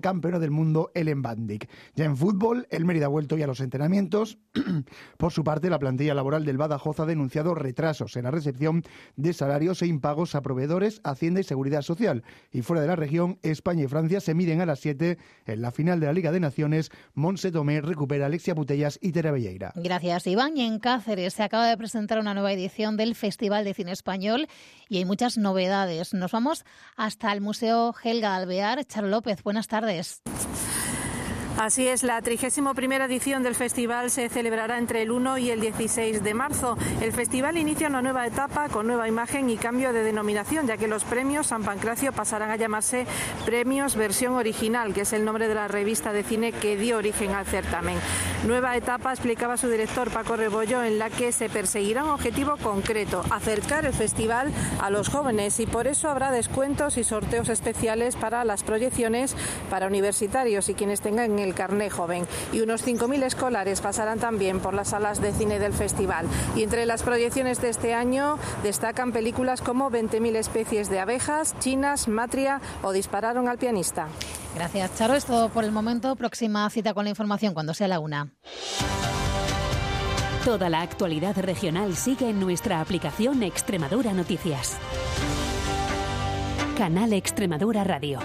campeona 0.00 0.38
del 0.38 0.50
mundo 0.50 0.90
Ellen 0.94 1.22
Bandic. 1.22 1.68
Ya 1.94 2.04
en 2.04 2.16
fútbol, 2.16 2.66
el 2.70 2.84
Mérida 2.84 3.06
ha 3.06 3.08
vuelto 3.08 3.36
ya 3.36 3.44
a 3.44 3.48
los 3.48 3.60
entrenamientos. 3.60 4.38
Por 5.18 5.32
su 5.32 5.44
parte, 5.44 5.70
la 5.70 5.78
plantilla 5.78 6.14
laboral 6.14 6.44
del 6.44 6.56
Badajoz 6.56 7.00
ha 7.00 7.06
denunciado 7.06 7.54
retrasos 7.54 8.16
en 8.16 8.24
la 8.24 8.30
recepción 8.30 8.82
de 9.16 9.32
salarios 9.32 9.82
e 9.82 9.86
impagos 9.86 10.34
a 10.34 10.42
proveedores, 10.42 11.00
Hacienda 11.04 11.40
y 11.40 11.44
Seguridad 11.44 11.82
Social. 11.82 12.22
Y 12.52 12.62
fuera 12.62 12.82
de 12.82 12.88
la 12.88 12.96
región, 12.96 13.38
España 13.42 13.84
y 13.84 13.88
Francia 13.88 14.20
se 14.20 14.34
miden 14.34 14.60
a 14.60 14.66
las 14.66 14.80
7 14.80 15.18
en 15.46 15.62
la 15.62 15.70
final 15.70 16.00
de 16.00 16.06
la 16.06 16.12
Liga 16.12 16.32
de 16.32 16.40
Naciones. 16.40 16.90
Monse 17.14 17.50
Tomé 17.50 17.80
recupera 17.80 18.24
a 18.24 18.26
Alexia 18.26 18.54
Putellas 18.54 18.98
y 19.02 19.12
Tere 19.12 19.30
Belleira. 19.30 19.72
Gracias, 19.74 20.26
Iván. 20.26 20.56
Y 20.56 20.62
en 20.62 20.78
Cáceres 20.78 21.34
se 21.34 21.42
acaba 21.42 21.66
de 21.66 21.76
presentar 21.76 22.18
una 22.18 22.34
nueva 22.34 22.52
edición 22.52 22.96
del 22.96 23.14
Festival 23.14 23.64
de 23.64 23.74
Cine 23.74 23.92
Español 23.92 24.46
y 24.88 24.98
hay 24.98 25.04
muchas 25.04 25.38
novedades. 25.38 26.14
Nos 26.14 26.32
vamos 26.32 26.64
hasta 26.96 27.32
el 27.32 27.40
Museo 27.40 27.94
Helga 28.02 28.36
Alvear. 28.36 28.84
Charo 28.84 29.08
López, 29.08 29.42
buenas 29.42 29.68
tardes. 29.68 29.87
tardes. 29.88 30.20
Así 31.58 31.88
es, 31.88 32.04
la 32.04 32.22
31 32.22 32.72
edición 33.06 33.42
del 33.42 33.56
festival 33.56 34.12
se 34.12 34.28
celebrará 34.28 34.78
entre 34.78 35.02
el 35.02 35.10
1 35.10 35.38
y 35.38 35.50
el 35.50 35.60
16 35.60 36.22
de 36.22 36.32
marzo. 36.32 36.78
El 37.00 37.12
festival 37.12 37.58
inicia 37.58 37.88
una 37.88 38.00
nueva 38.00 38.24
etapa 38.28 38.68
con 38.68 38.86
nueva 38.86 39.08
imagen 39.08 39.50
y 39.50 39.56
cambio 39.56 39.92
de 39.92 40.04
denominación, 40.04 40.68
ya 40.68 40.76
que 40.76 40.86
los 40.86 41.02
premios 41.02 41.48
San 41.48 41.64
Pancracio 41.64 42.12
pasarán 42.12 42.52
a 42.52 42.56
llamarse 42.56 43.08
Premios 43.44 43.96
Versión 43.96 44.34
Original, 44.34 44.94
que 44.94 45.00
es 45.00 45.12
el 45.12 45.24
nombre 45.24 45.48
de 45.48 45.56
la 45.56 45.66
revista 45.66 46.12
de 46.12 46.22
cine 46.22 46.52
que 46.52 46.76
dio 46.76 46.96
origen 46.96 47.32
al 47.32 47.44
certamen. 47.44 47.98
Nueva 48.46 48.76
etapa, 48.76 49.10
explicaba 49.10 49.56
su 49.56 49.68
director 49.68 50.12
Paco 50.12 50.36
Rebollo, 50.36 50.84
en 50.84 51.00
la 51.00 51.10
que 51.10 51.32
se 51.32 51.48
perseguirá 51.48 52.04
un 52.04 52.10
objetivo 52.10 52.56
concreto, 52.62 53.24
acercar 53.32 53.84
el 53.84 53.94
festival 53.94 54.52
a 54.80 54.90
los 54.90 55.08
jóvenes 55.08 55.58
y 55.58 55.66
por 55.66 55.88
eso 55.88 56.08
habrá 56.08 56.30
descuentos 56.30 56.98
y 56.98 57.02
sorteos 57.02 57.48
especiales 57.48 58.14
para 58.14 58.44
las 58.44 58.62
proyecciones 58.62 59.34
para 59.70 59.88
universitarios 59.88 60.68
y 60.68 60.74
quienes 60.74 61.00
tengan 61.00 61.36
el 61.40 61.47
carné 61.52 61.90
joven. 61.90 62.26
Y 62.52 62.60
unos 62.60 62.86
5.000 62.86 63.22
escolares 63.24 63.80
pasarán 63.80 64.18
también 64.18 64.60
por 64.60 64.74
las 64.74 64.88
salas 64.88 65.20
de 65.20 65.32
cine 65.32 65.58
del 65.58 65.72
festival. 65.72 66.26
Y 66.56 66.62
entre 66.62 66.86
las 66.86 67.02
proyecciones 67.02 67.60
de 67.60 67.70
este 67.70 67.94
año 67.94 68.38
destacan 68.62 69.12
películas 69.12 69.60
como 69.60 69.90
20.000 69.90 70.36
especies 70.36 70.88
de 70.88 71.00
abejas, 71.00 71.54
chinas, 71.58 72.08
matria 72.08 72.60
o 72.82 72.92
dispararon 72.92 73.48
al 73.48 73.58
pianista. 73.58 74.08
Gracias, 74.54 74.96
Charo. 74.96 75.14
Es 75.14 75.24
todo 75.24 75.48
por 75.48 75.64
el 75.64 75.72
momento. 75.72 76.16
Próxima 76.16 76.68
cita 76.70 76.94
con 76.94 77.04
la 77.04 77.10
información 77.10 77.54
cuando 77.54 77.74
sea 77.74 77.88
la 77.88 78.00
una. 78.00 78.32
Toda 80.44 80.70
la 80.70 80.80
actualidad 80.80 81.36
regional 81.36 81.94
sigue 81.94 82.30
en 82.30 82.40
nuestra 82.40 82.80
aplicación 82.80 83.42
Extremadura 83.42 84.12
Noticias. 84.14 84.78
Canal 86.76 87.12
Extremadura 87.12 87.84
Radio. 87.84 88.20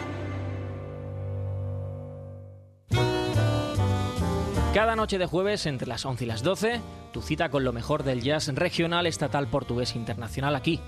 Cada 4.74 4.96
noche 4.96 5.20
de 5.20 5.28
jueves 5.28 5.68
entre 5.68 5.88
las 5.88 6.04
11 6.04 6.24
y 6.24 6.28
las 6.28 6.42
12, 6.42 6.82
tu 7.12 7.22
cita 7.22 7.50
con 7.50 7.64
lo 7.64 7.74
mejor 7.74 8.04
del 8.04 8.24
jazz 8.24 8.48
regional, 8.48 9.06
estatal, 9.06 9.46
portugués 9.46 9.94
e 9.94 10.00
internacional 10.00 10.56
aquí. 10.56 10.80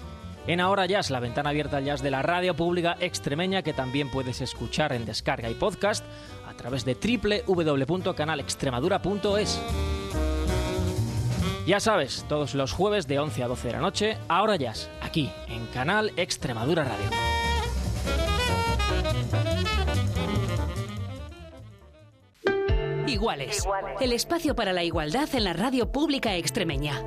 En 0.48 0.60
Ahora 0.60 0.88
Jazz, 0.88 1.12
la 1.12 1.20
ventana 1.20 1.52
abierta 1.52 1.78
al 1.78 1.86
jazz 1.86 2.02
de 2.02 2.10
la 2.10 2.24
radio 2.24 2.56
pública 2.56 2.98
extremeña 3.00 3.62
que 3.62 3.74
también 3.74 4.10
puedes 4.10 4.42
escuchar 4.42 4.92
en 4.92 5.06
descarga 5.06 5.52
y 5.52 5.54
podcast 5.54 6.04
a 6.48 6.56
través 6.56 6.84
de 6.84 6.96
www.canalextremadura.es. 6.96 9.62
Ya 11.68 11.80
sabes, 11.80 12.26
todos 12.28 12.56
los 12.56 12.74
jueves 12.74 13.06
de 13.06 13.20
11 13.20 13.44
a 13.44 13.48
12 13.48 13.68
de 13.68 13.74
la 13.74 13.82
noche, 13.82 14.18
Ahora 14.28 14.56
Jazz, 14.56 14.90
aquí 15.02 15.32
en 15.48 15.68
Canal 15.68 16.12
Extremadura 16.18 16.86
Radio. 16.86 17.25
Iguales. 23.16 23.66
El 24.02 24.12
espacio 24.12 24.56
para 24.56 24.74
la 24.74 24.84
igualdad 24.84 25.30
en 25.34 25.46
la 25.46 25.54
radio 25.54 25.92
pública 25.92 26.36
extremeña. 26.36 27.02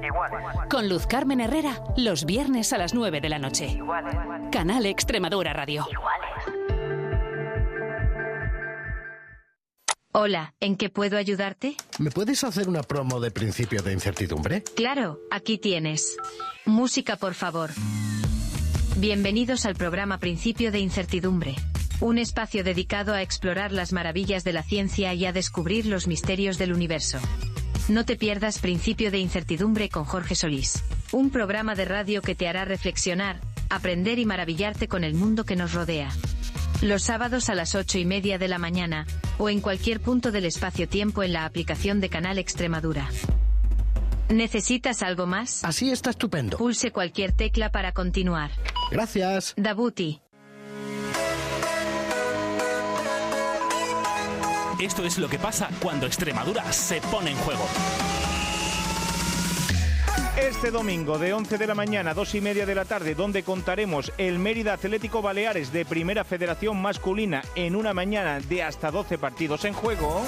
Con 0.71 0.89
Luz 0.89 1.07
Carmen 1.07 1.41
Herrera, 1.41 1.83
los 1.97 2.25
viernes 2.25 2.73
a 2.73 2.79
las 2.79 2.95
9 2.95 3.21
de 3.21 3.29
la 3.29 3.39
noche. 3.39 3.79
Canal 4.51 4.87
Extremadura 4.87 5.53
Radio. 5.53 5.87
Hola, 10.13 10.55
¿en 10.61 10.77
qué 10.77 10.89
puedo 10.89 11.19
ayudarte? 11.19 11.77
¿Me 11.99 12.11
puedes 12.11 12.43
hacer 12.43 12.69
una 12.69 12.83
promo 12.83 13.21
de 13.21 13.31
principio 13.31 13.83
de 13.83 13.93
incertidumbre? 13.93 14.65
Claro, 14.75 15.21
aquí 15.31 15.59
tienes. 15.59 16.17
Música, 16.65 17.17
por 17.17 17.35
favor. 17.35 17.71
Bienvenidos 18.97 19.67
al 19.67 19.75
programa 19.75 20.19
Principio 20.19 20.73
de 20.73 20.81
Incertidumbre. 20.81 21.55
Un 22.01 22.19
espacio 22.19 22.63
dedicado 22.63 23.13
a 23.13 23.23
explorar 23.23 23.73
las 23.73 23.93
maravillas 23.93 24.45
de 24.45 24.53
la 24.53 24.63
ciencia 24.63 25.15
y 25.15 25.27
a 25.27 25.33
descubrir 25.33 25.87
los 25.87 26.07
misterios 26.07 26.57
del 26.57 26.73
universo. 26.73 27.19
No 27.89 28.05
te 28.05 28.15
pierdas 28.17 28.61
Principio 28.61 29.11
de 29.11 29.19
Incertidumbre 29.19 29.89
con 29.89 30.05
Jorge 30.05 30.37
Solís. 30.37 30.85
Un 31.11 31.31
programa 31.31 31.75
de 31.75 31.87
radio 31.87 32.23
que 32.23 32.37
te 32.37 32.47
hará 32.47 32.65
reflexionar, 32.65 33.41
aprender 33.69 34.21
y 34.21 34.27
maravillarte 34.27 34.87
con 34.87 35.03
el 35.03 35.15
mundo 35.15 35.45
que 35.45 35.57
nos 35.57 35.73
rodea. 35.73 36.11
Los 36.83 37.03
sábados 37.03 37.49
a 37.49 37.57
las 37.57 37.75
ocho 37.75 37.99
y 37.99 38.05
media 38.05 38.39
de 38.39 38.47
la 38.47 38.59
mañana, 38.59 39.05
o 39.37 39.49
en 39.49 39.61
cualquier 39.61 40.01
punto 40.01 40.31
del 40.31 40.45
espacio-tiempo 40.45 41.25
en 41.25 41.33
la 41.33 41.47
aplicación 41.47 42.01
de 42.01 42.11
Canal 42.11 42.39
Extremadura. 42.39 43.09
¿Necesitas 44.29 45.03
algo 45.03 45.27
más? 45.27 45.65
Así 45.65 45.91
está 45.91 46.11
estupendo. 46.11 46.59
Pulse 46.59 46.93
cualquier 46.93 47.33
tecla 47.33 47.73
para 47.73 47.93
continuar. 47.93 48.53
Gracias. 48.93 49.55
Dabuti. 49.57 50.21
Esto 54.81 55.05
es 55.05 55.19
lo 55.19 55.29
que 55.29 55.41
pasa 55.41 55.71
cuando 55.83 56.07
Extremadura 56.07 56.73
se 56.73 57.01
pone 57.01 57.33
en 57.33 57.37
juego. 57.39 57.67
Este 60.41 60.71
domingo 60.71 61.19
de 61.19 61.33
11 61.33 61.59
de 61.59 61.67
la 61.67 61.75
mañana 61.75 62.13
a 62.13 62.15
2 62.15 62.37
y 62.37 62.41
media 62.41 62.65
de 62.65 62.77
la 62.77 62.85
tarde, 62.85 63.17
donde 63.17 63.43
contaremos 63.43 64.13
el 64.19 64.39
Mérida 64.39 64.75
Atlético 64.75 65.21
Baleares 65.21 65.73
de 65.73 65.85
Primera 65.85 66.23
Federación 66.23 66.81
Masculina 66.81 67.43
en 67.57 67.75
una 67.75 67.93
mañana 67.93 68.39
de 68.39 68.63
hasta 68.63 68.93
12 68.93 69.19
partidos 69.19 69.65
en 69.65 69.75
juego. 69.75 70.23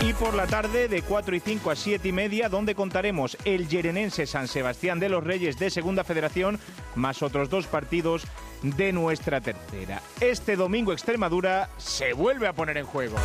Y 0.00 0.12
por 0.14 0.34
la 0.34 0.46
tarde 0.46 0.88
de 0.88 1.02
4 1.02 1.36
y 1.36 1.40
5 1.40 1.70
a 1.70 1.76
7 1.76 2.08
y 2.08 2.12
media, 2.12 2.48
donde 2.48 2.74
contaremos 2.74 3.36
el 3.44 3.68
Yerenense 3.68 4.26
San 4.26 4.48
Sebastián 4.48 4.98
de 4.98 5.08
los 5.08 5.22
Reyes 5.22 5.58
de 5.58 5.70
Segunda 5.70 6.04
Federación, 6.04 6.58
más 6.94 7.22
otros 7.22 7.50
dos 7.50 7.66
partidos 7.66 8.24
de 8.62 8.92
nuestra 8.92 9.40
tercera. 9.40 10.00
Este 10.20 10.56
domingo 10.56 10.92
Extremadura 10.92 11.70
se 11.76 12.12
vuelve 12.12 12.46
a 12.46 12.52
poner 12.52 12.78
en 12.78 12.86
juego. 12.86 13.16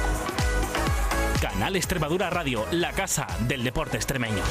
Canal 1.42 1.76
Extremadura 1.76 2.30
Radio, 2.30 2.66
la 2.72 2.92
casa 2.92 3.28
del 3.48 3.64
deporte 3.64 3.98
extremeño. 3.98 4.44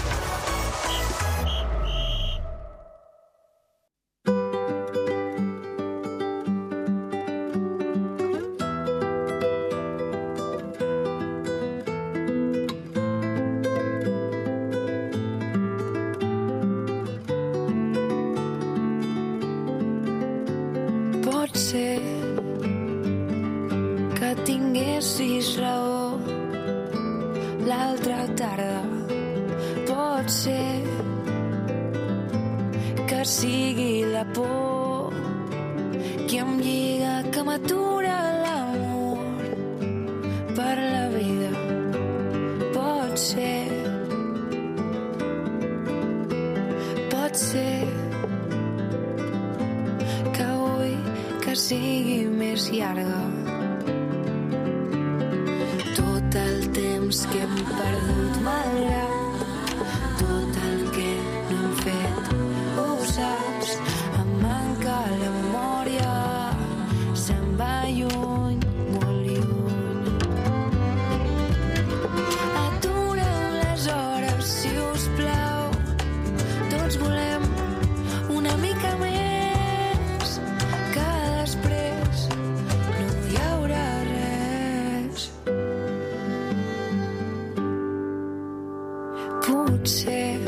potser 89.84 90.40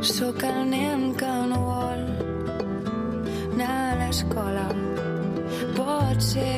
sóc 0.00 0.40
el 0.48 0.60
nen 0.70 1.02
que 1.20 1.32
no 1.50 1.58
vol 1.60 2.04
anar 3.52 3.74
a 3.88 3.96
l'escola. 3.98 4.64
Pot 5.76 6.24
ser 6.24 6.56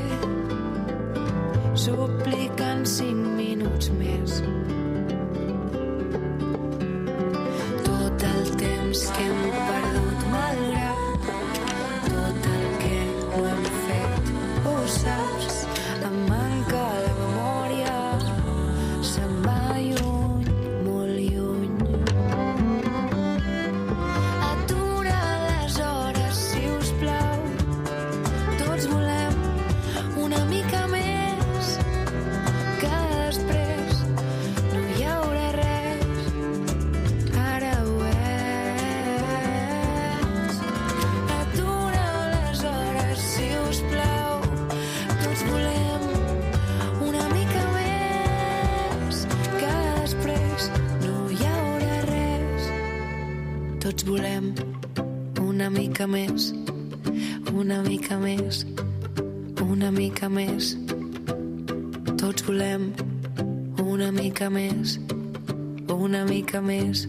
suplicant 1.74 2.86
cinc 2.86 3.26
minuts 3.34 3.90
més. 3.98 4.38
Pot 4.38 4.46
ser, 4.46 4.77
mica 64.48 64.54
més, 64.56 64.98
una 65.92 66.24
mica 66.24 66.60
més, 66.62 67.06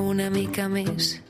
una 0.00 0.28
mica 0.30 0.68
més. 0.68 1.23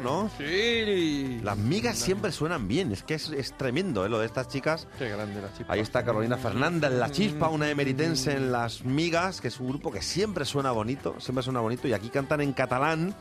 Bonito 0.00 0.30
suena 0.30 0.30
esto, 0.30 0.30
¿no? 0.30 0.30
Sí. 0.38 1.40
Las 1.42 1.56
migas 1.56 1.98
siempre 1.98 2.32
suenan 2.32 2.68
bien. 2.68 2.92
Es 2.92 3.02
que 3.02 3.14
es, 3.14 3.30
es 3.30 3.56
tremendo, 3.56 4.04
¿eh? 4.04 4.08
Lo 4.08 4.18
de 4.18 4.26
estas 4.26 4.48
chicas. 4.48 4.86
Qué 4.98 5.08
grande 5.08 5.40
la 5.40 5.52
chispa. 5.52 5.72
Ahí 5.72 5.80
está 5.80 6.04
Carolina 6.04 6.36
Fernández, 6.36 6.92
La 6.92 7.10
Chispa, 7.10 7.48
una 7.48 7.70
emeritense 7.70 8.32
en 8.32 8.52
Las 8.52 8.84
Migas, 8.84 9.40
que 9.40 9.48
es 9.48 9.60
un 9.60 9.68
grupo 9.68 9.90
que 9.90 10.02
siempre 10.02 10.44
suena 10.44 10.70
bonito, 10.70 11.16
siempre 11.18 11.42
suena 11.42 11.60
bonito. 11.60 11.88
Y 11.88 11.92
aquí 11.92 12.08
cantan 12.08 12.40
en 12.40 12.52
catalán 12.52 13.14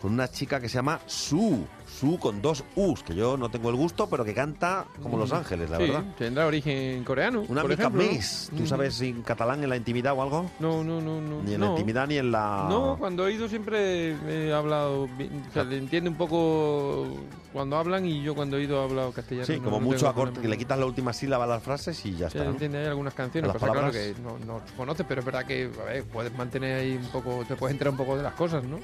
con 0.00 0.12
una 0.12 0.28
chica 0.28 0.60
que 0.60 0.68
se 0.68 0.74
llama 0.74 1.00
Su, 1.06 1.64
Su 1.98 2.18
con 2.18 2.42
dos 2.42 2.64
U's, 2.74 3.02
que 3.02 3.14
yo 3.14 3.36
no 3.36 3.48
tengo 3.50 3.70
el 3.70 3.76
gusto, 3.76 4.08
pero 4.08 4.24
que 4.24 4.34
canta 4.34 4.86
como 5.02 5.16
Los 5.16 5.32
Ángeles, 5.32 5.70
la 5.70 5.76
Sí, 5.76 5.82
verdad. 5.84 6.04
tendrá 6.18 6.46
origen 6.46 7.04
coreano. 7.04 7.44
Una 7.48 7.62
por 7.62 7.78
¿no? 7.78 7.90
més. 7.90 8.50
¿Tú 8.56 8.62
Mm. 8.62 8.66
sabes 8.66 9.00
en 9.02 9.22
catalán 9.22 9.62
en 9.62 9.68
la 9.68 9.76
intimidad 9.76 10.14
o 10.14 10.22
algo? 10.22 10.50
No, 10.58 10.82
no, 10.82 11.00
no, 11.00 11.20
no. 11.20 11.42
Ni 11.42 11.54
en 11.54 11.60
la 11.60 11.66
intimidad 11.68 12.06
ni 12.08 12.16
en 12.18 12.32
la... 12.32 12.66
No, 12.68 12.96
cuando 12.98 13.26
he 13.28 13.34
ido 13.34 13.48
siempre 13.48 14.16
he 14.28 14.52
hablado, 14.52 15.02
o 15.04 15.08
sea, 15.52 15.64
le 15.64 15.78
entiende 15.78 16.10
un 16.10 16.16
poco 16.16 17.06
cuando 17.52 17.76
hablan 17.76 18.06
y 18.06 18.22
yo 18.22 18.34
cuando 18.34 18.56
he 18.56 18.62
ido 18.64 18.80
he 18.80 18.84
hablado 18.84 19.12
castellano. 19.12 19.46
Sí, 19.46 19.58
no- 19.58 19.64
como 19.64 19.80
mucho 19.80 20.12
problema. 20.12 20.40
que 20.40 20.48
le 20.48 20.58
quitas 20.58 20.78
la 20.78 20.86
última 20.86 21.12
sílaba 21.12 21.44
a 21.44 21.48
las 21.48 21.62
frases 21.62 22.04
y 22.06 22.16
ya 22.16 22.26
está. 22.28 22.44
entiende 22.44 22.78
hay 22.78 22.86
algunas 22.86 23.14
canciones, 23.14 23.48
Las 23.48 23.58
claro 23.58 23.74
palabras. 23.74 23.94
que 23.96 24.14
no, 24.22 24.38
no 24.44 24.60
conoces, 24.76 25.04
pero 25.08 25.20
es 25.20 25.24
verdad 25.26 25.44
que 25.44 25.70
a 25.80 25.84
ver, 25.84 26.04
puedes 26.04 26.36
mantener 26.36 26.80
ahí 26.80 26.96
un 26.96 27.08
poco, 27.10 27.44
te 27.46 27.54
puedes 27.54 27.74
enterar 27.74 27.92
un 27.92 27.98
poco 27.98 28.16
de 28.16 28.22
las 28.22 28.34
cosas, 28.34 28.64
¿no? 28.64 28.78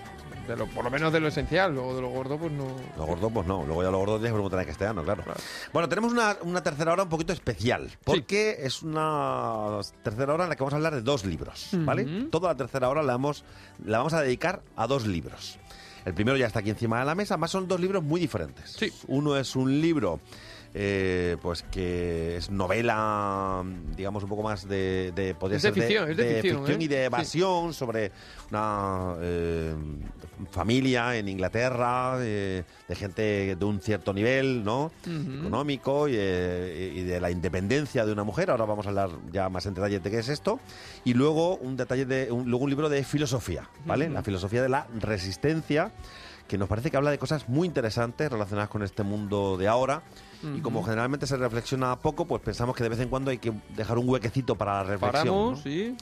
De 0.47 0.57
lo, 0.57 0.67
por 0.67 0.83
lo 0.85 0.91
menos 0.91 1.13
de 1.13 1.21
lo 1.21 1.29
esencial, 1.29 1.75
luego 1.75 1.95
de 1.95 2.01
lo 2.03 2.09
gordo 2.09 2.39
pues 2.39 2.51
no... 2.53 2.65
Lo 2.99 3.07
gordo, 3.07 3.31
pues 3.31 3.47
no. 3.47 3.65
Luego 3.65 3.83
ya 3.85 3.91
lo 3.91 3.99
gordo 3.99 4.15
tienes 4.17 4.33
que 4.33 4.35
preguntar 4.35 4.61
en 4.61 4.67
castellano, 4.67 5.05
claro. 5.05 5.23
Bueno, 5.73 5.89
tenemos 5.89 6.13
una, 6.13 6.37
una 6.43 6.63
tercera 6.63 6.93
hora 6.93 7.05
un 7.05 7.09
poquito 7.09 7.33
especial, 7.33 7.91
porque 8.03 8.57
es 8.61 8.83
una 8.83 9.79
tercera 10.03 10.35
hora 10.35 10.45
en 10.45 10.51
la 10.51 10.57
que 10.57 10.63
vamos 10.65 10.73
a 10.73 10.77
hablar 10.77 10.95
de 10.95 11.03
dos 11.03 11.25
libros, 11.25 11.69
¿vale? 11.73 12.27
Toda 12.31 12.49
la 12.49 12.57
tercera 12.57 12.89
hora 12.89 13.03
la 13.05 13.13
vamos, 13.13 13.45
la 13.85 13.99
vamos 13.99 14.15
a 14.15 14.23
dedicar 14.23 14.63
a 14.75 14.89
dos 14.89 15.07
libros. 15.07 15.59
El 16.05 16.15
primero 16.15 16.37
ya 16.37 16.47
está 16.47 16.61
aquí 16.61 16.71
encima 16.71 16.99
de 17.01 17.05
la 17.05 17.15
mesa, 17.15 17.37
más 17.37 17.51
son 17.51 17.69
dos 17.69 17.81
libros 17.81 18.03
muy 18.03 18.21
diferentes. 18.21 18.77
Uno 19.07 19.37
es 19.37 19.55
un 19.55 19.81
libro 19.81 20.21
eh, 20.75 21.37
pues 21.43 21.63
que 21.63 22.37
es 22.37 22.51
novela, 22.51 23.63
digamos, 23.97 24.23
un 24.23 24.29
poco 24.29 24.43
más 24.43 24.69
de... 24.69 25.13
de 25.15 25.35
podría 25.35 25.57
Es 25.57 25.63
de 25.63 25.69
ser 25.73 25.75
ficción, 25.83 26.11
es 26.11 26.17
de 26.17 26.43
ficción, 26.43 26.71
¿eh? 26.71 26.77
y 26.85 26.89
de 26.89 26.97
Sí. 26.97 27.03
evasión 27.05 27.75
sobre 27.75 28.13
una 28.51 29.15
eh, 29.21 29.75
familia 30.51 31.17
en 31.17 31.29
Inglaterra, 31.29 32.19
de 32.19 32.65
gente 32.91 33.57
de 33.57 33.65
un 33.65 33.81
cierto 33.81 34.13
nivel, 34.13 34.63
¿no? 34.65 34.91
Económico 35.05 36.09
y, 36.09 36.13
y 36.15 37.03
de 37.03 37.21
la 37.21 37.31
independencia 37.31 38.05
de 38.07 38.13
una 38.13 38.25
mujer. 38.25 38.51
Ahora 38.51 38.65
vamos 38.65 38.87
a 38.87 38.91
hablar 38.91 39.11
ya 39.33 39.49
más 39.49 39.67
en 39.67 39.75
detalle 39.75 40.01
de 40.01 40.11
qué 40.11 40.19
es 40.19 40.29
esto. 40.29 40.61
Y 41.05 41.15
luego 41.15 41.57
un 41.57 41.77
detalle 41.77 42.05
de 42.07 42.31
un, 42.31 42.49
luego 42.51 42.65
un 42.65 42.71
libro 42.71 42.89
de 42.89 43.03
filosofía, 43.05 43.69
¿vale? 43.87 44.09
La 44.11 44.23
filosofía 44.23 44.63
de 44.63 44.69
la 44.69 44.87
resistencia 44.99 45.91
que 46.49 46.59
nos 46.59 46.69
parece 46.69 46.91
que 46.91 46.97
habla 46.97 47.11
de 47.11 47.19
cosas 47.19 47.49
muy 47.49 47.69
interesantes 47.69 48.33
relacionadas 48.33 48.71
con 48.71 48.83
este 48.83 49.03
mundo 49.05 49.57
de 49.57 49.69
ahora. 49.69 50.03
Y 50.57 50.61
como 50.61 50.83
generalmente 50.85 51.27
se 51.27 51.37
reflexiona 51.37 51.97
poco, 51.97 52.25
pues 52.27 52.41
pensamos 52.43 52.75
que 52.77 52.83
de 52.85 52.89
vez 52.89 53.01
en 53.01 53.09
cuando 53.09 53.31
hay 53.33 53.39
que 53.39 53.53
dejar 53.77 53.99
un 53.99 54.09
huequecito 54.09 54.55
para 54.57 54.75
la 54.75 54.83
reflexión. 54.85 55.13
Paramos, 55.13 55.57
¿no? 55.59 55.63
sí. 55.63 55.97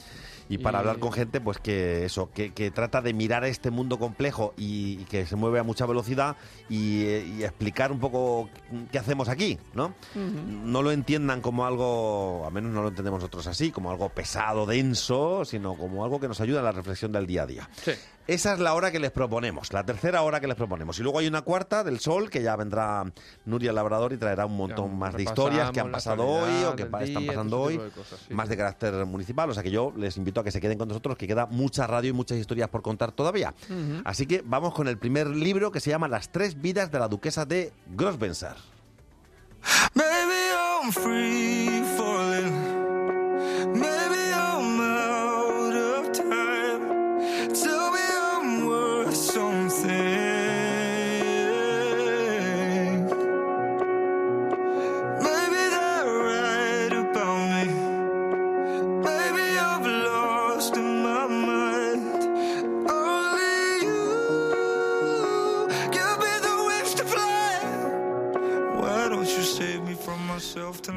Y 0.49 0.59
para 0.59 0.77
Y- 0.77 0.79
hablar 0.79 0.99
con 0.99 1.11
gente, 1.11 1.41
pues 1.41 1.57
que 1.57 2.05
eso, 2.05 2.29
que, 2.33 2.53
que 2.53 2.71
trata 2.71 3.01
de 3.01 3.13
mirar 3.13 3.43
este 3.43 3.69
mundo 3.69 3.99
complejo 3.99 4.53
y, 4.55 4.99
y 5.01 5.05
que 5.09 5.25
se 5.25 5.35
mueve 5.35 5.59
a 5.59 5.63
mucha 5.63 5.85
velocidad 5.85 6.37
y, 6.69 7.01
eh, 7.03 7.25
y 7.39 7.43
explicar 7.43 7.91
un 7.91 7.99
poco 7.99 8.47
qué 8.91 8.97
hacemos 8.99 9.27
aquí, 9.27 9.57
¿no? 9.73 9.93
No 10.15 10.81
lo 10.83 10.91
entiendan 10.93 11.41
como 11.41 11.65
algo, 11.65 12.45
a 12.45 12.49
menos 12.51 12.71
no 12.71 12.81
lo 12.81 12.87
entendemos 12.89 13.19
nosotros 13.19 13.45
así, 13.47 13.71
como 13.71 13.91
algo 13.91 14.07
pesado, 14.07 14.65
denso, 14.65 15.43
sino 15.43 15.73
como 15.73 16.05
algo 16.05 16.19
que 16.21 16.29
nos 16.29 16.39
ayuda 16.39 16.59
en 16.59 16.65
la 16.65 16.71
reflexión 16.71 17.11
del 17.11 17.27
día 17.27 17.41
a 17.43 17.45
día. 17.47 17.69
Sí. 17.83 17.91
Esa 18.27 18.53
es 18.53 18.59
la 18.59 18.73
hora 18.73 18.91
que 18.91 18.99
les 18.99 19.11
proponemos, 19.11 19.71
la 19.71 19.85
tercera 19.85 20.21
hora 20.21 20.41
que 20.41 20.47
les 20.47 20.55
proponemos. 20.55 20.99
Y 20.99 21.03
luego 21.03 21.19
hay 21.19 21.27
una 21.27 21.41
cuarta 21.43 21.83
del 21.83 21.99
Sol, 21.99 22.29
que 22.29 22.43
ya 22.43 22.55
vendrá 22.55 23.05
Nuria 23.45 23.71
Labrador 23.71 24.11
y 24.11 24.17
traerá 24.17 24.45
un 24.45 24.57
montón 24.57 24.97
más 24.97 25.15
de 25.15 25.23
historias 25.23 25.71
que 25.71 25.79
han 25.79 25.91
pasado 25.91 26.25
hoy 26.25 26.63
o 26.65 26.75
que 26.75 26.83
están 26.83 27.05
día, 27.05 27.27
pasando 27.27 27.61
hoy, 27.61 27.75
ese 27.75 27.85
tipo 27.85 27.99
de 27.99 28.03
cosas, 28.03 28.25
sí. 28.27 28.33
más 28.33 28.49
de 28.49 28.57
carácter 28.57 29.05
municipal. 29.05 29.49
O 29.49 29.53
sea 29.53 29.63
que 29.63 29.71
yo 29.71 29.93
les 29.95 30.17
invito 30.17 30.41
a 30.41 30.43
que 30.43 30.51
se 30.51 30.59
queden 30.59 30.77
con 30.77 30.87
nosotros, 30.89 31.17
que 31.17 31.25
queda 31.25 31.45
mucha 31.45 31.87
radio 31.87 32.09
y 32.09 32.13
muchas 32.13 32.37
historias 32.37 32.69
por 32.69 32.81
contar 32.81 33.11
todavía. 33.13 33.53
Así 34.03 34.25
que 34.25 34.43
vamos 34.45 34.73
con 34.73 34.87
el 34.87 34.97
primer 34.97 35.27
libro 35.27 35.71
que 35.71 35.79
se 35.79 35.89
llama 35.89 36.07
Las 36.07 36.29
tres 36.31 36.61
vidas 36.61 36.91
de 36.91 36.99
la 36.99 37.07
duquesa 37.07 37.45
de 37.45 37.71
Grosvenor. 37.87 38.57
Maybe 39.95 40.51
I'm 40.53 40.91
free 40.91 41.81
falling. 41.97 42.76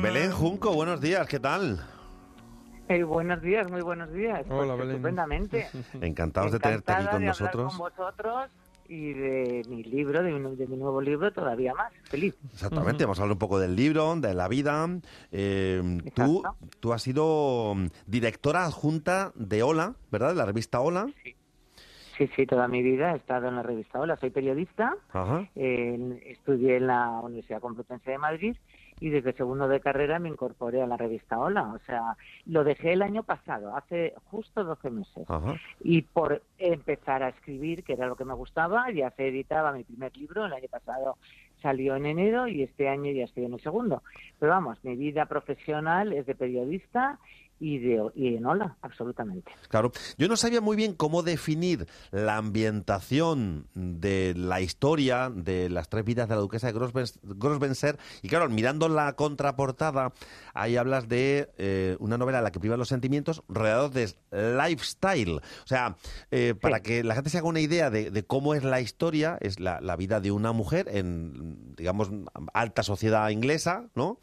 Belén 0.03 0.31
Junco, 0.33 0.73
buenos 0.75 1.01
días, 1.01 1.27
¿qué 1.29 1.39
tal? 1.39 1.81
Eh, 2.89 3.03
buenos 3.05 3.41
días, 3.43 3.71
muy 3.71 3.83
buenos 3.83 4.13
días. 4.13 4.45
Pues 4.47 4.61
Hola, 4.61 4.75
Belén. 4.75 4.91
Estupendamente. 4.97 5.69
Encantados 6.01 6.53
de 6.53 6.59
tenerte 6.59 6.93
aquí 6.93 7.07
con 7.07 7.21
de 7.21 7.27
nosotros. 7.27 7.69
con 7.77 7.79
vosotros 7.79 8.51
y 8.89 9.13
de 9.13 9.63
mi 9.69 9.85
libro, 9.85 10.23
de, 10.23 10.33
mi- 10.33 10.57
de 10.57 10.67
mi 10.67 10.77
nuevo 10.77 11.01
libro, 11.01 11.33
todavía 11.33 11.73
más. 11.75 11.93
Feliz. 12.05 12.35
Exactamente, 12.53 13.05
vamos 13.05 13.21
a 13.21 13.23
hablar 13.23 13.35
un 13.35 13.39
poco 13.39 13.61
del 13.61 13.77
libro, 13.77 14.17
de 14.17 14.35
la 14.35 14.49
vida. 14.49 14.89
Eh, 15.31 15.99
tú, 16.15 16.43
tú 16.81 16.93
has 16.93 17.03
sido 17.03 17.75
mm, 17.77 17.87
directora 18.07 18.65
adjunta 18.65 19.31
de 19.37 19.63
Hola, 19.63 19.95
¿verdad? 20.11 20.31
De 20.31 20.35
la 20.37 20.47
revista 20.47 20.81
Hola. 20.81 21.09
Sí, 22.19 22.29
sí, 22.37 22.45
toda 22.45 22.69
mi 22.69 22.83
vida 22.83 23.13
he 23.13 23.17
estado 23.17 23.49
en 23.49 23.57
la 23.57 23.63
revista 23.63 23.99
Hola. 24.01 24.17
Soy 24.17 24.31
periodista, 24.31 24.95
Ajá. 25.13 25.49
eh, 25.55 26.23
estudié 26.27 26.77
en 26.79 26.89
la 26.89 27.09
Universidad 27.23 27.61
Complutense 27.61 28.11
de 28.11 28.19
Madrid 28.19 28.57
y 29.01 29.09
desde 29.09 29.33
segundo 29.33 29.67
de 29.67 29.81
carrera 29.81 30.19
me 30.19 30.29
incorporé 30.29 30.83
a 30.83 30.87
la 30.87 30.97
revista 30.97 31.39
Hola. 31.39 31.73
O 31.75 31.79
sea, 31.87 32.17
lo 32.47 32.63
dejé 32.65 32.93
el 32.93 33.03
año 33.03 33.23
pasado, 33.23 33.75
hace 33.75 34.15
justo 34.31 34.63
12 34.63 34.91
meses. 34.91 35.29
Ajá. 35.29 35.55
Y 35.81 36.03
por 36.03 36.43
empezar 36.59 37.23
a 37.23 37.31
escribir, 37.31 37.83
que 37.83 37.95
era 37.95 38.07
lo 38.07 38.17
que 38.17 38.25
me 38.25 38.35
gustaba, 38.35 38.91
ya 38.91 39.11
se 39.13 39.29
editaba 39.29 39.73
mi 39.73 39.85
primer 39.85 40.17
libro, 40.17 40.45
el 40.45 40.53
año 40.53 40.69
pasado 40.71 41.17
salió 41.63 41.97
en 41.97 42.07
enero 42.07 42.47
y 42.47 42.63
este 42.63 42.89
año 42.89 43.11
ya 43.11 43.25
estoy 43.25 43.47
en 43.47 43.55
el 43.55 43.61
segundo. 43.61 44.03
Pero 44.39 44.53
vamos, 44.53 44.83
mi 44.85 44.97
vida 44.97 45.27
profesional 45.27 46.13
es 46.13 46.27
de 46.27 46.35
periodista 46.35 47.19
y, 47.61 47.79
de, 47.79 48.03
y 48.17 48.35
en 48.37 48.47
Hola, 48.47 48.77
absolutamente. 48.83 49.53
Claro, 49.69 49.93
yo 50.19 50.27
no 50.27 50.37
sabía 50.37 50.61
muy 50.61 50.77
bien 50.77 50.95
cómo 50.95 51.23
definir 51.23 51.87
la 52.11 52.37
ambientación 52.39 53.67
de 53.75 54.35
la 54.37 54.61
historia 54.61 55.31
de 55.33 55.69
las 55.69 55.89
tres 55.89 56.05
vidas 56.05 56.29
de 56.29 56.35
la 56.35 56.41
duquesa 56.41 56.67
de 56.67 56.75
Grosven- 56.75 57.19
Grosvenor. 57.23 57.99
Y 58.23 58.29
claro, 58.29 58.49
mirando 58.49 58.89
la 58.89 59.13
contraportada, 59.13 60.13
ahí 60.55 60.77
hablas 60.77 61.09
de 61.09 61.51
eh, 61.59 61.97
una 62.01 62.19
novela 62.19 62.39
en 62.39 62.45
la 62.45 62.51
que 62.51 62.61
privan 62.61 62.79
los 62.79 62.89
sentimientos 62.89 63.43
rodeados 63.49 63.93
de 63.93 64.13
lifestyle. 64.33 65.37
O 65.37 65.67
sea, 65.67 65.97
eh, 66.31 66.55
para 66.61 66.81
que 66.81 67.05
la 67.05 67.15
gente 67.15 67.31
se 67.31 67.39
haga 67.39 67.47
una 67.49 67.61
idea 67.61 67.91
de, 67.91 68.11
de 68.11 68.23
cómo 68.25 68.55
es 68.55 68.65
la 68.65 68.81
historia, 68.81 69.37
es 69.41 69.61
la, 69.61 69.81
la 69.81 69.97
vida 69.97 70.21
de 70.21 70.31
una 70.31 70.53
mujer 70.53 70.89
en, 70.91 71.75
digamos, 71.77 72.11
alta 72.55 72.83
sociedad 72.83 73.29
inglesa, 73.29 73.89
¿no? 73.95 74.19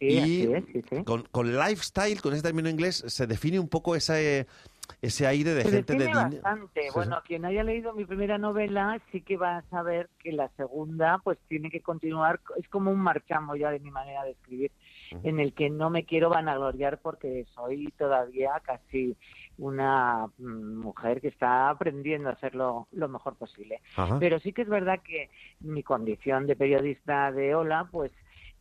Sí, 0.00 0.06
y 0.08 0.52
es, 0.52 0.64
sí, 0.72 0.82
sí. 0.88 1.04
Con, 1.04 1.22
con 1.30 1.56
lifestyle, 1.56 2.20
con 2.22 2.32
ese 2.32 2.42
término 2.42 2.68
inglés, 2.68 3.04
se 3.06 3.26
define 3.26 3.60
un 3.60 3.68
poco 3.68 3.94
ese, 3.94 4.46
ese 5.02 5.26
aire 5.26 5.54
de 5.54 5.62
Se 5.62 5.70
gente 5.70 5.94
de 5.94 6.06
bastante. 6.06 6.88
bueno, 6.94 7.18
quien 7.26 7.44
haya 7.44 7.62
leído 7.62 7.92
mi 7.92 8.04
primera 8.04 8.38
novela 8.38 9.00
sí 9.12 9.20
que 9.20 9.36
va 9.36 9.58
a 9.58 9.62
saber 9.68 10.08
que 10.18 10.32
la 10.32 10.48
segunda 10.56 11.20
pues 11.22 11.38
tiene 11.48 11.70
que 11.70 11.80
continuar, 11.80 12.40
es 12.56 12.68
como 12.68 12.90
un 12.90 13.00
marchamo 13.00 13.56
ya 13.56 13.70
de 13.70 13.80
mi 13.80 13.90
manera 13.90 14.24
de 14.24 14.30
escribir, 14.32 14.72
en 15.22 15.40
el 15.40 15.52
que 15.52 15.70
no 15.70 15.90
me 15.90 16.04
quiero 16.04 16.30
vanagloriar 16.30 16.98
porque 16.98 17.46
soy 17.54 17.92
todavía 17.98 18.52
casi 18.62 19.16
una 19.58 20.28
mm, 20.38 20.78
mujer 20.78 21.20
que 21.20 21.28
está 21.28 21.68
aprendiendo 21.68 22.30
a 22.30 22.32
hacerlo 22.32 22.88
lo 22.92 23.08
mejor 23.08 23.36
posible. 23.36 23.80
Ajá. 23.96 24.18
Pero 24.18 24.38
sí 24.40 24.52
que 24.52 24.62
es 24.62 24.68
verdad 24.68 25.00
que 25.04 25.30
mi 25.60 25.82
condición 25.82 26.46
de 26.46 26.56
periodista 26.56 27.30
de 27.32 27.54
Hola, 27.54 27.88
pues 27.90 28.12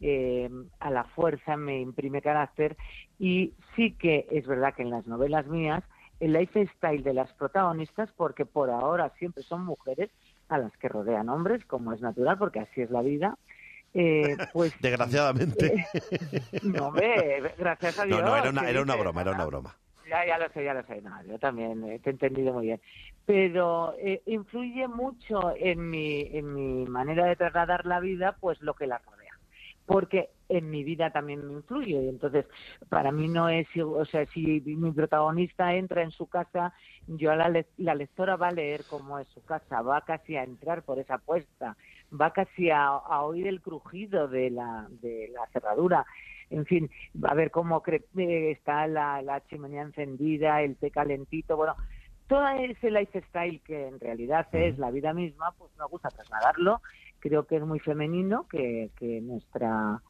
eh, 0.02 0.50
a 0.80 0.90
la 0.90 1.04
fuerza 1.04 1.58
me 1.58 1.80
imprime 1.80 2.22
carácter 2.22 2.78
y 3.18 3.54
sí 3.76 3.94
que 3.94 4.28
es 4.32 4.48
verdad 4.48 4.74
que 4.74 4.84
en 4.84 4.90
las 4.90 5.08
novelas 5.08 5.48
mías 5.48 5.84
el 6.20 6.34
lifestyle 6.34 7.04
de 7.04 7.14
las 7.14 7.32
protagonistas, 7.34 8.10
porque 8.18 8.46
por 8.46 8.70
ahora 8.70 9.12
siempre 9.18 9.44
son 9.44 9.64
mujeres 9.64 10.10
a 10.50 10.58
las 10.58 10.76
que 10.78 10.90
rodean 10.90 11.30
hombres, 11.30 11.64
como 11.66 11.94
es 11.94 12.02
natural, 12.02 12.38
porque 12.38 12.60
así 12.60 12.82
es 12.82 12.90
la 12.90 13.02
vida, 13.02 13.38
eh, 13.94 14.38
pues 14.54 14.74
Desgraciadamente. 14.80 15.86
no, 16.64 16.88
hombre, 16.88 17.42
gracias 17.58 18.00
a 18.00 18.06
Dios. 18.06 18.22
No, 18.22 18.28
no, 18.28 18.38
era 18.38 18.50
una, 18.50 18.70
era 18.70 18.82
una 18.82 18.96
broma, 18.96 19.22
era 19.22 19.32
una 19.32 19.46
broma. 19.46 19.76
ya, 20.10 20.26
ya 20.26 20.38
lo 20.38 20.50
sé, 20.50 20.64
ya 20.64 20.74
lo 20.74 20.84
sé. 20.84 21.02
No, 21.02 21.24
yo 21.24 21.40
también 21.40 21.84
eh, 21.86 22.00
te 22.00 22.10
he 22.10 22.14
entendido 22.14 22.54
muy 22.54 22.68
bien. 22.68 22.82
Pero 23.26 23.96
eh, 24.00 24.22
influye 24.26 24.88
mucho 24.88 25.54
en 25.56 25.90
mi, 25.90 26.22
en 26.34 26.54
mi 26.54 26.86
manera 26.86 27.26
de 27.26 27.36
trasladar 27.36 27.86
la 27.86 28.00
vida, 28.00 28.38
pues 28.40 28.62
lo 28.62 28.74
que 28.74 28.88
la 28.88 29.00
rodea. 29.00 29.19
Porque 29.90 30.30
en 30.50 30.70
mi 30.70 30.84
vida 30.84 31.10
también 31.12 31.48
me 31.48 31.54
influye. 31.54 32.00
Y 32.04 32.10
entonces, 32.10 32.46
para 32.90 33.12
mí 33.12 33.28
no 33.28 33.50
es, 33.50 33.68
o 33.84 34.06
sea, 34.06 34.24
si 34.28 34.62
mi 34.62 34.92
protagonista 34.92 35.74
entra 35.74 36.04
en 36.04 36.12
su 36.12 36.28
casa, 36.28 36.74
yo 37.08 37.32
a 37.32 37.36
la, 37.36 37.50
le- 37.50 37.66
la 37.78 37.96
lectora 37.96 38.36
va 38.36 38.50
a 38.50 38.52
leer 38.52 38.86
cómo 38.86 39.18
es 39.18 39.28
su 39.30 39.44
casa, 39.44 39.82
va 39.82 40.02
casi 40.06 40.36
a 40.36 40.44
entrar 40.44 40.84
por 40.84 41.00
esa 41.00 41.18
puerta, 41.18 41.76
va 42.12 42.32
casi 42.34 42.70
a, 42.70 42.86
a 42.88 43.24
oír 43.24 43.48
el 43.48 43.62
crujido 43.62 44.28
de 44.28 44.52
la, 44.52 44.86
de 44.90 45.30
la 45.34 45.48
cerradura. 45.54 46.06
En 46.52 46.66
fin, 46.68 46.88
va 47.16 47.30
a 47.30 47.36
ver 47.36 47.50
cómo 47.50 47.82
eh, 47.88 48.52
está 48.52 48.86
la, 48.88 49.24
la 49.24 49.42
chimenea 49.48 49.82
encendida, 49.84 50.62
el 50.62 50.78
té 50.78 50.92
calentito, 50.92 51.58
bueno, 51.58 51.76
todo 52.28 52.48
ese 52.50 52.92
lifestyle 52.92 53.60
que 53.64 53.88
en 53.88 54.00
realidad 54.00 54.48
es 54.54 54.78
la 54.78 54.92
vida 54.92 55.14
misma, 55.16 55.52
pues 55.58 55.72
me 55.80 55.86
gusta 55.88 56.12
trasladarlo. 56.12 56.80
Creo 57.20 57.46
que 57.46 57.58
es 57.58 57.64
muy 57.64 57.80
femenino, 57.80 58.48
que, 58.48 58.92
que 58.98 59.22
nuestra 59.22 60.02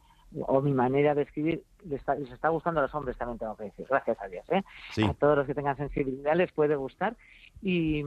o 0.41 0.61
mi 0.61 0.73
manera 0.73 1.15
de 1.15 1.23
escribir 1.23 1.63
les 1.85 1.99
está, 1.99 2.13
les 2.13 2.31
está 2.31 2.49
gustando 2.49 2.79
a 2.79 2.83
los 2.83 2.93
hombres 2.93 3.17
también 3.17 3.39
tengo 3.39 3.55
que 3.57 3.63
decir, 3.63 3.87
gracias 3.89 4.21
a 4.21 4.27
Dios, 4.27 4.45
¿eh? 4.51 4.61
Sí. 4.91 5.03
A 5.03 5.13
todos 5.15 5.37
los 5.37 5.47
que 5.47 5.55
tengan 5.55 5.75
sensibilidad 5.75 6.35
les 6.35 6.51
puede 6.51 6.75
gustar 6.75 7.17
y 7.63 8.03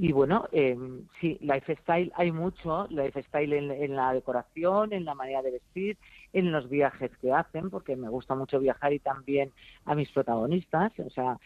y 0.00 0.12
bueno, 0.12 0.48
eh, 0.52 0.78
sí, 1.20 1.38
lifestyle 1.40 2.12
hay 2.14 2.30
mucho, 2.30 2.86
lifestyle 2.88 3.52
en, 3.52 3.72
en 3.72 3.96
la 3.96 4.14
decoración, 4.14 4.92
en 4.92 5.04
la 5.04 5.16
manera 5.16 5.42
de 5.42 5.50
vestir, 5.50 5.98
en 6.32 6.52
los 6.52 6.68
viajes 6.68 7.10
que 7.20 7.32
hacen, 7.32 7.68
porque 7.68 7.96
me 7.96 8.08
gusta 8.08 8.36
mucho 8.36 8.60
viajar 8.60 8.92
y 8.92 9.00
también 9.00 9.50
a 9.86 9.96
mis 9.96 10.08
protagonistas. 10.12 10.92
O 11.00 11.10
sea, 11.10 11.40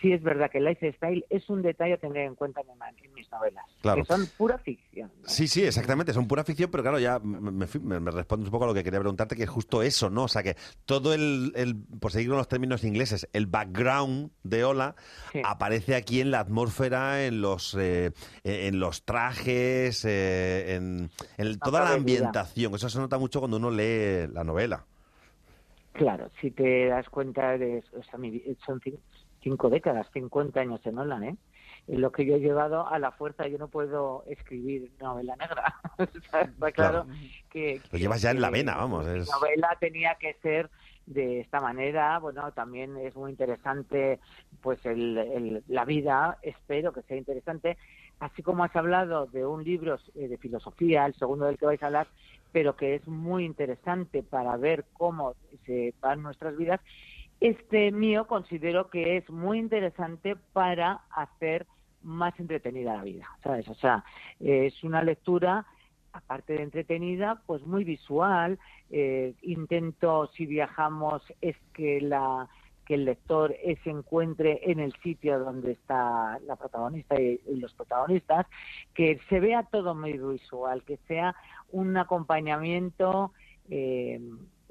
sí 0.00 0.12
es 0.12 0.22
verdad 0.22 0.50
que 0.50 0.58
el 0.58 0.64
lifestyle 0.64 1.24
es 1.30 1.48
un 1.48 1.62
detalle 1.62 1.94
a 1.94 1.96
tener 1.98 2.26
en 2.26 2.34
cuenta 2.34 2.60
en, 2.60 2.66
mi- 2.68 3.04
en 3.06 3.14
mis 3.14 3.30
novelas, 3.30 3.64
Claro. 3.80 4.02
que 4.02 4.06
son 4.06 4.26
pura 4.36 4.58
ficción. 4.58 5.10
Sí, 5.24 5.48
sí, 5.48 5.62
exactamente, 5.64 6.12
son 6.12 6.26
pura 6.28 6.44
ficción, 6.44 6.70
pero 6.70 6.82
claro, 6.82 6.98
ya 6.98 7.18
me, 7.18 7.40
me, 7.50 8.00
me- 8.00 8.10
respondes 8.10 8.46
un 8.48 8.52
poco 8.52 8.64
a 8.64 8.68
lo 8.68 8.74
que 8.74 8.84
quería 8.84 9.00
preguntarte, 9.00 9.36
que 9.36 9.44
es 9.44 9.48
justo 9.50 9.82
eso, 9.82 10.10
¿no? 10.10 10.24
O 10.24 10.28
sea, 10.28 10.42
que 10.42 10.56
todo 10.84 11.14
el, 11.14 11.52
el 11.56 11.76
por 12.00 12.12
seguir 12.12 12.28
con 12.28 12.38
los 12.38 12.48
términos 12.48 12.84
ingleses, 12.84 13.28
el 13.32 13.46
background 13.46 14.30
de 14.42 14.64
Ola 14.64 14.94
aparece 15.44 15.94
aquí 15.94 16.20
en 16.20 16.30
la 16.30 16.40
atmósfera, 16.40 17.24
en 17.26 17.40
los, 17.40 17.74
eh, 17.78 18.12
en 18.44 18.78
los 18.80 19.04
trajes, 19.04 20.04
eh, 20.04 20.74
en, 20.74 21.10
en 21.38 21.58
toda 21.58 21.80
la 21.82 21.92
ambientación. 21.92 22.74
Eso 22.74 22.88
se 22.88 22.98
nota 22.98 23.18
mucho 23.18 23.40
cuando 23.40 23.56
uno 23.56 23.70
lee 23.70 24.26
la 24.32 24.44
novela. 24.44 24.84
Claro, 25.92 26.30
si 26.42 26.50
te 26.50 26.86
das 26.88 27.08
cuenta, 27.08 27.56
de, 27.56 27.82
o 27.98 28.02
sea, 28.02 28.18
mi- 28.18 28.42
son 28.66 28.80
cinco 29.46 29.70
décadas, 29.70 30.08
50 30.12 30.58
años 30.58 30.84
en 30.86 30.98
Holland, 30.98 31.24
¿eh? 31.24 31.36
En 31.86 32.00
lo 32.00 32.10
que 32.10 32.26
yo 32.26 32.34
he 32.34 32.40
llevado 32.40 32.88
a 32.88 32.98
la 32.98 33.12
fuerza, 33.12 33.46
yo 33.46 33.58
no 33.58 33.68
puedo 33.68 34.24
escribir 34.26 34.90
novela 35.00 35.36
negra. 35.36 35.72
Está 35.98 36.46
claro, 36.72 36.72
Claro. 36.72 37.06
que, 37.48 37.80
Lo 37.92 37.98
llevas 37.98 38.22
ya 38.22 38.32
en 38.32 38.40
la 38.40 38.50
vena, 38.50 38.74
vamos. 38.76 39.06
es- 39.06 39.30
novela 39.30 39.76
tenía 39.78 40.16
que 40.16 40.34
ser 40.42 40.68
de 41.06 41.38
esta 41.38 41.60
manera. 41.60 42.18
Bueno, 42.18 42.50
también 42.50 42.96
es 42.96 43.14
muy 43.14 43.30
interesante, 43.30 44.18
pues, 44.60 44.84
el, 44.84 45.16
el- 45.16 45.64
la 45.68 45.84
vida, 45.84 46.38
espero 46.42 46.92
que 46.92 47.02
sea 47.02 47.16
interesante. 47.16 47.78
Así 48.18 48.42
como 48.42 48.64
has 48.64 48.74
hablado 48.74 49.26
de 49.26 49.46
un 49.46 49.62
libro 49.62 49.96
eh, 50.16 50.26
de 50.26 50.38
filosofía, 50.38 51.06
el 51.06 51.14
segundo 51.14 51.44
del 51.46 51.56
que 51.56 51.66
vais 51.66 51.82
a 51.84 51.86
hablar, 51.86 52.08
pero 52.50 52.74
que 52.74 52.96
es 52.96 53.06
muy 53.06 53.44
interesante 53.44 54.24
para 54.24 54.56
ver 54.56 54.86
cómo 54.92 55.36
se 55.66 55.94
van 56.00 56.20
nuestras 56.22 56.56
vidas. 56.56 56.80
Este 57.40 57.92
mío 57.92 58.26
considero 58.26 58.88
que 58.88 59.18
es 59.18 59.28
muy 59.30 59.58
interesante 59.58 60.36
para 60.52 61.02
hacer 61.10 61.66
más 62.02 62.38
entretenida 62.38 62.96
la 62.96 63.02
vida, 63.02 63.26
¿sabes? 63.42 63.68
O 63.68 63.74
sea, 63.74 64.04
es 64.40 64.82
una 64.84 65.02
lectura 65.02 65.66
aparte 66.12 66.54
de 66.54 66.62
entretenida, 66.62 67.42
pues 67.46 67.66
muy 67.66 67.84
visual. 67.84 68.58
Eh, 68.90 69.34
intento, 69.42 70.28
si 70.28 70.46
viajamos, 70.46 71.22
es 71.40 71.56
que 71.74 72.00
la 72.00 72.48
que 72.86 72.94
el 72.94 73.04
lector 73.04 73.52
se 73.82 73.90
encuentre 73.90 74.60
en 74.70 74.78
el 74.78 74.92
sitio 75.02 75.40
donde 75.40 75.72
está 75.72 76.38
la 76.46 76.54
protagonista 76.54 77.20
y, 77.20 77.40
y 77.44 77.56
los 77.56 77.74
protagonistas, 77.74 78.46
que 78.94 79.18
se 79.28 79.40
vea 79.40 79.64
todo 79.64 79.96
muy 79.96 80.12
visual, 80.16 80.84
que 80.84 80.96
sea 81.08 81.34
un 81.72 81.96
acompañamiento 81.96 83.32
eh, 83.68 84.20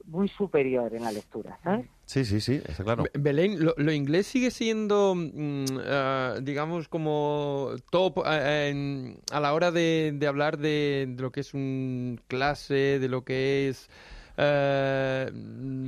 muy 0.08 0.28
superior 0.30 0.94
en 0.94 1.04
la 1.04 1.12
lectura, 1.12 1.60
¿sabes? 1.64 1.88
Sí, 2.06 2.24
sí, 2.26 2.40
sí, 2.40 2.62
está 2.68 2.84
claro. 2.84 3.04
Be- 3.04 3.20
Belén, 3.20 3.64
lo, 3.66 3.74
lo 3.78 3.92
inglés 3.92 4.28
sigue 4.28 4.52
siendo, 4.52 5.16
mm, 5.16 5.66
ah, 5.88 6.36
digamos, 6.42 6.88
como 6.88 7.72
top 7.90 8.20
ah, 8.26 8.68
en- 8.68 9.18
a 9.32 9.40
la 9.40 9.54
hora 9.54 9.72
de, 9.72 10.12
de 10.14 10.28
hablar 10.28 10.58
de, 10.58 11.06
de 11.10 11.22
lo 11.22 11.32
que 11.32 11.40
es 11.40 11.54
un 11.56 12.22
clase, 12.28 13.00
de 13.00 13.08
lo 13.08 13.24
que 13.24 13.70
es 13.70 13.90
eh, 14.38 15.32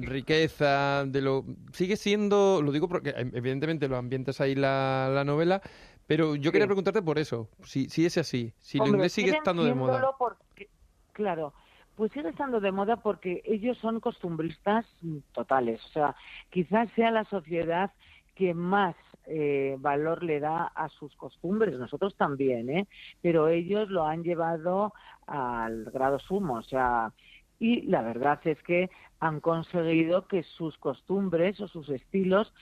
riqueza, 0.02 1.06
de 1.06 1.22
lo 1.22 1.46
sigue 1.74 1.98
siendo, 1.98 2.62
lo 2.64 2.72
digo 2.72 2.88
porque 2.88 3.10
eh, 3.12 3.30
evidentemente 3.34 3.88
lo 3.88 3.98
ambientas 3.98 4.42
ahí 4.42 4.56
la, 4.56 5.12
la 5.14 5.24
novela, 5.24 5.62
pero 6.08 6.36
yo 6.36 6.52
quería 6.52 6.66
preguntarte 6.68 7.02
por 7.02 7.20
eso, 7.20 7.50
si, 7.64 7.90
si 7.90 8.06
es 8.06 8.18
así, 8.18 8.54
si 8.60 8.78
lo 8.80 8.86
Hombre, 8.86 8.98
inglés 8.98 9.14
sigue 9.14 9.32
estando 9.32 9.64
de 9.64 9.74
moda. 9.76 10.10
porque- 10.18 10.70
claro, 11.12 11.54
pues 11.98 12.12
sigue 12.12 12.30
estando 12.30 12.60
de 12.60 12.72
moda 12.72 12.98
porque 12.98 13.42
ellos 13.44 13.78
son 13.80 14.00
costumbristas 14.00 14.86
totales. 15.34 15.84
O 15.86 15.90
sea, 15.90 16.16
quizás 16.52 16.90
sea 16.96 17.10
la 17.10 17.26
sociedad 17.26 17.92
que 18.36 18.54
más 18.54 18.96
eh, 19.26 19.76
valor 19.80 20.24
le 20.24 20.40
da 20.40 20.68
a 20.68 20.90
sus 20.90 21.16
costumbres, 21.16 21.78
nosotros 21.80 22.16
también, 22.16 22.70
¿eh? 22.70 22.88
pero 23.22 23.48
ellos 23.48 23.90
lo 23.90 24.06
han 24.06 24.24
llevado 24.24 24.94
al 25.26 25.86
grado 25.86 26.20
sumo. 26.20 26.60
O 26.60 26.62
sea, 26.62 27.12
y 27.60 27.82
la 27.82 28.04
verdad 28.04 28.40
es 28.46 28.62
que 28.62 28.92
han 29.20 29.40
conseguido 29.40 30.28
que 30.28 30.44
sus 30.44 30.78
costumbres 30.78 31.60
o 31.60 31.68
sus 31.68 31.90
estilos 31.90 32.54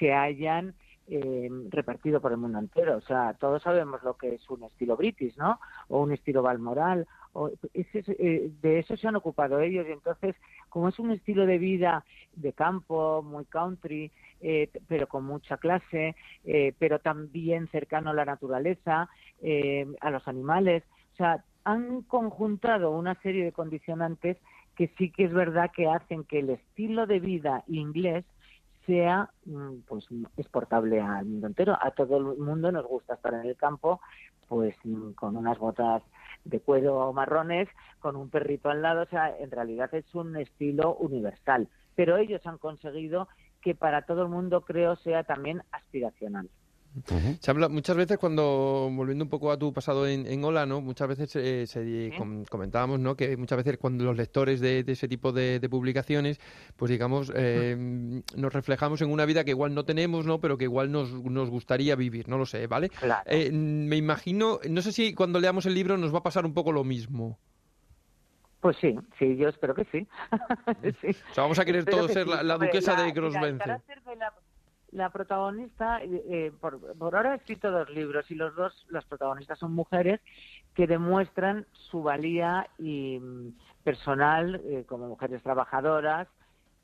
se 0.00 0.12
hayan 0.12 0.74
eh, 1.10 1.50
repartido 1.70 2.20
por 2.20 2.32
el 2.32 2.38
mundo 2.38 2.58
entero. 2.58 2.96
O 2.96 3.00
sea, 3.00 3.34
todos 3.34 3.62
sabemos 3.62 4.02
lo 4.02 4.16
que 4.16 4.34
es 4.34 4.48
un 4.48 4.62
estilo 4.62 4.96
british, 4.96 5.36
¿no? 5.36 5.58
O 5.88 6.02
un 6.02 6.12
estilo 6.12 6.42
balmoral. 6.42 7.06
O, 7.32 7.50
eh, 7.74 8.50
de 8.62 8.78
eso 8.78 8.96
se 8.96 9.08
han 9.08 9.16
ocupado 9.16 9.60
ellos. 9.60 9.86
Y 9.88 9.92
entonces, 9.92 10.36
como 10.68 10.88
es 10.88 10.98
un 10.98 11.10
estilo 11.10 11.46
de 11.46 11.58
vida 11.58 12.04
de 12.34 12.52
campo, 12.52 13.22
muy 13.22 13.44
country, 13.44 14.10
eh, 14.40 14.70
pero 14.88 15.06
con 15.06 15.24
mucha 15.24 15.56
clase, 15.58 16.14
eh, 16.44 16.72
pero 16.78 17.00
también 17.00 17.68
cercano 17.68 18.10
a 18.10 18.14
la 18.14 18.24
naturaleza, 18.24 19.08
eh, 19.42 19.86
a 20.00 20.10
los 20.10 20.26
animales. 20.28 20.82
O 21.14 21.16
sea, 21.16 21.44
han 21.64 22.02
conjuntado 22.02 22.92
una 22.92 23.14
serie 23.16 23.44
de 23.44 23.52
condicionantes 23.52 24.38
que 24.76 24.88
sí 24.96 25.10
que 25.10 25.24
es 25.24 25.32
verdad 25.32 25.70
que 25.74 25.88
hacen 25.88 26.24
que 26.24 26.38
el 26.38 26.50
estilo 26.50 27.06
de 27.06 27.20
vida 27.20 27.64
inglés 27.66 28.24
sea 28.90 29.30
mm, 29.44 29.82
pues 29.86 30.04
exportable 30.36 31.00
al 31.00 31.24
mundo 31.24 31.46
entero. 31.46 31.78
A 31.80 31.92
todo 31.92 32.16
el 32.16 32.38
mundo 32.38 32.72
nos 32.72 32.84
gusta 32.86 33.14
estar 33.14 33.32
en 33.34 33.46
el 33.46 33.56
campo, 33.56 34.00
pues 34.48 34.74
mm, 34.82 35.12
con 35.12 35.36
unas 35.36 35.58
botas 35.58 36.02
de 36.44 36.58
cuero 36.58 37.12
marrones, 37.12 37.68
con 38.00 38.16
un 38.16 38.30
perrito 38.30 38.68
al 38.68 38.82
lado, 38.82 39.02
o 39.02 39.06
sea, 39.06 39.36
en 39.38 39.52
realidad 39.52 39.94
es 39.94 40.12
un 40.12 40.36
estilo 40.36 40.96
universal. 40.96 41.68
Pero 41.94 42.16
ellos 42.16 42.44
han 42.46 42.58
conseguido 42.58 43.28
que 43.62 43.76
para 43.76 44.02
todo 44.02 44.22
el 44.22 44.28
mundo 44.28 44.62
creo 44.62 44.96
sea 44.96 45.22
también 45.22 45.62
aspiracional. 45.70 46.50
Se 47.40 47.50
habla 47.50 47.68
muchas 47.68 47.96
veces 47.96 48.18
cuando, 48.18 48.90
volviendo 48.92 49.24
un 49.24 49.30
poco 49.30 49.52
a 49.52 49.56
tu 49.58 49.72
pasado 49.72 50.08
en, 50.08 50.26
en 50.26 50.42
Ola, 50.44 50.66
¿no? 50.66 50.80
Muchas 50.80 51.06
veces 51.08 51.36
eh, 51.36 51.64
se 51.66 52.12
com- 52.18 52.44
comentábamos, 52.44 52.98
¿no? 52.98 53.14
Que 53.16 53.36
muchas 53.36 53.58
veces 53.58 53.78
cuando 53.78 54.02
los 54.04 54.16
lectores 54.16 54.58
de, 54.60 54.82
de 54.82 54.92
ese 54.92 55.06
tipo 55.06 55.30
de, 55.30 55.60
de 55.60 55.68
publicaciones, 55.68 56.40
pues 56.76 56.90
digamos, 56.90 57.32
eh, 57.34 58.22
nos 58.36 58.52
reflejamos 58.52 59.00
en 59.02 59.10
una 59.12 59.24
vida 59.24 59.44
que 59.44 59.50
igual 59.52 59.72
no 59.74 59.84
tenemos, 59.84 60.26
¿no? 60.26 60.40
Pero 60.40 60.58
que 60.58 60.64
igual 60.64 60.90
nos, 60.90 61.12
nos 61.12 61.48
gustaría 61.48 61.94
vivir, 61.94 62.28
no 62.28 62.38
lo 62.38 62.44
sé, 62.46 62.66
¿vale? 62.66 62.90
Eh, 63.26 63.52
me 63.52 63.96
imagino, 63.96 64.58
no 64.68 64.82
sé 64.82 64.90
si 64.90 65.14
cuando 65.14 65.38
leamos 65.38 65.66
el 65.66 65.74
libro 65.74 65.96
nos 65.96 66.12
va 66.12 66.18
a 66.18 66.22
pasar 66.24 66.44
un 66.44 66.54
poco 66.54 66.72
lo 66.72 66.82
mismo. 66.82 67.38
Pues 68.60 68.76
sí, 68.78 68.94
sí, 69.18 69.36
yo 69.36 69.48
espero 69.48 69.74
que 69.74 69.84
sí. 69.92 70.06
Sí. 71.00 71.08
O 71.30 71.34
sea, 71.34 71.44
vamos 71.44 71.58
a 71.58 71.64
querer 71.64 71.78
Espero 71.80 71.96
todos 71.98 72.08
que 72.08 72.14
ser 72.14 72.24
sí. 72.26 72.30
la, 72.42 72.58
duquesa 72.58 72.92
la- 72.92 73.02
de 73.04 73.12
mira, 73.12 74.32
la 74.92 75.10
protagonista, 75.10 76.02
eh, 76.02 76.22
eh, 76.28 76.52
por, 76.60 76.96
por 76.96 77.14
ahora 77.16 77.34
he 77.34 77.36
escrito 77.36 77.70
dos 77.70 77.88
libros 77.90 78.30
y 78.30 78.34
los 78.34 78.54
dos, 78.54 78.86
las 78.90 79.04
protagonistas 79.04 79.58
son 79.58 79.72
mujeres 79.72 80.20
que 80.74 80.86
demuestran 80.86 81.66
su 81.72 82.02
valía 82.02 82.68
y 82.78 83.18
mm, 83.18 83.58
personal 83.84 84.60
eh, 84.64 84.84
como 84.86 85.08
mujeres 85.08 85.42
trabajadoras, 85.42 86.28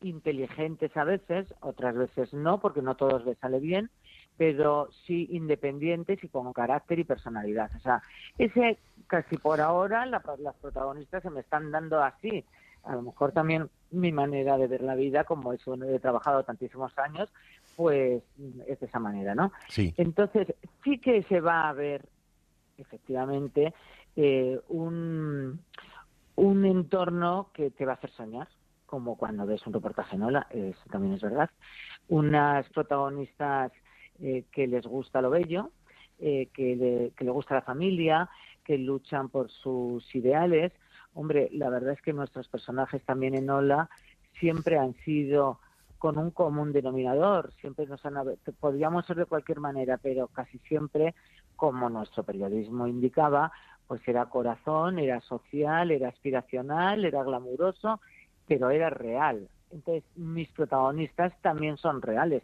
inteligentes 0.02 0.94
a 0.96 1.04
veces, 1.04 1.52
otras 1.60 1.96
veces 1.96 2.32
no, 2.34 2.60
porque 2.60 2.82
no 2.82 2.96
todos 2.96 3.24
les 3.24 3.38
sale 3.38 3.60
bien, 3.60 3.90
pero 4.36 4.88
sí 5.06 5.28
independientes 5.30 6.22
y 6.22 6.28
con 6.28 6.52
carácter 6.52 6.98
y 6.98 7.04
personalidad. 7.04 7.70
O 7.76 7.80
sea, 7.80 8.02
ese 8.38 8.78
casi 9.06 9.36
por 9.36 9.60
ahora 9.60 10.04
la- 10.06 10.22
las 10.38 10.54
protagonistas 10.56 11.22
se 11.22 11.30
me 11.30 11.40
están 11.40 11.70
dando 11.70 12.02
así. 12.02 12.44
A 12.86 12.94
lo 12.94 13.02
mejor 13.02 13.32
también 13.32 13.68
mi 13.90 14.12
manera 14.12 14.56
de 14.58 14.66
ver 14.66 14.82
la 14.82 14.94
vida, 14.94 15.24
como 15.24 15.52
eso 15.52 15.74
he 15.74 15.98
trabajado 15.98 16.44
tantísimos 16.44 16.96
años, 16.98 17.32
pues 17.76 18.22
es 18.66 18.80
de 18.80 18.86
esa 18.86 18.98
manera, 18.98 19.34
¿no? 19.34 19.52
Sí. 19.68 19.92
Entonces, 19.96 20.54
sí 20.82 20.98
que 20.98 21.22
se 21.24 21.40
va 21.40 21.68
a 21.68 21.72
ver 21.72 22.08
efectivamente 22.78 23.74
eh, 24.14 24.60
un, 24.68 25.60
un 26.36 26.64
entorno 26.64 27.50
que 27.52 27.70
te 27.70 27.84
va 27.84 27.92
a 27.92 27.96
hacer 27.96 28.10
soñar, 28.10 28.48
como 28.86 29.16
cuando 29.16 29.46
ves 29.46 29.66
un 29.66 29.72
reportaje 29.72 30.16
en 30.16 30.22
Ola, 30.22 30.46
eso 30.50 30.82
también 30.90 31.14
es 31.14 31.20
verdad. 31.20 31.50
Unas 32.08 32.68
protagonistas 32.70 33.72
eh, 34.20 34.44
que 34.52 34.66
les 34.66 34.86
gusta 34.86 35.20
lo 35.20 35.30
bello, 35.30 35.70
eh, 36.18 36.48
que, 36.54 36.76
le, 36.76 37.10
que 37.16 37.24
le 37.24 37.30
gusta 37.30 37.56
la 37.56 37.62
familia, 37.62 38.30
que 38.64 38.78
luchan 38.78 39.28
por 39.28 39.50
sus 39.50 40.14
ideales. 40.14 40.72
Hombre, 41.16 41.48
la 41.52 41.70
verdad 41.70 41.94
es 41.94 42.02
que 42.02 42.12
nuestros 42.12 42.46
personajes 42.46 43.02
también 43.04 43.34
en 43.34 43.48
Ola 43.48 43.88
siempre 44.38 44.78
han 44.78 44.92
sido 44.96 45.60
con 45.96 46.18
un 46.18 46.30
común 46.30 46.74
denominador, 46.74 47.54
siempre 47.58 47.86
nos 47.86 48.04
han 48.04 48.16
podríamos 48.60 49.06
ser 49.06 49.16
de 49.16 49.24
cualquier 49.24 49.60
manera, 49.60 49.96
pero 49.96 50.28
casi 50.28 50.58
siempre, 50.58 51.14
como 51.56 51.88
nuestro 51.88 52.22
periodismo 52.22 52.86
indicaba, 52.86 53.50
pues 53.86 54.06
era 54.06 54.26
corazón, 54.26 54.98
era 54.98 55.22
social, 55.22 55.90
era 55.90 56.10
aspiracional, 56.10 57.06
era 57.06 57.22
glamuroso, 57.22 57.98
pero 58.46 58.68
era 58.68 58.90
real. 58.90 59.48
Entonces, 59.70 60.04
mis 60.16 60.50
protagonistas 60.50 61.32
también 61.40 61.78
son 61.78 62.02
reales. 62.02 62.42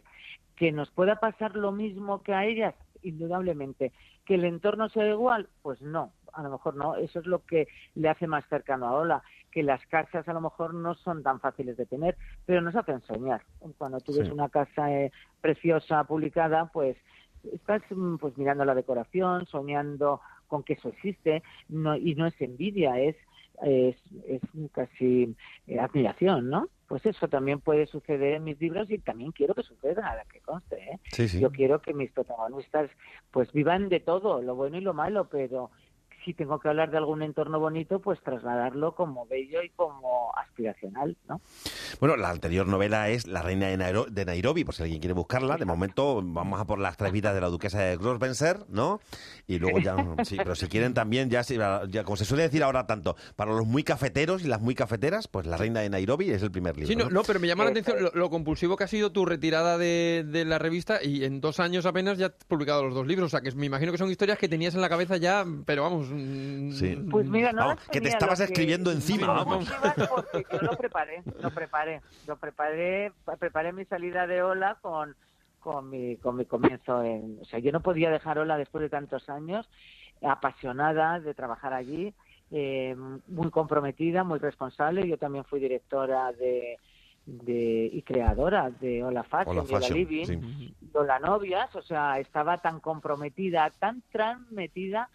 Que 0.55 0.71
nos 0.71 0.89
pueda 0.89 1.17
pasar 1.17 1.55
lo 1.55 1.71
mismo 1.71 2.23
que 2.23 2.33
a 2.33 2.45
ellas, 2.45 2.73
indudablemente. 3.03 3.91
Que 4.25 4.35
el 4.35 4.45
entorno 4.45 4.89
sea 4.89 5.07
igual, 5.07 5.49
pues 5.61 5.81
no, 5.81 6.13
a 6.33 6.41
lo 6.43 6.49
mejor 6.51 6.75
no. 6.75 6.95
Eso 6.95 7.19
es 7.19 7.25
lo 7.25 7.39
que 7.45 7.67
le 7.95 8.09
hace 8.09 8.27
más 8.27 8.45
cercano 8.47 8.87
a 8.87 8.93
Ola, 8.93 9.23
que 9.51 9.63
las 9.63 9.85
casas 9.87 10.27
a 10.27 10.33
lo 10.33 10.41
mejor 10.41 10.73
no 10.73 10.95
son 10.95 11.21
tan 11.23 11.39
fáciles 11.39 11.77
de 11.77 11.85
tener, 11.85 12.17
pero 12.45 12.61
nos 12.61 12.75
hacen 12.75 13.01
soñar. 13.01 13.43
Cuando 13.77 13.99
tú 13.99 14.13
ves 14.13 14.27
Sí. 14.27 14.33
una 14.33 14.49
casa 14.49 14.91
eh, 14.91 15.11
preciosa 15.41 16.03
publicada, 16.05 16.65
pues 16.73 16.97
estás 17.51 17.81
mm, 17.89 18.15
pues 18.17 18.37
mirando 18.37 18.65
la 18.65 18.75
decoración, 18.75 19.45
soñando 19.47 20.21
con 20.47 20.63
que 20.63 20.73
eso 20.73 20.89
existe, 20.89 21.43
no, 21.69 21.95
y 21.95 22.15
no 22.15 22.27
es 22.27 22.39
envidia, 22.41 22.99
es 22.99 23.15
es, 23.61 23.95
es 24.27 24.41
casi 24.71 25.35
eh, 25.67 25.79
admiración, 25.79 26.49
¿no? 26.49 26.69
Pues 26.87 27.05
eso 27.05 27.27
también 27.27 27.59
puede 27.59 27.87
suceder 27.87 28.35
en 28.35 28.43
mis 28.43 28.59
libros 28.59 28.89
y 28.91 28.99
también 28.99 29.31
quiero 29.31 29.53
que 29.55 29.63
suceda, 29.63 30.09
a 30.09 30.15
la 30.15 30.25
que 30.25 30.39
conste, 30.41 30.75
¿eh? 30.75 30.99
Sí, 31.11 31.27
sí. 31.27 31.39
Yo 31.39 31.51
quiero 31.51 31.81
que 31.81 31.93
mis 31.93 32.11
protagonistas 32.11 32.89
pues 33.31 33.51
vivan 33.51 33.89
de 33.89 33.99
todo, 33.99 34.41
lo 34.41 34.55
bueno 34.55 34.77
y 34.77 34.81
lo 34.81 34.93
malo, 34.93 35.27
pero 35.29 35.71
si 36.25 36.33
tengo 36.33 36.59
que 36.59 36.69
hablar 36.69 36.91
de 36.91 36.97
algún 36.97 37.21
entorno 37.21 37.59
bonito, 37.59 37.99
pues 37.99 38.19
trasladarlo 38.21 38.95
como 38.95 39.25
bello 39.27 39.61
y 39.61 39.69
como 39.69 40.31
aspiracional, 40.35 41.15
¿no? 41.27 41.41
Bueno, 41.99 42.15
la 42.17 42.29
anterior 42.29 42.67
novela 42.67 43.09
es 43.09 43.27
La 43.27 43.41
reina 43.41 43.67
de, 43.67 43.77
Nairo- 43.77 44.07
de 44.07 44.25
Nairobi, 44.25 44.63
por 44.63 44.73
si 44.75 44.83
alguien 44.83 44.99
quiere 44.99 45.13
buscarla. 45.13 45.57
De 45.57 45.65
momento 45.65 46.21
vamos 46.23 46.59
a 46.59 46.65
por 46.65 46.79
las 46.79 46.97
tres 46.97 47.11
vidas 47.11 47.33
de 47.35 47.41
la 47.41 47.47
duquesa 47.49 47.79
de 47.81 47.97
Grosvenor, 47.97 48.65
¿no? 48.69 48.99
Y 49.47 49.59
luego 49.59 49.79
ya, 49.79 49.95
sí, 50.23 50.37
pero 50.37 50.55
si 50.55 50.67
quieren 50.67 50.93
también, 50.93 51.29
ya, 51.29 51.41
ya 51.41 52.03
como 52.03 52.15
se 52.15 52.25
suele 52.25 52.43
decir 52.43 52.63
ahora 52.63 52.87
tanto, 52.87 53.15
para 53.35 53.51
los 53.51 53.65
muy 53.65 53.83
cafeteros 53.83 54.43
y 54.43 54.47
las 54.47 54.61
muy 54.61 54.75
cafeteras, 54.75 55.27
pues 55.27 55.45
La 55.45 55.57
reina 55.57 55.81
de 55.81 55.89
Nairobi 55.89 56.29
es 56.31 56.41
el 56.41 56.51
primer 56.51 56.75
libro. 56.77 56.87
Sí, 56.87 56.95
no, 56.95 57.05
¿no? 57.05 57.09
no, 57.11 57.23
pero 57.23 57.39
me 57.39 57.47
llama 57.47 57.63
la 57.65 57.71
atención 57.71 58.01
lo, 58.01 58.11
lo 58.13 58.29
compulsivo 58.29 58.77
que 58.77 58.85
ha 58.85 58.87
sido 58.87 59.11
tu 59.11 59.25
retirada 59.25 59.77
de, 59.77 60.25
de 60.27 60.45
la 60.45 60.59
revista 60.59 61.03
y 61.03 61.23
en 61.25 61.41
dos 61.41 61.59
años 61.59 61.85
apenas 61.85 62.17
ya 62.17 62.27
has 62.27 62.33
publicado 62.47 62.83
los 62.85 62.93
dos 62.95 63.05
libros. 63.07 63.27
O 63.27 63.29
sea, 63.29 63.41
que 63.41 63.51
me 63.55 63.65
imagino 63.65 63.91
que 63.91 63.97
son 63.97 64.09
historias 64.09 64.37
que 64.37 64.47
tenías 64.49 64.75
en 64.75 64.81
la 64.81 64.89
cabeza 64.89 65.17
ya, 65.17 65.45
pero 65.65 65.83
vamos... 65.83 66.07
mm, 66.13 66.71
Sí. 66.71 66.95
Pues 67.09 67.27
mira, 67.29 67.51
no 67.51 67.67
Vamos, 67.67 67.83
que 67.91 68.01
te 68.01 68.09
estabas 68.09 68.39
que- 68.39 68.45
escribiendo 68.45 68.91
encima, 68.91 69.27
vamos. 69.27 69.69
porque 70.09 70.45
yo 70.51 70.59
lo 70.61 70.77
preparé, 70.77 71.23
lo 71.41 71.49
preparé, 71.51 72.01
lo 72.27 72.37
preparé, 72.37 73.11
preparé 73.39 73.73
mi 73.73 73.85
salida 73.85 74.25
de 74.27 74.41
Ola 74.43 74.77
con, 74.81 75.15
con 75.59 75.89
mi, 75.89 76.17
con 76.17 76.35
mi 76.37 76.45
comienzo 76.45 77.03
en, 77.03 77.37
o 77.41 77.45
sea, 77.45 77.59
yo 77.59 77.71
no 77.71 77.81
podía 77.81 78.09
dejar 78.11 78.39
Ola 78.39 78.57
después 78.57 78.81
de 78.81 78.89
tantos 78.89 79.29
años, 79.29 79.67
apasionada 80.21 81.19
de 81.19 81.33
trabajar 81.33 81.73
allí, 81.73 82.13
eh, 82.51 82.95
muy 83.27 83.49
comprometida, 83.49 84.23
muy 84.23 84.39
responsable. 84.39 85.07
Yo 85.07 85.17
también 85.17 85.43
fui 85.45 85.59
directora 85.59 86.31
de, 86.33 86.77
de 87.25 87.89
y 87.91 88.01
creadora 88.03 88.69
de 88.69 89.03
Hola 89.03 89.23
Fashion, 89.23 89.57
Hola 89.57 89.65
y 89.67 89.73
Hola 89.73 89.79
Fashion, 89.87 89.97
Living, 89.97 90.25
sí. 90.25 90.73
Hola 90.93 91.19
Novias, 91.19 91.75
o 91.75 91.81
sea, 91.81 92.19
estaba 92.19 92.59
tan 92.59 92.79
comprometida, 92.79 93.69
tan 93.79 94.03
transmitida 94.11 95.09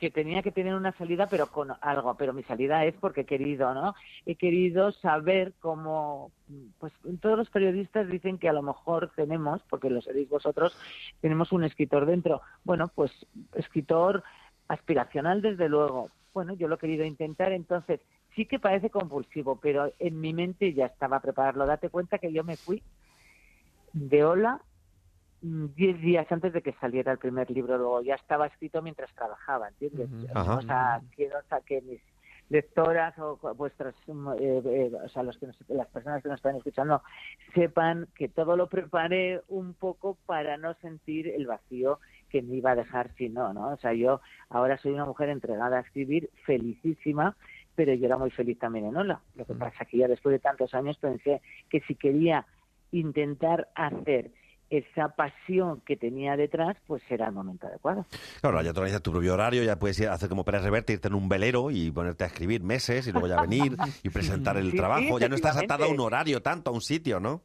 que 0.00 0.10
tenía 0.10 0.42
que 0.42 0.50
tener 0.50 0.74
una 0.74 0.92
salida, 0.92 1.26
pero 1.26 1.48
con 1.48 1.72
algo. 1.82 2.14
Pero 2.14 2.32
mi 2.32 2.42
salida 2.42 2.86
es 2.86 2.94
porque 2.94 3.20
he 3.20 3.26
querido, 3.26 3.74
¿no? 3.74 3.94
He 4.24 4.34
querido 4.34 4.92
saber 4.92 5.52
cómo, 5.60 6.32
pues 6.78 6.94
todos 7.20 7.36
los 7.36 7.50
periodistas 7.50 8.08
dicen 8.08 8.38
que 8.38 8.48
a 8.48 8.54
lo 8.54 8.62
mejor 8.62 9.12
tenemos, 9.14 9.60
porque 9.68 9.90
lo 9.90 10.00
seréis 10.00 10.30
vosotros, 10.30 10.74
tenemos 11.20 11.52
un 11.52 11.64
escritor 11.64 12.06
dentro. 12.06 12.40
Bueno, 12.64 12.88
pues 12.88 13.12
escritor 13.54 14.24
aspiracional 14.68 15.42
desde 15.42 15.68
luego. 15.68 16.08
Bueno, 16.32 16.54
yo 16.54 16.66
lo 16.66 16.76
he 16.76 16.78
querido 16.78 17.04
intentar, 17.04 17.52
entonces 17.52 18.00
sí 18.34 18.46
que 18.46 18.58
parece 18.58 18.88
compulsivo, 18.88 19.56
pero 19.60 19.92
en 19.98 20.18
mi 20.18 20.32
mente 20.32 20.72
ya 20.72 20.86
estaba 20.86 21.20
prepararlo. 21.20 21.66
Date 21.66 21.90
cuenta 21.90 22.16
que 22.16 22.32
yo 22.32 22.42
me 22.42 22.56
fui 22.56 22.82
de 23.92 24.24
Ola 24.24 24.62
diez 25.42 26.00
días 26.00 26.30
antes 26.30 26.52
de 26.52 26.62
que 26.62 26.72
saliera 26.74 27.12
el 27.12 27.18
primer 27.18 27.50
libro, 27.50 27.78
luego 27.78 28.02
ya 28.02 28.14
estaba 28.14 28.46
escrito 28.46 28.82
mientras 28.82 29.12
trabajaba, 29.14 29.68
¿entiendes? 29.68 30.08
Ajá. 30.34 30.56
O 30.56 30.62
sea, 30.62 31.00
quiero 31.14 31.38
o 31.38 31.42
sea, 31.48 31.60
que 31.60 31.80
mis 31.82 32.00
lectoras 32.50 33.16
o 33.18 33.36
vuestras, 33.54 33.94
mm, 34.06 34.28
eh, 34.40 34.62
eh, 34.64 34.92
o 35.04 35.08
sea, 35.08 35.22
los 35.22 35.38
que 35.38 35.46
nos- 35.46 35.68
las 35.68 35.86
personas 35.86 36.22
que 36.22 36.28
nos 36.28 36.38
están 36.38 36.56
escuchando 36.56 37.00
sepan 37.54 38.08
que 38.16 38.28
todo 38.28 38.56
lo 38.56 38.68
preparé 38.68 39.40
un 39.48 39.72
poco 39.72 40.18
para 40.26 40.56
no 40.56 40.74
sentir 40.74 41.28
el 41.28 41.46
vacío 41.46 42.00
que 42.28 42.42
me 42.42 42.56
iba 42.56 42.72
a 42.72 42.76
dejar 42.76 43.14
si 43.14 43.28
no, 43.28 43.52
¿no? 43.52 43.70
O 43.70 43.76
sea, 43.76 43.92
yo 43.92 44.20
ahora 44.48 44.78
soy 44.78 44.92
una 44.92 45.04
mujer 45.04 45.28
entregada 45.28 45.78
a 45.78 45.80
escribir, 45.80 46.28
felicísima, 46.44 47.36
pero 47.76 47.94
yo 47.94 48.06
era 48.06 48.18
muy 48.18 48.30
feliz 48.30 48.58
también 48.58 48.86
en 48.86 48.96
Ola. 48.96 49.20
Lo 49.36 49.46
que 49.46 49.54
pasa 49.54 49.84
que 49.84 49.98
ya 49.98 50.08
después 50.08 50.32
de 50.32 50.38
tantos 50.40 50.74
años 50.74 50.98
pensé 50.98 51.40
que 51.68 51.80
si 51.82 51.94
quería 51.94 52.46
intentar 52.90 53.68
hacer 53.76 54.32
esa 54.70 55.08
pasión 55.08 55.80
que 55.80 55.96
tenía 55.96 56.36
detrás, 56.36 56.76
pues 56.86 57.02
era 57.10 57.26
el 57.26 57.32
momento 57.32 57.66
adecuado. 57.66 58.06
Claro, 58.40 58.62
ya 58.62 58.72
te 58.72 58.78
organizas 58.78 59.02
tu 59.02 59.10
propio 59.10 59.34
horario, 59.34 59.62
ya 59.64 59.76
puedes 59.78 59.98
ir 60.00 60.08
hacer 60.08 60.28
como 60.28 60.44
Pérez 60.44 60.62
Reverte, 60.62 60.92
irte 60.92 61.08
en 61.08 61.14
un 61.14 61.28
velero 61.28 61.70
y 61.72 61.90
ponerte 61.90 62.24
a 62.24 62.28
escribir 62.28 62.62
meses 62.62 63.06
y 63.06 63.12
luego 63.12 63.26
ya 63.26 63.40
venir 63.40 63.76
y 64.02 64.08
presentar 64.10 64.56
el 64.56 64.66
Sí, 64.66 64.70
sí, 64.70 64.76
trabajo. 64.76 65.18
ya 65.18 65.28
no 65.28 65.34
estás 65.34 65.56
atada 65.56 65.86
a 65.86 65.88
un 65.88 65.98
horario 66.00 66.40
tanto, 66.40 66.70
a 66.70 66.72
un 66.72 66.80
sitio, 66.82 67.18
¿no? 67.20 67.42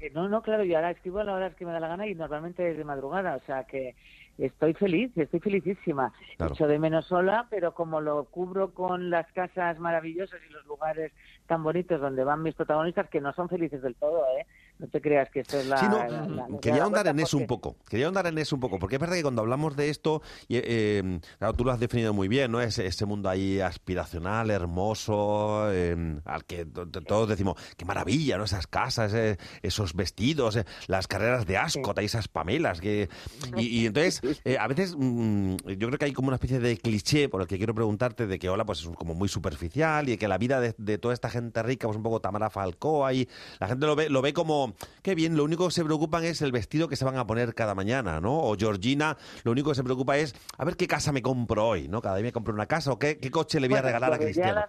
Eh, 0.00 0.10
No, 0.14 0.28
no, 0.28 0.42
claro, 0.42 0.62
yo 0.64 0.76
ahora 0.76 0.90
escribo 0.90 1.20
a 1.20 1.24
las 1.24 1.34
horas 1.36 1.54
que 1.54 1.64
me 1.64 1.72
da 1.72 1.80
la 1.80 1.88
gana 1.88 2.06
y 2.06 2.14
normalmente 2.14 2.70
es 2.70 2.76
de 2.76 2.84
madrugada, 2.84 3.36
o 3.36 3.40
sea 3.46 3.64
que 3.64 3.94
estoy 4.38 4.74
feliz, 4.74 5.10
estoy 5.16 5.40
felicísima. 5.40 6.12
Claro. 6.36 6.54
Echo 6.54 6.66
de 6.66 6.78
menos 6.78 7.06
sola, 7.06 7.46
pero 7.50 7.72
como 7.74 8.00
lo 8.00 8.24
cubro 8.24 8.72
con 8.74 9.10
las 9.10 9.30
casas 9.32 9.78
maravillosas 9.78 10.40
y 10.48 10.52
los 10.52 10.66
lugares 10.66 11.12
tan 11.46 11.62
bonitos 11.62 12.00
donde 12.00 12.24
van 12.24 12.42
mis 12.42 12.54
protagonistas, 12.54 13.08
que 13.08 13.20
no 13.20 13.32
son 13.34 13.48
felices 13.48 13.80
del 13.82 13.94
todo, 13.94 14.24
¿eh? 14.38 14.46
No 14.82 14.88
te 14.88 15.00
creas 15.00 15.30
que 15.30 15.40
esto 15.40 15.60
es 15.60 15.66
la... 15.66 15.76
Sí, 15.78 15.86
no, 15.88 15.98
la- 15.98 16.08
la- 16.08 16.48
la- 16.48 16.58
quería 16.60 16.82
ahondar 16.82 17.06
en 17.06 17.20
eso 17.20 17.36
un 17.38 17.46
poco. 17.46 17.76
Quería 17.88 18.06
ahondar 18.06 18.26
en 18.26 18.36
eso 18.36 18.56
un 18.56 18.60
poco, 18.60 18.80
porque 18.80 18.96
es 18.96 19.00
verdad 19.00 19.14
que 19.14 19.22
cuando 19.22 19.40
hablamos 19.40 19.76
de 19.76 19.88
esto, 19.90 20.22
y, 20.48 20.56
eh, 20.56 21.20
claro, 21.38 21.54
tú 21.54 21.64
lo 21.64 21.70
has 21.70 21.78
definido 21.78 22.12
muy 22.12 22.26
bien, 22.26 22.50
¿no? 22.50 22.60
Ese, 22.60 22.84
ese 22.86 23.06
mundo 23.06 23.28
ahí 23.28 23.60
aspiracional, 23.60 24.50
hermoso, 24.50 25.70
eh, 25.72 26.20
al 26.24 26.44
que 26.44 26.64
to- 26.64 26.88
to- 26.88 27.00
todos 27.02 27.28
decimos, 27.28 27.56
qué 27.76 27.84
maravilla, 27.84 28.38
¿no? 28.38 28.44
Esas 28.44 28.66
casas, 28.66 29.14
eh, 29.14 29.38
esos 29.62 29.94
vestidos, 29.94 30.56
eh, 30.56 30.64
las 30.88 31.06
carreras 31.06 31.46
de 31.46 31.56
Ascot, 31.58 31.96
ahí 31.98 32.06
esas 32.06 32.26
pamelas, 32.26 32.80
que... 32.80 33.08
Y, 33.56 33.82
y 33.82 33.86
entonces, 33.86 34.20
eh, 34.44 34.58
a 34.58 34.66
veces, 34.66 34.96
mm, 34.98 35.56
yo 35.78 35.86
creo 35.88 35.98
que 35.98 36.06
hay 36.06 36.12
como 36.12 36.26
una 36.28 36.36
especie 36.36 36.58
de 36.58 36.76
cliché 36.76 37.28
por 37.28 37.40
el 37.40 37.46
que 37.46 37.56
quiero 37.56 37.72
preguntarte 37.74 38.26
de 38.26 38.38
que, 38.40 38.48
hola, 38.48 38.64
pues 38.64 38.80
es 38.80 38.88
como 38.96 39.14
muy 39.14 39.28
superficial 39.28 40.08
y 40.08 40.16
que 40.16 40.26
la 40.26 40.38
vida 40.38 40.58
de, 40.60 40.74
de 40.76 40.98
toda 40.98 41.14
esta 41.14 41.30
gente 41.30 41.62
rica, 41.62 41.86
pues 41.86 41.96
un 41.96 42.02
poco 42.02 42.20
Tamara 42.20 42.50
Falcó 42.50 43.06
ahí, 43.06 43.28
la 43.60 43.68
gente 43.68 43.86
lo 43.86 43.94
ve, 43.94 44.08
lo 44.08 44.22
ve 44.22 44.32
como, 44.32 44.71
qué 45.02 45.14
bien, 45.14 45.36
lo 45.36 45.44
único 45.44 45.66
que 45.66 45.72
se 45.72 45.84
preocupan 45.84 46.24
es 46.24 46.42
el 46.42 46.52
vestido 46.52 46.88
que 46.88 46.96
se 46.96 47.04
van 47.04 47.16
a 47.16 47.26
poner 47.26 47.54
cada 47.54 47.74
mañana, 47.74 48.20
¿no? 48.20 48.38
O 48.38 48.56
Georgina, 48.56 49.16
lo 49.44 49.52
único 49.52 49.70
que 49.70 49.76
se 49.76 49.84
preocupa 49.84 50.18
es, 50.18 50.34
a 50.58 50.64
ver 50.64 50.76
qué 50.76 50.86
casa 50.86 51.12
me 51.12 51.22
compro 51.22 51.66
hoy, 51.66 51.88
¿no? 51.88 52.00
Cada 52.00 52.16
día 52.16 52.24
me 52.24 52.32
compro 52.32 52.54
una 52.54 52.66
casa 52.66 52.92
o 52.92 52.98
qué, 52.98 53.18
qué 53.18 53.30
coche 53.30 53.60
le 53.60 53.68
voy 53.68 53.78
a 53.78 53.82
regalar 53.82 54.12
a 54.12 54.18
Cristiano. 54.18 54.64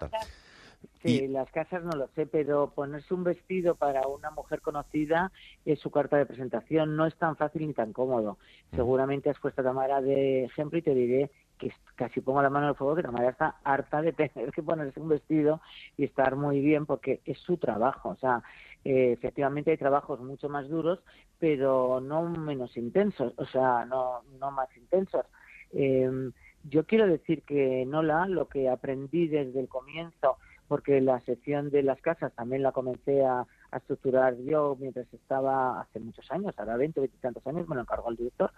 Sí, 1.02 1.28
las 1.28 1.50
casas 1.50 1.84
no 1.84 1.92
lo 1.92 2.08
sé, 2.14 2.26
pero 2.26 2.70
ponerse 2.70 3.12
un 3.12 3.24
vestido 3.24 3.74
para 3.74 4.06
una 4.06 4.30
mujer 4.30 4.60
conocida 4.62 5.32
es 5.64 5.78
su 5.78 5.90
carta 5.90 6.16
de 6.16 6.24
presentación. 6.24 6.96
No 6.96 7.06
es 7.06 7.14
tan 7.16 7.36
fácil 7.36 7.66
ni 7.66 7.74
tan 7.74 7.92
cómodo. 7.92 8.38
Mm. 8.72 8.76
Seguramente 8.76 9.30
has 9.30 9.38
puesto 9.38 9.60
a 9.60 9.64
Tamara 9.64 10.00
de 10.00 10.44
ejemplo 10.44 10.78
y 10.78 10.82
te 10.82 10.94
diré 10.94 11.30
que 11.58 11.72
casi 11.94 12.20
pongo 12.20 12.42
la 12.42 12.50
mano 12.50 12.66
en 12.66 12.70
el 12.70 12.76
fuego 12.76 12.96
que 12.96 13.02
Tamara 13.02 13.30
está 13.30 13.56
harta 13.64 14.02
de 14.02 14.12
tener 14.12 14.50
que 14.52 14.62
ponerse 14.62 15.00
un 15.00 15.08
vestido 15.08 15.60
y 15.96 16.04
estar 16.04 16.36
muy 16.36 16.60
bien 16.60 16.86
porque 16.86 17.20
es 17.24 17.38
su 17.38 17.56
trabajo. 17.56 18.10
O 18.10 18.16
sea, 18.16 18.42
eh, 18.84 19.12
efectivamente 19.12 19.70
hay 19.70 19.78
trabajos 19.78 20.20
mucho 20.20 20.48
más 20.48 20.68
duros, 20.68 21.00
pero 21.38 22.00
no 22.00 22.28
menos 22.28 22.76
intensos, 22.76 23.32
o 23.36 23.46
sea, 23.46 23.84
no, 23.84 24.22
no 24.38 24.50
más 24.50 24.68
intensos. 24.76 25.24
Eh, 25.72 26.30
yo 26.64 26.84
quiero 26.84 27.06
decir 27.06 27.42
que 27.42 27.84
Nola, 27.86 28.26
lo 28.26 28.48
que 28.48 28.68
aprendí 28.68 29.28
desde 29.28 29.60
el 29.60 29.68
comienzo, 29.68 30.38
porque 30.68 31.00
la 31.00 31.20
sección 31.20 31.70
de 31.70 31.82
las 31.82 32.00
casas 32.00 32.32
también 32.34 32.62
la 32.62 32.72
comencé 32.72 33.24
a, 33.24 33.46
a 33.70 33.76
estructurar 33.76 34.36
yo 34.38 34.76
mientras 34.80 35.12
estaba 35.12 35.80
hace 35.80 36.00
muchos 36.00 36.30
años, 36.30 36.54
ahora 36.56 36.76
20, 36.76 37.00
20 37.00 37.16
y 37.16 37.20
tantos 37.20 37.46
años, 37.46 37.68
me 37.68 37.74
lo 37.74 37.82
encargó 37.82 38.08
el 38.10 38.16
director, 38.16 38.50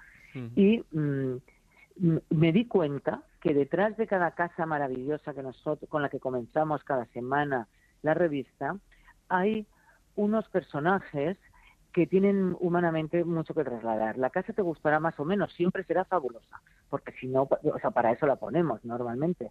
y 0.54 0.84
mm, 0.92 1.15
me 2.46 2.52
di 2.52 2.64
cuenta 2.68 3.24
que 3.40 3.52
detrás 3.54 3.96
de 3.96 4.06
cada 4.06 4.30
casa 4.30 4.66
maravillosa 4.66 5.34
que 5.34 5.42
nosotros, 5.42 5.90
con 5.90 6.00
la 6.00 6.08
que 6.08 6.20
comenzamos 6.20 6.84
cada 6.84 7.04
semana 7.06 7.66
la 8.02 8.14
revista, 8.14 8.76
hay 9.28 9.66
unos 10.14 10.48
personajes 10.50 11.36
que 11.92 12.06
tienen 12.06 12.56
humanamente 12.60 13.24
mucho 13.24 13.52
que 13.52 13.64
trasladar. 13.64 14.16
La 14.16 14.30
casa 14.30 14.52
te 14.52 14.62
gustará 14.62 15.00
más 15.00 15.18
o 15.18 15.24
menos, 15.24 15.52
siempre 15.54 15.82
será 15.82 16.04
fabulosa, 16.04 16.62
porque 16.88 17.10
si 17.18 17.26
no, 17.26 17.48
o 17.50 17.78
sea, 17.80 17.90
para 17.90 18.12
eso 18.12 18.28
la 18.28 18.36
ponemos 18.36 18.84
normalmente. 18.84 19.50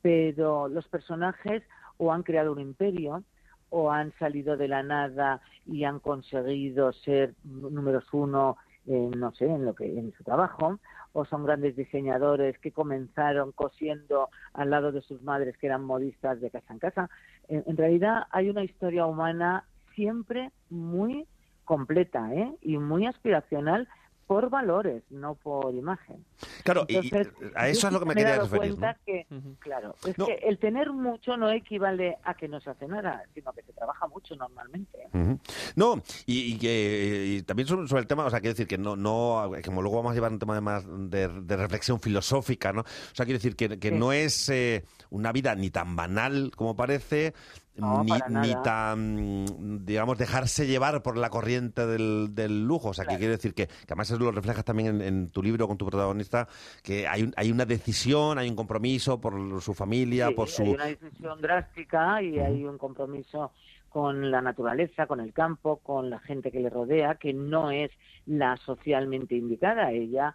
Pero 0.00 0.68
los 0.68 0.86
personajes 0.86 1.64
o 1.96 2.12
han 2.12 2.22
creado 2.22 2.52
un 2.52 2.60
imperio 2.60 3.24
o 3.70 3.90
han 3.90 4.12
salido 4.20 4.56
de 4.56 4.68
la 4.68 4.84
nada 4.84 5.40
y 5.66 5.82
han 5.82 5.98
conseguido 5.98 6.92
ser 6.92 7.34
números 7.42 8.04
uno 8.12 8.56
no 8.86 9.32
sé, 9.32 9.46
en 9.46 9.64
lo 9.64 9.74
que 9.74 9.86
en 9.86 10.12
su 10.12 10.22
trabajo, 10.22 10.78
o 11.16 11.24
son 11.24 11.44
grandes 11.44 11.74
diseñadores 11.74 12.58
que 12.58 12.72
comenzaron 12.72 13.50
cosiendo 13.52 14.28
al 14.52 14.68
lado 14.68 14.92
de 14.92 15.00
sus 15.00 15.22
madres 15.22 15.56
que 15.56 15.66
eran 15.66 15.82
modistas 15.82 16.42
de 16.42 16.50
casa 16.50 16.74
en 16.74 16.78
casa. 16.78 17.10
En, 17.48 17.74
realidad 17.74 18.24
hay 18.32 18.50
una 18.50 18.62
historia 18.62 19.06
humana 19.06 19.64
siempre 19.94 20.50
muy 20.68 21.26
completa 21.64 22.34
¿eh? 22.34 22.54
y 22.60 22.76
muy 22.76 23.06
aspiracional 23.06 23.88
por 24.26 24.50
valores, 24.50 25.04
no 25.10 25.36
por 25.36 25.72
imagen. 25.74 26.24
Claro, 26.64 26.84
y- 26.88 26.94
y 26.94 26.96
Entonces, 27.12 27.32
a 27.54 27.68
eso 27.68 27.86
es 27.86 27.92
lo 27.92 28.00
que 28.00 28.06
me 28.06 28.12
he 28.12 28.16
quería 28.16 28.36
dado 28.36 28.48
referir, 28.48 28.74
cuenta 28.76 28.92
¿no? 28.92 28.98
que, 29.06 29.26
claro, 29.60 29.94
es 30.04 30.18
No. 30.18 30.26
que 30.26 30.34
el 30.34 30.58
tener 30.58 30.90
mucho 30.92 31.36
no 31.36 31.50
equivale 31.50 32.18
a 32.24 32.34
que 32.34 32.48
no 32.48 32.60
se 32.60 32.70
hace 32.70 32.88
nada, 32.88 33.22
sino 33.34 33.52
que 33.52 33.62
se 33.62 33.72
trabaja 33.72 34.06
mucho 34.08 34.34
normalmente. 34.34 34.98
¿eh? 34.98 35.08
Ujú. 35.16 35.38
No, 35.76 36.02
y, 36.26 36.54
y 36.54 36.58
que 36.58 37.24
y 37.38 37.42
también 37.42 37.68
sobre, 37.68 37.86
sobre 37.86 38.00
el 38.02 38.08
tema, 38.08 38.24
o 38.26 38.30
sea, 38.30 38.40
quiero 38.40 38.54
decir 38.54 38.66
que 38.66 38.78
no, 38.78 38.96
no, 38.96 39.50
como 39.64 39.80
luego 39.80 39.98
vamos 39.98 40.10
a 40.12 40.14
llevar 40.14 40.32
un 40.32 40.38
tema 40.40 40.54
de 40.56 40.60
más 40.60 40.84
de, 41.10 41.28
de 41.28 41.56
reflexión 41.56 42.00
filosófica, 42.00 42.72
¿no? 42.72 42.80
O 42.82 43.14
sea, 43.14 43.24
quiero 43.26 43.38
decir 43.38 43.54
que, 43.56 43.78
que 43.78 43.90
Sí. 43.90 43.94
no 43.94 44.12
es 44.12 44.48
eh, 44.48 44.84
una 45.10 45.30
vida 45.32 45.54
ni 45.54 45.70
tan 45.70 45.94
banal 45.94 46.50
como 46.56 46.74
parece, 46.74 47.32
No, 47.76 48.02
ni, 48.04 48.12
ni 48.28 48.54
tan, 48.62 49.84
digamos, 49.84 50.16
dejarse 50.18 50.66
llevar 50.66 51.02
por 51.02 51.16
la 51.18 51.28
corriente 51.30 51.86
del, 51.86 52.34
del 52.34 52.64
lujo. 52.66 52.88
O 52.90 52.94
sea, 52.94 53.04
que 53.04 53.16
quiero 53.18 53.32
decir 53.32 53.54
que, 53.54 53.66
que 53.66 53.74
además 53.88 54.10
eso 54.10 54.18
lo 54.18 54.32
reflejas 54.32 54.64
también 54.64 54.96
en, 54.96 55.02
en 55.02 55.30
tu 55.30 55.42
libro 55.42 55.68
con 55.68 55.76
tu 55.76 55.84
protagonista, 55.86 56.48
que 56.82 57.06
hay, 57.06 57.22
un- 57.22 57.34
hay 57.36 57.50
una 57.52 57.64
decisión, 57.66 58.38
hay 58.38 58.48
un 58.48 58.56
compromiso 58.56 59.20
por 59.20 59.60
su 59.60 59.74
familia, 59.74 60.28
Sí, 60.28 60.34
por 60.34 60.48
su... 60.48 60.62
Hay 60.62 60.70
una 60.74 60.84
decisión 60.86 61.40
drástica 61.40 62.22
y 62.22 62.38
hay 62.38 62.64
un 62.64 62.78
compromiso 62.78 63.52
con 63.88 64.30
la 64.30 64.40
naturaleza, 64.42 65.06
con 65.06 65.20
el 65.20 65.32
campo, 65.32 65.76
con 65.78 66.10
la 66.10 66.18
gente 66.18 66.50
que 66.50 66.60
le 66.60 66.68
rodea, 66.70 67.14
que 67.14 67.32
no 67.32 67.70
es 67.70 67.90
la 68.26 68.56
socialmente 68.58 69.34
indicada. 69.34 69.90
Ella 69.92 70.34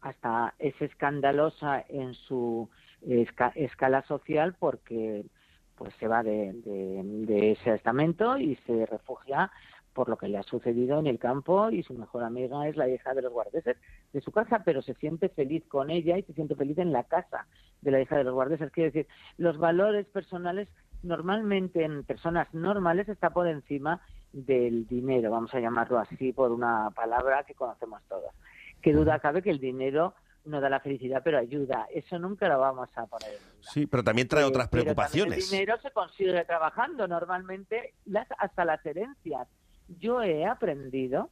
hasta 0.00 0.54
es 0.58 0.74
escandalosa 0.80 1.84
en 1.88 2.14
su 2.14 2.68
esca- 3.06 3.52
escala 3.54 4.02
social 4.06 4.54
porque 4.58 5.24
pues 5.78 5.94
se 5.94 6.08
va 6.08 6.22
de, 6.22 6.52
de- 6.52 7.02
de 7.04 7.52
ese 7.52 7.74
estamento 7.74 8.36
y 8.36 8.56
se 8.66 8.84
refugia 8.86 9.50
por 9.94 10.08
lo 10.08 10.16
que 10.16 10.28
le 10.28 10.38
ha 10.38 10.42
sucedido 10.44 10.98
en 11.00 11.06
el 11.08 11.18
campo 11.18 11.70
y 11.70 11.82
su 11.82 11.94
mejor 11.94 12.22
amiga 12.22 12.68
es 12.68 12.76
la 12.76 12.88
hija 12.88 13.14
de 13.14 13.22
los 13.22 13.32
guardeses 13.32 13.76
de 14.12 14.20
su 14.20 14.30
casa, 14.30 14.62
pero 14.64 14.80
se 14.82 14.94
siente 14.94 15.28
feliz 15.28 15.64
con 15.66 15.90
ella 15.90 16.16
y 16.18 16.22
se 16.22 16.34
siente 16.34 16.54
feliz 16.54 16.78
en 16.78 16.92
la 16.92 17.04
casa 17.04 17.46
de 17.80 17.90
la 17.90 18.00
hija 18.00 18.16
de 18.16 18.24
los 18.24 18.34
guardeses. 18.34 18.70
Quiero 18.70 18.92
decir, 18.92 19.08
los 19.38 19.58
valores 19.58 20.06
personales 20.06 20.68
normalmente 21.02 21.84
en 21.84 22.04
personas 22.04 22.52
normales 22.54 23.08
está 23.08 23.30
por 23.30 23.48
encima 23.48 24.00
del 24.32 24.86
dinero, 24.86 25.30
vamos 25.30 25.52
a 25.54 25.60
llamarlo 25.60 25.98
así 25.98 26.32
por 26.32 26.52
una 26.52 26.90
palabra 26.94 27.44
que 27.44 27.54
conocemos 27.54 28.02
todos. 28.08 28.30
Qué 28.82 28.92
duda 28.92 29.18
cabe 29.18 29.42
que 29.42 29.50
el 29.50 29.58
dinero 29.58 30.14
no 30.48 30.60
da 30.60 30.68
la 30.70 30.80
felicidad, 30.80 31.20
pero 31.24 31.38
ayuda. 31.38 31.86
Eso 31.94 32.18
nunca 32.18 32.48
lo 32.48 32.58
vamos 32.58 32.88
a 32.96 33.06
poner 33.06 33.28
en 33.30 33.38
duda. 33.38 33.70
Sí, 33.72 33.86
pero 33.86 34.02
también 34.02 34.26
trae 34.28 34.42
Eh, 34.44 34.46
otras 34.46 34.68
pero 34.68 34.82
preocupaciones. 34.84 35.44
El 35.44 35.50
dinero 35.50 35.78
se 35.80 35.90
consigue 35.90 36.44
trabajando 36.44 37.06
normalmente, 37.06 37.94
las, 38.06 38.26
hasta 38.38 38.64
las 38.64 38.84
herencias. 38.84 39.46
Yo 40.00 40.22
he 40.22 40.44
aprendido 40.46 41.30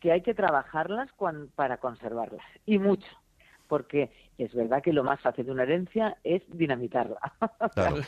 que 0.00 0.12
hay 0.12 0.22
que 0.22 0.34
trabajarlas 0.34 1.10
cuan- 1.12 1.48
para 1.54 1.76
conservarlas, 1.76 2.44
y 2.66 2.78
mucho, 2.78 3.06
porque 3.68 4.10
es 4.38 4.52
verdad 4.54 4.82
que 4.82 4.92
lo 4.92 5.04
más 5.04 5.20
fácil 5.20 5.46
de 5.46 5.52
una 5.52 5.62
herencia 5.62 6.16
es 6.24 6.42
dinamitarla. 6.48 7.20
Claro. 7.74 7.96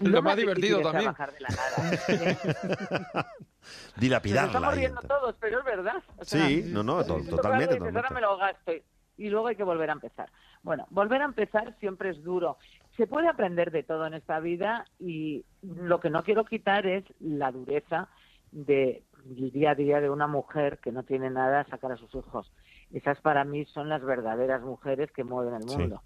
Lo 0.00 0.22
más 0.22 0.36
divertido 0.36 0.80
también. 0.80 1.12
trabajar 1.12 1.32
de 1.32 1.40
la 1.40 1.48
nada. 1.48 3.26
Nos 3.60 4.00
Dilapidarla. 4.00 4.46
estamos 4.46 4.72
ahí. 4.72 4.78
riendo 4.78 5.00
todos, 5.02 5.34
pero 5.40 5.58
es 5.58 5.64
verdad. 5.64 6.02
O 6.18 6.24
sea, 6.24 6.46
Sí, 6.46 6.62
no, 6.66 6.82
no, 6.84 7.04
totalmente, 7.04 7.76
ahora 7.78 8.10
me 8.10 8.20
lo 8.20 8.36
gasto 8.36 8.72
y- 8.72 8.82
y 9.18 9.28
luego 9.28 9.48
hay 9.48 9.56
que 9.56 9.64
volver 9.64 9.90
a 9.90 9.94
empezar. 9.94 10.30
Bueno, 10.62 10.86
volver 10.90 11.20
a 11.20 11.26
empezar 11.26 11.76
siempre 11.80 12.10
es 12.10 12.22
duro. 12.22 12.56
Se 12.96 13.06
puede 13.06 13.28
aprender 13.28 13.70
de 13.70 13.82
todo 13.82 14.06
en 14.06 14.14
esta 14.14 14.40
vida 14.40 14.86
y 14.98 15.44
lo 15.62 16.00
que 16.00 16.08
no 16.08 16.22
quiero 16.22 16.44
quitar 16.44 16.86
es 16.86 17.04
la 17.20 17.52
dureza 17.52 18.08
de 18.52 19.02
el 19.28 19.50
día 19.50 19.72
a 19.72 19.74
día 19.74 20.00
de 20.00 20.08
una 20.08 20.26
mujer 20.26 20.78
que 20.78 20.92
no 20.92 21.02
tiene 21.02 21.28
nada 21.28 21.60
a 21.60 21.66
sacar 21.66 21.92
a 21.92 21.96
sus 21.96 22.14
hijos. 22.14 22.50
Esas 22.92 23.20
para 23.20 23.44
mí 23.44 23.66
son 23.66 23.88
las 23.90 24.02
verdaderas 24.02 24.62
mujeres 24.62 25.10
que 25.12 25.24
mueven 25.24 25.54
el 25.54 25.68
Sí. 25.68 25.76
mundo. 25.76 26.02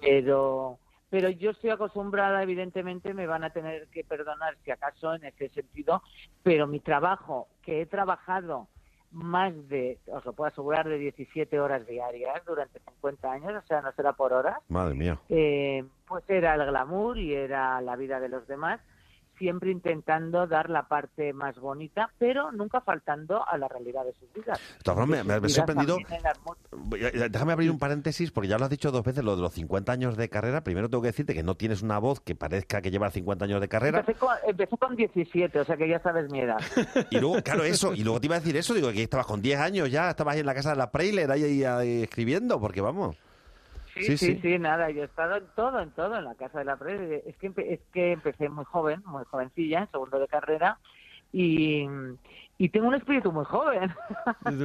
Pero 0.00 0.78
pero 1.10 1.28
yo 1.28 1.50
estoy 1.50 1.70
acostumbrada, 1.70 2.42
evidentemente 2.42 3.14
me 3.14 3.28
van 3.28 3.44
a 3.44 3.50
tener 3.50 3.86
que 3.88 4.02
perdonar 4.02 4.56
si 4.64 4.72
acaso 4.72 5.14
en 5.14 5.24
ese 5.24 5.48
sentido, 5.50 6.02
pero 6.42 6.66
mi 6.66 6.80
trabajo, 6.80 7.46
que 7.62 7.82
he 7.82 7.86
trabajado 7.86 8.66
más 9.14 9.52
de, 9.68 9.98
os 10.06 10.24
lo 10.24 10.32
puedo 10.32 10.48
asegurar, 10.48 10.88
de 10.88 10.98
17 10.98 11.58
horas 11.60 11.86
diarias 11.86 12.44
durante 12.44 12.80
50 12.80 13.30
años, 13.32 13.62
o 13.64 13.66
sea, 13.66 13.80
no 13.80 13.92
será 13.92 14.12
por 14.12 14.32
horas, 14.32 14.58
Madre 14.68 14.94
mía. 14.94 15.18
eh, 15.28 15.84
pues 16.06 16.24
era 16.28 16.54
el 16.54 16.66
glamour 16.66 17.16
y 17.16 17.32
era 17.34 17.80
la 17.80 17.96
vida 17.96 18.20
de 18.20 18.28
los 18.28 18.46
demás, 18.46 18.80
siempre 19.38 19.70
intentando 19.70 20.46
dar 20.46 20.70
la 20.70 20.88
parte 20.88 21.32
más 21.32 21.56
bonita, 21.58 22.10
pero 22.18 22.52
nunca 22.52 22.80
faltando 22.80 23.46
a 23.48 23.56
la 23.58 23.68
realidad 23.68 24.04
de 24.04 24.12
sus 24.14 24.32
vidas. 24.32 24.60
Formas, 24.84 25.08
me, 25.08 25.24
me- 25.24 25.40
me 25.40 25.48
sorprendido. 25.48 25.98
muy- 26.80 27.00
Eh, 27.00 27.28
Déjame 27.30 27.52
abrir 27.52 27.70
un 27.70 27.78
paréntesis 27.78 28.30
porque 28.30 28.48
ya 28.48 28.58
lo 28.58 28.64
has 28.64 28.70
dicho 28.70 28.90
dos 28.90 29.04
veces, 29.04 29.24
lo 29.24 29.36
de 29.36 29.42
los 29.42 29.52
50 29.52 29.92
años 29.92 30.16
de 30.16 30.28
carrera. 30.28 30.62
Primero 30.64 30.88
tengo 30.88 31.02
que 31.02 31.08
decirte 31.08 31.34
que 31.34 31.42
no 31.42 31.54
tienes 31.56 31.82
una 31.82 31.98
voz 31.98 32.20
que 32.20 32.34
parezca 32.34 32.80
que 32.82 32.90
lleva 32.90 33.10
50 33.10 33.44
años 33.44 33.60
de 33.60 33.68
carrera. 33.68 34.00
Empecé 34.00 34.18
con, 34.18 34.30
empecé 34.46 34.76
con 34.78 34.96
17, 34.96 35.60
o 35.60 35.64
sea 35.64 35.76
que 35.76 35.88
ya 35.88 36.00
sabes 36.00 36.30
mi 36.30 36.40
edad. 36.40 36.58
Y 37.10 37.18
luego, 37.20 37.42
claro, 37.42 37.64
eso. 37.64 37.94
Y 37.94 38.02
luego 38.04 38.20
te 38.20 38.26
iba 38.26 38.36
a 38.36 38.40
decir 38.40 38.56
eso. 38.56 38.74
Digo, 38.74 38.90
que 38.92 39.02
estabas 39.02 39.26
con 39.26 39.40
10 39.42 39.58
años 39.60 39.90
ya, 39.90 40.10
estabas 40.10 40.34
ahí 40.34 40.40
en 40.40 40.46
la 40.46 40.54
casa 40.54 40.70
de 40.70 40.76
la 40.76 40.90
Prailer 40.90 41.30
ahí, 41.30 41.44
ahí, 41.44 41.64
ahí 41.64 42.02
escribiendo, 42.02 42.60
porque 42.60 42.80
vamos. 42.80 43.16
Sí, 43.94 44.18
sí, 44.18 44.38
sí, 44.42 44.58
nada, 44.58 44.90
yo 44.90 45.02
he 45.02 45.06
estado 45.06 45.36
en 45.36 45.46
todo, 45.54 45.80
en 45.80 45.90
todo, 45.92 46.16
en 46.16 46.24
la 46.24 46.34
casa 46.34 46.58
de 46.58 46.64
la 46.64 46.76
Prairie. 46.76 47.22
Es 47.26 47.36
que, 47.36 47.50
empe- 47.50 47.66
es 47.68 47.80
que 47.92 48.12
empecé 48.12 48.48
muy 48.48 48.64
joven, 48.64 49.02
muy 49.06 49.24
jovencilla, 49.24 49.80
en 49.80 49.90
segundo 49.90 50.18
de 50.18 50.28
carrera, 50.28 50.78
y, 51.32 51.86
y 52.56 52.68
tengo 52.68 52.88
un 52.88 52.94
espíritu 52.94 53.32
muy 53.32 53.44
joven. 53.44 53.90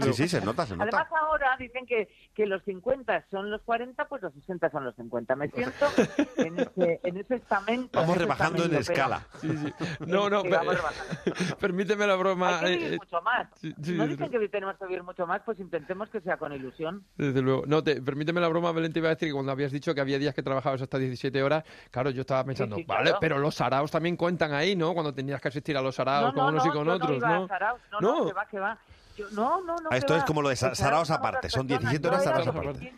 Sí, 0.02 0.14
sí, 0.14 0.28
se 0.28 0.42
nota, 0.42 0.66
se 0.66 0.76
nota. 0.76 0.98
Además 0.98 1.08
ahora 1.22 1.56
dicen 1.58 1.86
que, 1.86 2.10
que 2.36 2.46
los 2.46 2.64
50 2.64 3.26
son 3.32 3.50
los 3.50 3.62
40, 3.64 4.06
pues 4.08 4.22
los 4.22 4.34
60 4.34 4.70
son 4.70 4.84
los 4.86 4.96
50. 4.96 5.36
Me 5.36 5.50
siento 5.50 5.86
en 6.38 6.60
ese, 6.60 7.00
en 7.04 7.18
ese 7.18 7.36
estamento. 7.36 8.00
Vamos 8.00 8.10
en 8.10 8.16
ese 8.16 8.24
rebajando 8.26 8.66
en 8.66 8.76
estamento, 8.76 9.24
pero- 9.42 9.52
escala. 9.52 9.76
No, 10.08 10.30
no, 10.30 10.42
Sí, 10.42 10.50
pe- 10.50 10.56
vamos 10.56 10.76
rebajando. 10.76 11.58
permíteme 11.60 12.08
la 12.08 12.16
broma. 12.16 12.60
Hay 12.60 12.66
que 12.66 12.74
eh, 12.74 12.78
vivir 12.78 12.94
eh, 12.94 12.98
mucho 12.98 13.22
más. 13.22 13.48
sí, 13.56 13.74
sí, 13.82 13.94
no 13.94 14.04
sí, 14.06 14.10
dicen 14.12 14.30
que 14.32 14.50
tenemos 14.50 14.78
que 14.78 14.86
vivir 14.86 15.04
mucho 15.04 15.26
más, 15.28 15.42
pues 15.44 15.60
intentemos 15.60 16.10
que 16.10 16.22
sea 16.22 16.38
con 16.38 16.54
ilusión. 16.54 17.04
Desde 17.18 17.42
luego. 17.42 17.64
No, 17.66 17.84
te, 17.84 18.02
permíteme 18.02 18.40
la 18.42 18.48
broma, 18.50 18.72
Belén, 18.72 18.94
te 18.94 19.00
iba 19.00 19.10
a 19.10 19.16
decir 19.16 19.30
que 19.30 19.34
cuando 19.34 19.52
habías 19.52 19.72
dicho 19.72 19.94
que 19.96 20.02
había 20.02 20.20
días 20.20 20.34
que 20.36 20.44
trabajabas 20.44 20.82
hasta 20.82 20.98
17 20.98 21.42
horas, 21.44 21.64
claro, 21.92 22.10
yo 22.12 22.22
estaba 22.22 22.44
pensando, 22.44 22.76
sí, 22.76 22.84
vale, 22.84 23.04
claro. 23.06 23.18
pero 23.20 23.40
los 23.40 23.56
saraos 23.56 23.90
también 23.92 24.16
cuentan 24.16 24.54
ahí, 24.54 24.76
¿no? 24.76 24.94
Cuando 24.94 25.14
tenías 25.14 25.42
que 25.42 25.48
asistir 25.48 25.76
a 25.78 25.82
los 25.82 25.96
saraos 25.96 26.34
con 26.34 26.46
unos 26.46 26.66
y 26.66 26.70
con 26.70 26.88
otros, 26.90 27.18
iba 27.18 27.30
¿no? 27.40 27.48
No, 27.92 28.02
No. 28.02 28.20
no, 28.20 28.26
que 28.28 28.34
va, 28.34 28.46
que 28.46 28.60
va. 28.60 28.78
Yo- 29.18 29.30
no, 29.32 29.62
no, 29.62 29.76
no. 29.78 29.90
Ah, 29.92 29.98
esto 29.98 30.16
es 30.16 30.22
va. 30.22 30.26
como 30.26 30.42
lo 30.42 30.50
de 30.50 30.56
saraos 30.56 31.08
son 31.08 31.18
aparte, 31.18 31.50
son 31.50 31.68
personas. 31.68 31.92
17 31.92 32.04
Yo 32.04 32.10
horas 32.10 32.22
era 32.26 32.32
saraos 32.44 32.46
de 32.46 32.60
aparte. 32.70 32.94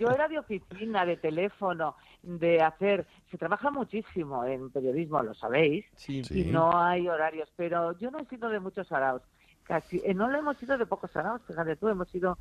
Yo 0.00 0.10
era 0.10 0.26
de 0.28 0.38
oficina, 0.40 1.04
de 1.06 1.16
teléfono, 1.16 1.94
de 2.22 2.60
hacer. 2.60 3.06
Se 3.30 3.38
trabaja 3.38 3.70
muchísimo 3.70 4.44
en 4.44 4.70
periodismo, 4.70 5.22
lo 5.22 5.32
sabéis, 5.34 5.84
Sí. 5.94 6.22
y 6.30 6.44
no 6.46 6.76
hay 6.76 7.06
horarios, 7.08 7.48
pero 7.56 7.96
yo 7.98 8.10
no 8.10 8.18
he 8.18 8.24
sido 8.26 8.48
de 8.48 8.58
muchos 8.58 8.88
saraos. 8.88 9.22
Casi, 9.66 10.00
eh, 10.04 10.14
no 10.14 10.28
lo 10.28 10.38
hemos 10.38 10.56
sido 10.58 10.78
de 10.78 10.86
pocos 10.86 11.10
saraos, 11.10 11.42
fíjate 11.44 11.74
tú, 11.74 11.88
hemos 11.88 12.08
sido, 12.10 12.38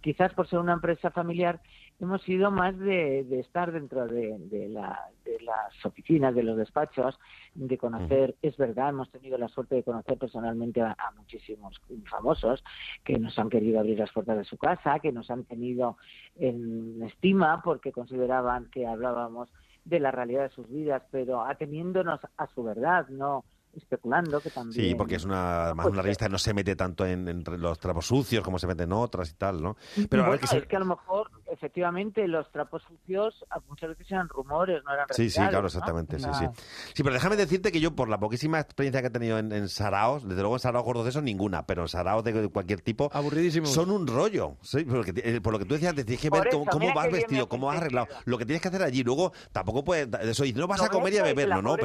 quizás 0.00 0.32
por 0.32 0.48
ser 0.48 0.58
una 0.60 0.72
empresa 0.72 1.10
familiar, 1.10 1.60
hemos 2.00 2.22
sido 2.22 2.50
más 2.50 2.78
de, 2.78 3.24
de 3.24 3.40
estar 3.40 3.70
dentro 3.70 4.06
de, 4.06 4.38
de 4.38 4.68
la- 4.70 5.10
de 5.26 5.38
las 5.42 5.84
oficinas, 5.84 6.34
de 6.34 6.42
los 6.42 6.56
despachos, 6.56 7.18
de 7.54 7.76
conocer, 7.76 8.34
es 8.40 8.56
verdad, 8.56 8.88
hemos 8.90 9.10
tenido 9.10 9.36
la 9.36 9.48
suerte 9.48 9.74
de 9.74 9.82
conocer 9.82 10.16
personalmente 10.16 10.80
a, 10.80 10.92
a 10.92 11.10
muchísimos 11.16 11.78
famosos 12.08 12.64
que 13.04 13.18
nos 13.18 13.38
han 13.38 13.50
querido 13.50 13.80
abrir 13.80 13.98
las 13.98 14.12
puertas 14.12 14.38
de 14.38 14.44
su 14.44 14.56
casa, 14.56 15.00
que 15.00 15.12
nos 15.12 15.30
han 15.30 15.44
tenido 15.44 15.98
en 16.36 17.02
estima 17.02 17.60
porque 17.62 17.92
consideraban 17.92 18.70
que 18.70 18.86
hablábamos 18.86 19.50
de 19.84 20.00
la 20.00 20.10
realidad 20.10 20.44
de 20.44 20.48
sus 20.54 20.66
vidas, 20.70 21.02
pero 21.10 21.44
ateniéndonos 21.44 22.20
a 22.38 22.46
su 22.48 22.62
verdad, 22.64 23.06
no 23.08 23.44
especulando 23.76 24.40
que 24.40 24.50
también 24.50 24.86
Sí, 24.90 24.94
porque 24.94 25.16
es 25.16 25.24
una, 25.24 25.64
además 25.66 25.86
una 25.86 26.02
revista 26.02 26.26
que 26.26 26.32
no 26.32 26.38
se 26.38 26.54
mete 26.54 26.76
tanto 26.76 27.04
en, 27.06 27.28
en 27.28 27.44
los 27.58 27.78
trapos 27.78 28.06
sucios 28.06 28.42
como 28.44 28.58
se 28.58 28.66
meten 28.66 28.92
otras 28.92 29.30
y 29.30 29.34
tal, 29.34 29.62
¿no? 29.62 29.76
Pero 30.08 30.24
a 30.24 30.28
ver 30.30 30.38
Bueno, 30.38 30.40
que 30.40 30.46
se- 30.46 30.58
es 30.58 30.66
que 30.66 30.76
a 30.76 30.80
lo 30.80 30.86
mejor, 30.86 31.30
efectivamente, 31.50 32.26
los 32.28 32.50
trapos 32.50 32.82
sucios 32.82 33.44
a- 33.50 33.60
muchas 33.68 33.90
veces 33.90 34.10
eran 34.10 34.28
rumores, 34.28 34.82
no 34.84 34.92
eran 34.92 35.06
Sí, 35.10 35.30
sí, 35.30 35.40
claro, 35.48 35.66
exactamente, 35.66 36.18
sí, 36.18 36.30
sí. 36.32 36.46
Sí, 36.94 37.02
pero 37.02 37.14
déjame 37.14 37.36
decirte 37.36 37.70
que 37.70 37.80
yo, 37.80 37.94
por 37.94 38.08
la 38.08 38.18
poquísima 38.18 38.58
experiencia 38.60 39.00
que 39.00 39.08
he 39.08 39.10
tenido 39.10 39.38
en, 39.38 39.52
en 39.52 39.68
saraos, 39.68 40.22
desde 40.26 40.40
luego 40.40 40.56
en 40.56 40.60
saraos 40.60 40.84
gordos 40.84 41.04
de 41.04 41.10
esos 41.10 41.22
ninguna, 41.22 41.66
pero 41.66 41.82
en 41.82 41.88
saraos 41.88 42.24
de 42.24 42.48
cualquier 42.48 42.80
tipo, 42.80 43.10
Aburridísimos. 43.12 43.70
son 43.70 43.90
un 43.90 44.06
rollo. 44.06 44.56
Sí, 44.62 44.84
porque, 44.84 45.12
eh, 45.16 45.40
por 45.40 45.52
lo 45.52 45.58
que 45.58 45.64
tú 45.64 45.74
decías, 45.74 45.94
te 45.94 46.04
tienes 46.04 46.20
que 46.20 46.30
Por 46.30 46.40
ver 46.40 46.48
eso, 46.48 46.64
cómo, 46.70 46.92
vas 46.94 47.10
vestido, 47.10 47.42
has 47.42 47.48
cómo 47.48 47.66
vas 47.66 47.76
arreglado, 47.78 48.08
lo 48.24 48.38
que 48.38 48.46
tienes 48.46 48.62
que 48.62 48.68
hacer 48.68 48.82
allí. 48.82 49.02
Luego, 49.04 49.32
tampoco 49.52 49.84
puedes, 49.84 50.08
eso, 50.22 50.44
y 50.44 50.52
no 50.52 50.66
vas 50.66 50.80
a 50.80 50.84
Lo 50.86 50.90
comer 50.90 51.12
y 51.14 51.18
a 51.18 51.22
beber, 51.22 51.48
no, 51.50 51.62
no. 51.62 51.76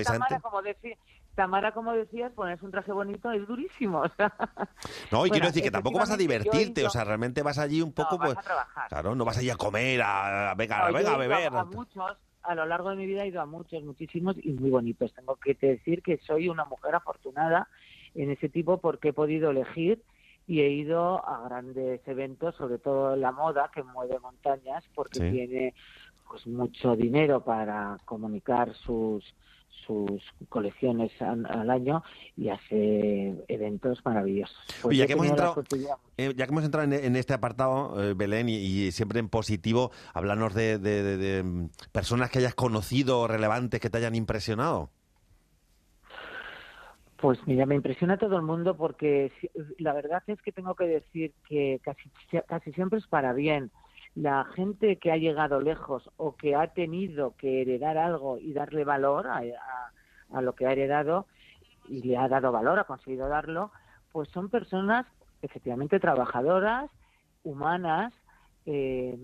Tamara, 1.39 1.71
como 1.71 1.93
decías, 1.93 2.33
ponerse 2.33 2.65
un 2.65 2.71
traje 2.71 2.91
bonito 2.91 3.31
es 3.31 3.47
durísimo. 3.47 4.01
o 4.01 4.09
sea. 4.09 4.33
No, 5.09 5.25
y 5.25 5.29
quiero 5.29 5.29
Bueno, 5.29 5.45
decir 5.47 5.63
que 5.63 5.71
tampoco 5.71 5.97
vas 5.97 6.11
a 6.11 6.17
divertirte, 6.17 6.85
o 6.85 6.89
sea, 6.89 7.05
realmente 7.05 7.41
vas 7.43 7.57
allí 7.57 7.81
un 7.81 7.93
poco, 7.93 8.17
vas 8.17 8.27
pues, 8.27 8.37
a 8.39 8.43
trabajar. 8.43 8.89
claro, 8.89 9.15
no 9.15 9.23
vas 9.23 9.37
allí 9.37 9.49
a 9.49 9.55
comer, 9.55 10.01
a, 10.01 10.51
a- 10.51 10.55
venga, 10.55 10.85
No, 10.87 10.93
venga, 10.93 11.13
a 11.13 11.17
beber. 11.17 11.55
A, 11.55 11.63
muchos, 11.63 12.17
a 12.43 12.55
lo 12.55 12.65
largo 12.65 12.89
de 12.89 12.97
mi 12.97 13.05
vida 13.05 13.23
he 13.23 13.27
ido 13.29 13.39
a 13.39 13.45
muchos, 13.45 13.81
muchísimos 13.83 14.35
y 14.43 14.51
muy 14.51 14.69
bonitos. 14.69 15.13
Tengo 15.13 15.37
que 15.37 15.53
decir 15.53 16.01
que 16.03 16.17
soy 16.17 16.49
una 16.49 16.65
mujer 16.65 16.93
afortunada 16.95 17.69
en 18.15 18.31
ese 18.31 18.49
tipo 18.49 18.79
porque 18.81 19.09
he 19.09 19.13
podido 19.13 19.51
elegir 19.51 20.03
y 20.45 20.59
he 20.59 20.69
ido 20.71 21.25
a 21.25 21.41
grandes 21.47 22.05
eventos, 22.05 22.53
sobre 22.55 22.79
todo 22.79 23.15
la 23.15 23.31
moda 23.31 23.71
que 23.73 23.83
mueve 23.83 24.19
montañas 24.19 24.83
porque 24.93 25.19
Sí. 25.19 25.29
tiene 25.31 25.73
pues 26.27 26.45
mucho 26.47 26.97
dinero 26.97 27.43
para 27.45 27.97
comunicar 28.05 28.73
sus 28.75 29.23
sus 29.89 30.21
colecciones 30.49 31.11
al, 31.19 31.45
al 31.47 31.69
año 31.71 32.03
y 32.37 32.49
hace 32.49 33.33
eventos 33.47 33.99
maravillosos. 34.05 34.55
Pues 34.81 34.85
Oye, 34.85 34.99
ya 34.99 35.07
que 35.07 35.13
hemos 35.13 35.25
entrado, 35.25 35.63
eh, 36.17 36.33
ya 36.35 36.45
que 36.45 36.51
hemos 36.51 36.63
entrado 36.63 36.85
en, 36.85 36.93
en 36.93 37.15
este 37.15 37.33
apartado, 37.33 38.01
eh, 38.03 38.13
Belén, 38.13 38.49
y, 38.49 38.57
y 38.57 38.91
siempre 38.91 39.19
en 39.19 39.29
positivo, 39.29 39.89
hablarnos 40.13 40.53
de, 40.53 40.77
de- 40.77 41.01
de- 41.01 41.17
de, 41.17 41.69
personas 41.91 42.29
que 42.29 42.37
hayas 42.37 42.53
conocido 42.53 43.27
relevantes 43.27 43.79
que 43.79 43.89
te 43.89 43.97
hayan 43.97 44.13
impresionado. 44.13 44.91
Pues 47.17 47.39
mira, 47.47 47.65
me 47.65 47.75
impresiona 47.75 48.17
todo 48.17 48.37
el 48.37 48.43
mundo 48.43 48.77
porque 48.77 49.31
la 49.79 49.93
verdad 49.93 50.23
es 50.27 50.41
que 50.41 50.51
tengo 50.53 50.75
que 50.75 50.85
decir 50.85 51.33
que 51.49 51.81
casi, 51.83 52.09
casi 52.47 52.71
siempre 52.73 52.99
es 52.99 53.07
para 53.07 53.33
bien. 53.33 53.71
La 54.15 54.45
gente 54.55 54.97
que 54.97 55.11
ha 55.11 55.17
llegado 55.17 55.61
lejos 55.61 56.09
o 56.17 56.35
que 56.35 56.55
ha 56.55 56.67
tenido 56.67 57.35
que 57.37 57.61
heredar 57.61 57.97
algo 57.97 58.37
y 58.37 58.53
darle 58.53 58.83
valor 58.83 59.27
a, 59.27 60.41
lo 60.41 60.53
que 60.53 60.65
ha 60.67 60.71
heredado 60.71 61.27
y 61.87 62.01
le 62.03 62.17
ha 62.17 62.27
dado 62.27 62.51
valor, 62.51 62.79
ha 62.79 62.83
conseguido 62.83 63.27
darlo, 63.29 63.71
pues 64.11 64.29
son 64.29 64.49
personas 64.49 65.05
efectivamente 65.41 65.99
trabajadoras, 65.99 66.91
humanas, 67.43 68.13
eh, 68.65 69.17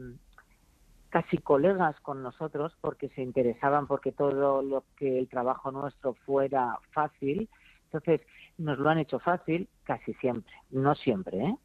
casi 1.10 1.38
colegas 1.38 2.00
con 2.02 2.24
nosotros 2.24 2.76
porque 2.82 3.10
se 3.10 3.22
interesaban 3.22 3.88
porque 3.88 4.12
todo 4.12 4.62
lo 4.62 4.84
que 4.98 5.20
el 5.20 5.30
trabajo 5.30 5.72
nuestro 5.72 6.14
fuera 6.26 6.78
fácil. 6.92 7.50
Entonces, 7.86 8.22
nos 8.58 8.78
lo 8.80 8.90
han 8.90 8.98
hecho 8.98 9.20
fácil 9.20 9.70
casi 9.84 10.14
siempre, 10.16 10.54
no 10.72 10.96
siempre, 10.96 11.38
¿eh? 11.38 11.56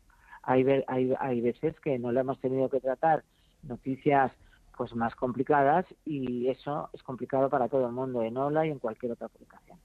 Hay, 0.42 0.64
hay, 0.87 1.14
hay 1.18 1.40
veces 1.40 1.79
que 1.81 1.98
no 1.98 2.12
le 2.12 2.20
hemos 2.20 2.40
tenido 2.40 2.68
que 2.68 2.81
tratar 2.81 3.24
noticias 3.62 4.33
pues 4.76 4.94
más 4.94 5.14
complicadas 5.14 5.85
y 6.07 6.48
eso 6.48 6.88
es 6.94 7.03
complicado 7.03 7.50
para 7.50 7.68
todo 7.68 7.87
el 7.87 7.92
mundo 7.92 8.22
en 8.22 8.37
Ola 8.38 8.66
y 8.66 8.70
en 8.70 8.79
cualquier 8.79 9.12
otra 9.12 9.29
publicación. 9.29 9.79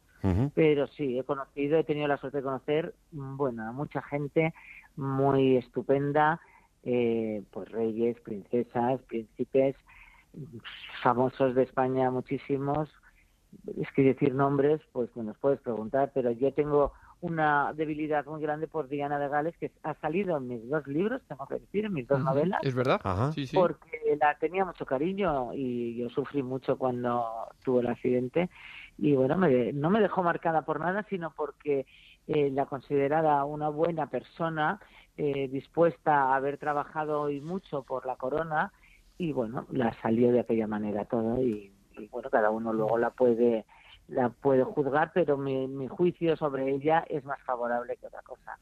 Pero 0.56 0.88
sí, 0.88 1.20
he 1.20 1.24
conocido, 1.24 1.78
he 1.78 1.84
tenido 1.84 2.08
la 2.08 2.18
suerte 2.18 2.38
de 2.38 2.44
conocer, 2.44 2.96
mm, 3.12 3.38
bueno, 3.38 3.68
a 3.68 3.72
mucha 3.72 4.02
gente 4.02 4.56
muy 4.96 5.58
estupenda, 5.58 6.40
eh, 6.84 7.44
pues 7.52 7.70
reyes, 7.70 8.20
princesas, 8.22 9.02
príncipes, 9.04 9.76
famosos 11.04 11.56
de 11.56 11.64
España 11.64 12.10
muchísimos. 12.10 12.90
Es 13.78 13.92
que 13.92 14.02
decir 14.02 14.34
nombres, 14.34 14.82
pues 14.94 15.16
me 15.16 15.24
nos 15.24 15.38
puedes 15.38 15.60
preguntar, 15.60 16.12
pero 16.14 16.32
yo 16.32 16.54
tengo 16.54 16.94
una 17.22 17.74
debilidad 17.74 18.26
muy 18.26 18.42
grande 18.42 18.68
por 18.68 18.88
Diana 18.88 19.18
de 19.18 19.30
Gales, 19.30 19.58
que 19.58 19.72
ha 19.84 19.94
salido 19.96 20.38
en 20.38 20.48
mis 20.48 20.70
dos 20.70 20.86
libros, 20.88 21.22
tengo 21.28 21.48
que 21.48 21.56
decir, 21.56 21.86
en 21.86 21.94
mis 21.94 22.08
dos 22.08 22.24
novelas 22.24 22.60
¿Es 22.64 22.76
verdad? 22.76 23.02
Sí, 23.34 23.48
sí. 23.48 23.56
porque 23.58 24.18
la 24.20 24.38
tenía 24.38 24.64
mucho 24.66 24.86
cariño 24.86 25.54
y 25.54 25.96
yo 25.96 26.10
sufrí 26.10 26.44
mucho 26.44 26.78
cuando 26.78 27.48
tuvo 27.64 27.80
el 27.80 27.88
accidente 27.88 28.50
y 28.98 29.14
bueno 29.16 29.38
me- 29.38 29.74
no 29.74 29.90
me 29.90 30.00
dejó 30.00 30.24
marcada 30.24 30.62
por 30.64 30.80
nada 30.80 31.06
sino 31.10 31.32
porque 31.32 31.86
eh, 32.28 32.50
la 32.52 32.66
consideraba 32.66 33.44
una 33.46 33.70
buena 33.70 34.08
persona 34.10 34.80
eh, 35.18 35.48
dispuesta 35.50 36.24
a 36.32 36.36
haber 36.36 36.58
trabajado 36.58 37.30
y 37.30 37.42
mucho 37.42 37.84
por 37.84 38.06
la 38.06 38.16
corona 38.16 38.72
y 39.18 39.32
bueno 39.34 39.66
la 39.72 39.94
salió 40.02 40.32
de 40.32 40.42
aquella 40.42 40.68
manera 40.68 41.06
todo 41.06 41.42
y, 41.42 41.74
y, 41.98 42.08
bueno 42.08 42.30
cada 42.30 42.52
uno 42.52 42.72
luego 42.72 42.98
la 42.98 43.10
puede 43.12 43.66
la 44.08 44.30
puede 44.30 44.64
juzgar 44.64 45.12
pero 45.14 45.38
mi, 45.38 45.68
mi 45.68 45.88
juicio 45.88 46.36
sobre 46.38 46.70
ella 46.70 47.04
es 47.10 47.24
más 47.26 47.42
favorable 47.42 47.98
que 47.98 48.08
otra 48.08 48.22
cosa 48.22 48.58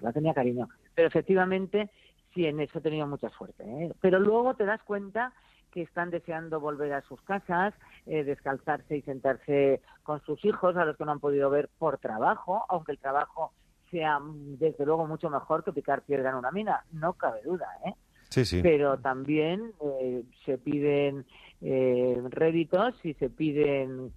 la 0.00 0.12
tenía 0.12 0.34
cariño. 0.34 0.68
Pero 0.94 1.08
efectivamente, 1.08 1.90
sí, 2.34 2.46
en 2.46 2.60
eso 2.60 2.78
he 2.78 2.82
tenido 2.82 3.06
mucha 3.06 3.30
suerte. 3.30 3.64
¿eh? 3.64 3.92
Pero 4.00 4.18
luego 4.18 4.54
te 4.54 4.64
das 4.64 4.82
cuenta 4.82 5.32
que 5.72 5.82
están 5.82 6.10
deseando 6.10 6.60
volver 6.60 6.92
a 6.92 7.02
sus 7.02 7.20
casas, 7.22 7.74
eh, 8.06 8.22
descalzarse 8.22 8.96
y 8.96 9.02
sentarse 9.02 9.80
con 10.02 10.22
sus 10.24 10.44
hijos, 10.44 10.76
a 10.76 10.84
los 10.84 10.96
que 10.96 11.04
no 11.04 11.12
han 11.12 11.20
podido 11.20 11.50
ver 11.50 11.68
por 11.78 11.98
trabajo, 11.98 12.64
aunque 12.68 12.92
el 12.92 12.98
trabajo 12.98 13.52
sea, 13.90 14.20
desde 14.22 14.84
luego, 14.84 15.06
mucho 15.06 15.30
mejor 15.30 15.64
que 15.64 15.72
picar 15.72 16.02
piedra 16.02 16.30
en 16.30 16.36
una 16.36 16.52
mina, 16.52 16.84
no 16.92 17.14
cabe 17.14 17.42
duda, 17.42 17.66
¿eh? 17.86 17.94
Sí, 18.28 18.44
sí. 18.44 18.60
Pero 18.62 18.98
también 18.98 19.72
eh, 19.80 20.24
se 20.44 20.58
piden 20.58 21.24
eh, 21.60 22.20
réditos 22.30 22.94
y 23.04 23.14
se 23.14 23.30
piden 23.30 24.12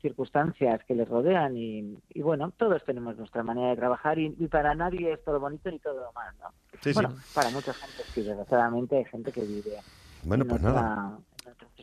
circunstancias 0.00 0.82
que 0.84 0.94
les 0.94 1.08
rodean 1.08 1.56
y, 1.56 1.98
y 2.10 2.22
bueno, 2.22 2.50
todos 2.56 2.84
tenemos 2.84 3.16
nuestra 3.16 3.42
manera 3.42 3.70
de 3.70 3.76
trabajar 3.76 4.18
y, 4.18 4.34
y 4.38 4.48
para 4.48 4.74
nadie 4.74 5.12
es 5.12 5.24
todo 5.24 5.38
bonito 5.40 5.70
ni 5.70 5.78
todo 5.78 6.12
mal, 6.14 6.34
¿no? 6.40 6.48
Sí, 6.72 6.78
sí. 6.82 6.92
bueno, 6.94 7.16
para 7.32 7.50
mucha 7.50 7.72
gente 7.74 8.04
sí, 8.14 8.22
desgraciadamente 8.22 8.96
hay 8.96 9.04
gente 9.06 9.32
que 9.32 9.42
vive 9.42 9.82
Bueno, 10.22 10.44
en 10.44 10.50
pues 10.50 10.60
otra- 10.62 10.72
nada. 10.72 11.18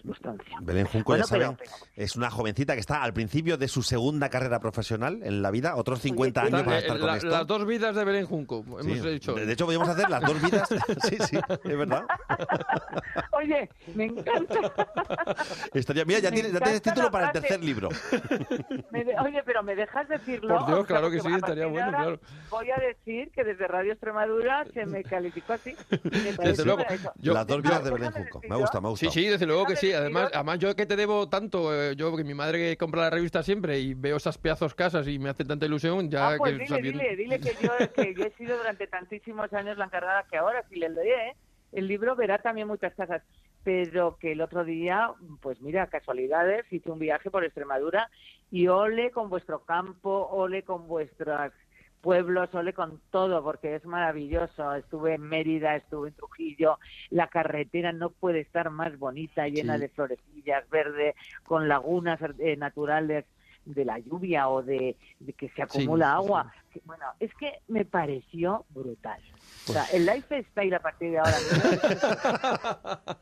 Circunstancia. 0.05 0.57
Belén 0.61 0.85
Junco, 0.85 1.11
Bueno, 1.11 1.23
ya 1.23 1.27
saben, 1.27 1.55
pero- 1.57 1.71
es 1.95 2.15
una 2.15 2.29
jovencita 2.29 2.73
que 2.73 2.79
está 2.79 3.01
al 3.03 3.13
principio 3.13 3.57
de 3.57 3.67
su 3.67 3.81
segunda 3.83 4.29
carrera 4.29 4.59
profesional 4.59 5.19
en 5.23 5.41
la 5.41 5.51
vida. 5.51 5.75
Otros 5.75 5.99
50 6.01 6.43
Está- 6.43 6.57
años 6.57 6.67
va 6.67 6.73
a 6.73 6.75
eh, 6.77 6.81
estar 6.81 6.97
con 6.99 7.07
la- 7.07 7.17
esto. 7.17 7.29
Las 7.29 7.47
dos 7.47 7.65
vidas 7.65 7.95
de 7.95 8.03
Belén 8.05 8.25
Junco, 8.25 8.63
Sí. 8.81 8.91
hemos 8.91 9.03
dicho. 9.05 9.33
De 9.33 9.45
de 9.45 9.53
hecho, 9.53 9.65
podríamos 9.65 9.89
hacer 9.89 10.09
las 10.09 10.21
dos 10.21 10.41
vidas. 10.41 10.69
sí, 11.09 11.17
sí, 11.29 11.37
es 11.63 11.77
verdad. 11.77 12.03
Oye, 13.31 13.69
me 13.95 14.05
encanta. 14.05 14.55
Estaría, 15.73 16.05
mira, 16.05 16.19
ya 16.19 16.29
Me 16.29 16.35
tienes, 16.35 16.53
ya 16.53 16.59
tienes 16.59 16.81
título 16.81 17.11
para 17.11 17.27
el 17.27 17.31
tercer 17.33 17.63
libro. 17.63 17.89
Me 18.91 19.03
de- 19.03 19.15
oye, 19.19 19.41
pero 19.45 19.63
me 19.63 19.75
dejas 19.75 20.07
decirlo. 20.07 20.55
Por 20.57 20.65
Dios, 20.67 20.79
O 20.79 20.81
sea, 20.81 20.87
claro 20.87 21.11
que 21.11 21.19
sí, 21.19 21.27
estaría 21.33 21.67
bueno, 21.67 21.89
claro. 21.89 22.19
Voy 22.49 22.69
a 22.71 22.77
decir 22.77 23.31
que 23.31 23.43
desde 23.43 23.67
Radio 23.67 23.91
Extremadura 23.93 24.65
se 24.73 24.85
me 24.85 25.03
calificó 25.03 25.53
así. 25.53 25.75
Me 26.03 26.33
Desde 26.45 26.65
luego. 26.65 26.83
Yo- 27.17 27.33
las 27.33 27.47
dos 27.47 27.61
vidas 27.61 27.83
de 27.83 27.91
Belén 27.91 28.11
Junco. 28.11 28.41
Me 28.47 28.55
gusta, 28.55 28.81
me 28.81 28.89
gusta. 28.89 29.05
Sí, 29.09 29.11
sí, 29.21 29.27
desde 29.27 29.45
luego 29.45 29.65
que 29.65 29.75
sí. 29.75 29.91
Además, 29.95 30.29
además 30.33 30.59
yo 30.59 30.75
que 30.75 30.85
te 30.85 30.95
debo 30.95 31.27
tanto, 31.29 31.73
eh, 31.73 31.95
yo 31.95 32.15
que 32.15 32.23
mi 32.23 32.33
madre 32.33 32.57
que 32.59 32.77
compra 32.77 33.01
la 33.01 33.09
revista 33.09 33.43
siempre 33.43 33.79
y 33.79 33.93
veo 33.93 34.17
esas 34.17 34.37
pedazos 34.37 34.75
casas 34.75 35.07
y 35.07 35.19
me 35.19 35.29
hace 35.29 35.45
tanta 35.45 35.65
ilusión, 35.65 36.09
ya 36.09 36.29
Ah, 36.29 36.35
pues 36.37 36.53
que 36.53 36.57
dile, 36.63 36.67
sabiendo- 36.67 36.99
dile, 37.03 37.15
dile 37.15 37.39
que 37.39 37.53
yo, 37.61 37.71
que 37.93 38.13
yo 38.13 38.25
he 38.25 38.31
sido 38.31 38.57
durante 38.57 38.87
tantísimos 38.87 39.51
años 39.53 39.77
la 39.77 39.85
encargada 39.85 40.25
que 40.29 40.37
ahora, 40.37 40.63
si 40.69 40.75
le 40.75 40.89
lee 40.89 41.33
el 41.71 41.87
libro, 41.87 42.15
verá 42.15 42.37
también 42.39 42.67
muchas 42.67 42.93
casas. 42.95 43.21
Pero 43.63 44.17
que 44.17 44.33
el 44.33 44.41
otro 44.41 44.63
día, 44.63 45.09
pues 45.41 45.59
mira, 45.59 45.87
casualidades, 45.87 46.65
hice 46.71 46.91
un 46.91 46.99
viaje 46.99 47.31
por 47.31 47.43
Extremadura 47.43 48.11
y 48.51 48.67
ole 48.67 49.09
con 49.09 49.27
vuestro 49.27 49.65
campo, 49.65 50.27
ole 50.31 50.61
con 50.63 50.87
vuestros 50.87 51.51
pueblos, 52.05 52.53
ole 52.53 52.71
con 52.73 53.01
todo, 53.09 53.43
porque 53.43 53.73
es 53.73 53.83
maravilloso. 53.83 54.75
Estuve 54.75 55.15
en 55.15 55.23
Mérida, 55.23 55.75
estuve 55.75 56.09
en 56.09 56.13
Trujillo, 56.13 56.77
la 57.09 57.27
carretera 57.29 57.91
no 57.93 58.11
puede 58.11 58.41
estar 58.41 58.69
más 58.69 58.97
bonita, 58.99 59.47
llena 59.47 59.73
Sí. 59.75 59.81
de 59.81 59.89
florecillas, 59.89 60.69
verde, 60.69 61.15
con 61.43 61.67
lagunas 61.67 62.19
eh, 62.37 62.55
naturales 62.57 63.25
de 63.65 63.85
la 63.85 63.97
lluvia 63.97 64.47
o 64.49 64.61
de, 64.61 64.95
de 65.19 65.33
que 65.33 65.49
se 65.49 65.63
acumula 65.63 66.11
sí, 66.11 66.11
sí. 66.21 66.27
Que, 66.75 66.81
Bueno, 66.85 67.05
es 67.21 67.31
que 67.39 67.53
me 67.69 67.85
pareció 67.85 68.65
brutal. 68.71 69.21
O 69.67 69.73
sea, 69.73 69.85
el 69.93 70.05
lifestyle 70.05 70.73
a 70.75 70.79
partir 70.79 71.09
de 71.11 71.17
ahora, 71.17 71.37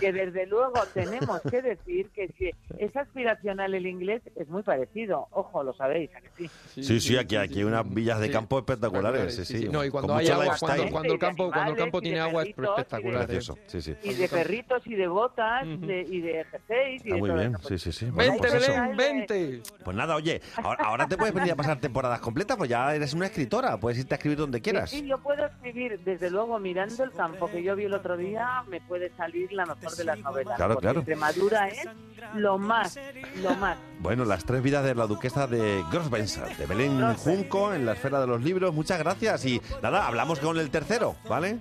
que 0.00 0.12
desde 0.12 0.46
luego 0.46 0.74
tenemos 0.94 1.40
que 1.50 1.62
decir 1.62 2.10
que 2.10 2.28
si 2.38 2.50
es 2.78 2.94
aspiracional 2.96 3.74
el 3.74 3.86
inglés, 3.86 4.22
es 4.36 4.48
muy 4.48 4.62
parecido. 4.62 5.26
Ojo, 5.32 5.62
lo 5.64 5.72
sabéis, 5.74 6.10
¿a 6.14 6.20
que 6.20 6.30
sí? 6.36 6.50
Sí, 6.82 7.00
sí, 7.00 7.16
aquí, 7.16 7.36
aquí 7.36 7.58
hay 7.58 7.64
unas 7.64 7.88
villas 7.92 8.20
de 8.20 8.26
sí. 8.26 8.32
campo 8.32 8.58
espectaculares. 8.58 9.34
Sí, 9.34 9.44
Sí, 9.44 9.54
sí. 9.56 9.62
sí. 9.64 9.68
No, 9.68 9.84
y 9.84 9.90
cuando 9.90 10.08
Con 10.12 10.18
hay 10.18 10.24
mucho 10.26 10.34
agua, 10.34 10.44
lifestyle. 10.44 10.76
cuando, 10.76 10.92
cuando 10.92 11.12
el 11.14 11.18
campo, 11.18 11.50
cuando 11.50 11.72
el 11.72 11.78
campo 11.78 12.00
tiene 12.00 12.20
agua 12.20 12.42
es 12.42 12.54
perritos, 12.54 12.62
y 12.62 12.66
de- 12.76 12.80
espectacular. 12.82 13.22
¿eh? 13.22 13.26
Precioso, 13.26 13.58
sí, 13.66 13.82
sí. 13.82 13.94
Y 14.02 14.14
de 14.14 14.28
perritos 14.28 14.86
y 14.86 14.94
de 14.94 15.08
botas 15.08 15.66
de- 15.66 16.06
y 16.08 16.20
de 16.20 16.44
jerseys 16.44 17.04
y 17.06 17.10
Ah, 17.10 17.14
de 17.14 17.20
muy 17.20 17.28
todo 17.30 17.38
bien, 17.38 17.54
eso. 17.56 17.68
sí, 17.68 17.78
sí, 17.78 17.92
sí. 17.92 18.10
Bueno, 18.10 18.32
Vente, 18.32 18.48
pues. 18.48 18.68
Belén, 18.68 18.96
vente. 18.96 19.62
Pues 19.84 19.96
nada, 19.96 20.14
oye, 20.16 20.40
ahora, 20.62 20.84
ahora 20.84 21.08
te 21.08 21.16
puedes 21.16 21.34
venir 21.34 21.52
a 21.52 21.56
pasar 21.56 21.80
temporadas 21.80 22.20
completas, 22.20 22.56
pues 22.56 22.70
ya 22.70 22.89
eres 22.94 23.14
una 23.14 23.26
escritora, 23.26 23.78
puedes 23.78 23.98
irte 23.98 24.14
a 24.14 24.16
escribir 24.16 24.38
donde 24.38 24.60
quieras. 24.60 24.90
Sí, 24.90 25.06
yo 25.06 25.18
puedo 25.18 25.46
escribir, 25.46 26.00
desde 26.04 26.30
luego, 26.30 26.58
mirando 26.58 27.04
el 27.04 27.12
campo 27.12 27.50
que 27.50 27.62
yo 27.62 27.76
vi 27.76 27.84
el 27.84 27.94
otro 27.94 28.16
día, 28.16 28.64
me 28.68 28.80
puede 28.80 29.10
salir 29.16 29.52
la 29.52 29.66
mejor 29.66 29.94
de 29.96 30.04
las 30.04 30.18
novelas. 30.18 30.56
Claro, 30.56 30.76
claro. 30.76 31.00
Extremadura 31.00 31.68
es 31.68 31.88
lo 32.34 32.58
más, 32.58 32.98
lo 33.42 33.54
más. 33.56 33.78
Bueno, 34.00 34.24
las 34.24 34.44
tres 34.44 34.62
vidas 34.62 34.84
de 34.84 34.94
la 34.94 35.06
duquesa 35.06 35.46
de 35.46 35.84
Grosvenor, 35.90 36.56
de 36.56 36.66
Belén 36.66 37.14
Junco, 37.16 37.74
en 37.74 37.86
la 37.86 37.92
esfera 37.92 38.20
de 38.20 38.26
los 38.26 38.42
libros. 38.42 38.74
Muchas 38.74 38.98
gracias 38.98 39.44
y 39.44 39.60
nada, 39.82 40.06
hablamos 40.06 40.40
con 40.40 40.58
el 40.58 40.70
tercero, 40.70 41.16
¿vale? 41.28 41.60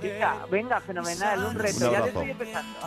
Venga, 0.00 0.46
venga, 0.50 0.80
fenomenal, 0.80 1.44
un 1.44 1.54
reto. 1.54 1.86
Un 1.86 1.92
ya 1.92 1.98
abrazo. 1.98 2.06
estoy 2.06 2.30
empezando. 2.30 2.78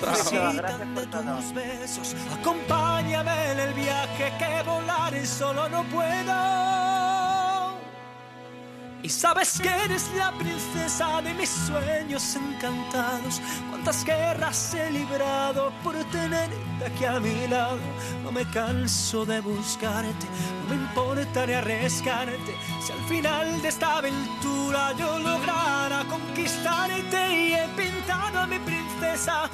Gracias 0.00 0.88
por 0.94 1.06
todo. 1.06 2.40
Acompáñame 2.40 3.52
en 3.52 3.58
el 3.60 3.74
viaje 3.74 4.32
que 4.38 4.62
volar 4.68 5.14
solo 5.26 5.68
no 5.68 5.82
puedo. 5.84 6.93
Y 9.04 9.10
sabes 9.10 9.60
que 9.60 9.68
eres 9.68 10.10
la 10.16 10.32
princesa 10.32 11.20
de 11.20 11.34
mis 11.34 11.50
sueños 11.50 12.36
encantados. 12.36 13.38
Cuántas 13.68 14.02
guerras 14.02 14.72
he 14.72 14.90
librado 14.92 15.70
por 15.82 15.94
tenerte 16.04 16.56
aquí 16.86 17.04
a 17.04 17.20
mi 17.20 17.46
lado. 17.46 17.76
No 18.22 18.32
me 18.32 18.46
canso 18.46 19.26
de 19.26 19.42
buscarte, 19.42 20.26
no 20.62 20.74
me 20.74 20.82
importaría 20.82 21.58
arriesgarte. 21.58 22.56
Si 22.82 22.92
al 22.92 23.04
final 23.06 23.60
de 23.60 23.68
esta 23.68 23.98
aventura 23.98 24.94
yo 24.98 25.18
lograra 25.18 26.06
conquistarte 26.08 27.30
y 27.30 27.52
he 27.52 27.68
pintado 27.76 28.38
a 28.38 28.46
mi 28.46 28.58
princesa 28.60 29.50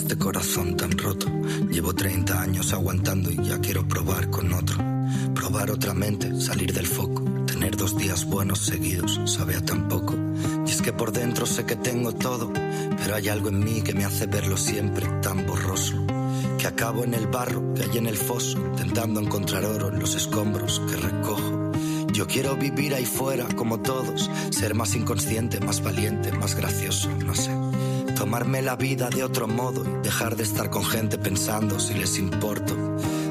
este 0.00 0.16
corazón 0.16 0.76
tan 0.78 0.96
roto. 0.96 1.26
Llevo 1.70 1.94
30 1.94 2.40
años 2.40 2.72
aguantando 2.72 3.30
y 3.30 3.36
ya 3.44 3.58
quiero 3.60 3.86
probar 3.86 4.30
con 4.30 4.50
otro. 4.54 4.78
Probar 5.34 5.70
otra 5.70 5.92
mente, 5.92 6.40
salir 6.40 6.72
del 6.72 6.86
foco. 6.86 7.22
Tener 7.46 7.76
dos 7.76 7.96
días 7.98 8.24
buenos 8.24 8.60
seguidos, 8.60 9.20
sabe 9.26 9.56
a 9.56 9.60
tan 9.60 9.88
poco. 9.88 10.14
Y 10.66 10.70
es 10.70 10.80
que 10.80 10.94
por 10.94 11.12
dentro 11.12 11.44
sé 11.44 11.66
que 11.66 11.76
tengo 11.76 12.14
todo, 12.14 12.50
pero 12.52 13.14
hay 13.14 13.28
algo 13.28 13.50
en 13.50 13.62
mí 13.62 13.82
que 13.82 13.92
me 13.92 14.06
hace 14.06 14.24
verlo 14.26 14.56
siempre 14.56 15.06
tan 15.20 15.46
borroso. 15.46 15.94
Que 16.56 16.66
acabo 16.66 17.04
en 17.04 17.12
el 17.12 17.26
barro 17.26 17.74
que 17.74 17.82
hay 17.82 17.98
en 17.98 18.06
el 18.06 18.16
foso, 18.16 18.58
intentando 18.58 19.20
encontrar 19.20 19.66
oro 19.66 19.88
en 19.88 20.00
los 20.00 20.14
escombros 20.14 20.80
que 20.88 20.96
recojo. 20.96 21.72
Yo 22.12 22.26
quiero 22.26 22.56
vivir 22.56 22.94
ahí 22.94 23.04
fuera 23.04 23.46
como 23.54 23.80
todos, 23.80 24.30
ser 24.50 24.74
más 24.74 24.94
inconsciente, 24.94 25.60
más 25.60 25.82
valiente, 25.82 26.32
más 26.32 26.54
gracioso, 26.54 27.10
no 27.24 27.34
sé. 27.34 27.50
Tomarme 28.20 28.60
la 28.60 28.76
vida 28.76 29.08
de 29.08 29.24
otro 29.24 29.48
modo 29.48 29.82
y 29.82 30.02
dejar 30.02 30.36
de 30.36 30.42
estar 30.42 30.68
con 30.68 30.84
gente 30.84 31.16
pensando 31.16 31.80
si 31.80 31.94
les 31.94 32.18
importo. 32.18 32.76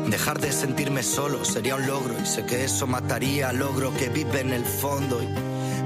Dejar 0.09 0.39
de 0.41 0.51
sentirme 0.51 1.03
solo 1.03 1.45
sería 1.45 1.75
un 1.75 1.85
logro 1.85 2.15
y 2.19 2.25
sé 2.25 2.43
que 2.47 2.63
eso 2.63 2.87
mataría 2.87 3.49
al 3.49 3.59
logro 3.59 3.93
que 3.93 4.09
vive 4.09 4.39
en 4.39 4.51
el 4.51 4.65
fondo. 4.65 5.21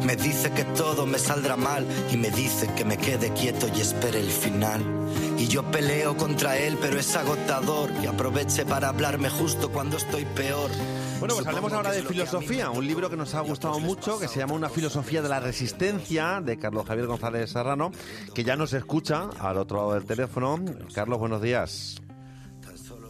Me 0.05 0.15
dice 0.15 0.51
que 0.51 0.63
todo 0.63 1.05
me 1.05 1.17
saldrá 1.17 1.55
mal 1.55 1.85
y 2.11 2.17
me 2.17 2.29
dice 2.29 2.69
que 2.75 2.85
me 2.85 2.97
quede 2.97 3.33
quieto 3.33 3.67
y 3.75 3.81
espere 3.81 4.19
el 4.19 4.29
final. 4.29 4.81
Y 5.37 5.47
yo 5.47 5.63
peleo 5.71 6.15
contra 6.17 6.57
él, 6.57 6.77
pero 6.81 6.99
es 6.99 7.15
agotador 7.15 7.91
y 8.01 8.07
aproveche 8.07 8.65
para 8.65 8.89
hablarme 8.89 9.29
justo 9.29 9.71
cuando 9.71 9.97
estoy 9.97 10.25
peor. 10.25 10.69
Bueno, 11.19 11.35
pues 11.35 11.47
hablemos 11.47 11.71
ahora 11.71 11.91
de 11.91 12.03
filosofía, 12.03 12.69
un 12.69 12.85
libro 12.85 13.09
que 13.09 13.15
nos 13.15 13.33
ha 13.33 13.39
gustado 13.39 13.79
mucho, 13.79 14.19
que 14.19 14.27
se 14.27 14.39
llama 14.39 14.53
Una 14.53 14.69
filosofía 14.69 15.21
de 15.21 15.29
la 15.29 15.39
resistencia, 15.39 16.41
de 16.41 16.57
Carlos 16.57 16.85
Javier 16.85 17.07
González 17.07 17.49
Serrano, 17.49 17.91
que 18.33 18.43
ya 18.43 18.57
nos 18.57 18.73
escucha 18.73 19.29
al 19.39 19.57
otro 19.57 19.77
lado 19.77 19.93
del 19.93 20.05
teléfono. 20.05 20.59
Carlos, 20.93 21.19
buenos 21.19 21.41
días. 21.41 22.02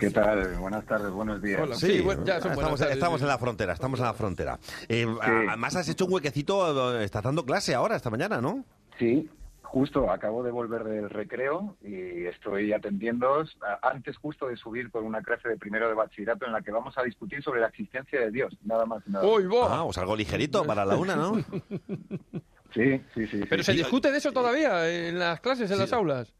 ¿Qué 0.04 0.12
tal? 0.12 0.58
Buenas 0.58 0.86
tardes, 0.86 1.12
buenos 1.12 1.42
días. 1.42 1.80
Sí, 1.80 2.06
estamos, 2.06 2.82
estamos 2.82 3.22
en 3.22 3.28
la 3.30 3.38
frontera, 3.38 3.72
estamos 3.72 4.00
en 4.02 4.06
la 4.06 4.13
frontera. 4.13 4.60
Eh, 4.89 5.08
Además 5.22 5.78
has 5.78 5.88
hecho 5.88 6.06
un 6.06 6.13
huequecito, 6.13 7.00
eh, 7.00 7.06
estás 7.06 7.24
dando 7.24 7.46
clase 7.46 7.74
ahora, 7.74 7.96
esta 7.96 8.10
mañana, 8.10 8.42
¿no? 8.42 8.66
Sí, 9.00 9.30
justo 9.62 10.12
acabo 10.12 10.44
de 10.44 10.52
volver 10.52 10.84
del 10.84 11.10
recreo 11.10 11.77
y 11.82 12.25
estoy 12.25 12.73
atendiendo 12.73 13.46
antes 13.82 14.17
justo 14.17 14.50
de 14.50 14.58
subir 14.58 14.92
por 14.92 15.04
una 15.04 15.21
clase 15.21 15.48
de 15.48 15.56
primero 15.56 15.88
de 15.88 15.94
bachillerato 15.94 16.46
en 16.46 16.52
la 16.52 16.62
que 16.62 16.71
vamos 16.71 16.98
a 16.98 17.04
discutir 17.04 17.42
sobre 17.42 17.62
la 17.62 17.67
existencia 17.67 18.19
de 18.19 18.30
Dios, 18.30 18.58
nada 18.65 18.86
más 18.86 19.08
nada. 19.08 19.25
Ah, 19.25 19.84
pues 19.86 19.98
algo 19.98 20.17
ligerito 20.17 20.65
para 20.65 20.84
la 20.84 20.98
una, 20.98 21.15
¿no? 21.15 21.38
Sí, 22.73 23.00
sí, 23.13 23.27
sí. 23.27 23.42
Pero 23.48 23.62
sí, 23.62 23.67
se 23.67 23.71
sí. 23.73 23.77
discute 23.77 24.12
de 24.12 24.17
eso 24.17 24.32
todavía 24.32 24.90
en 24.90 25.19
las 25.19 25.40
clases, 25.42 25.69
en 25.69 25.77
las 25.77 25.94
aulas. 25.94 26.34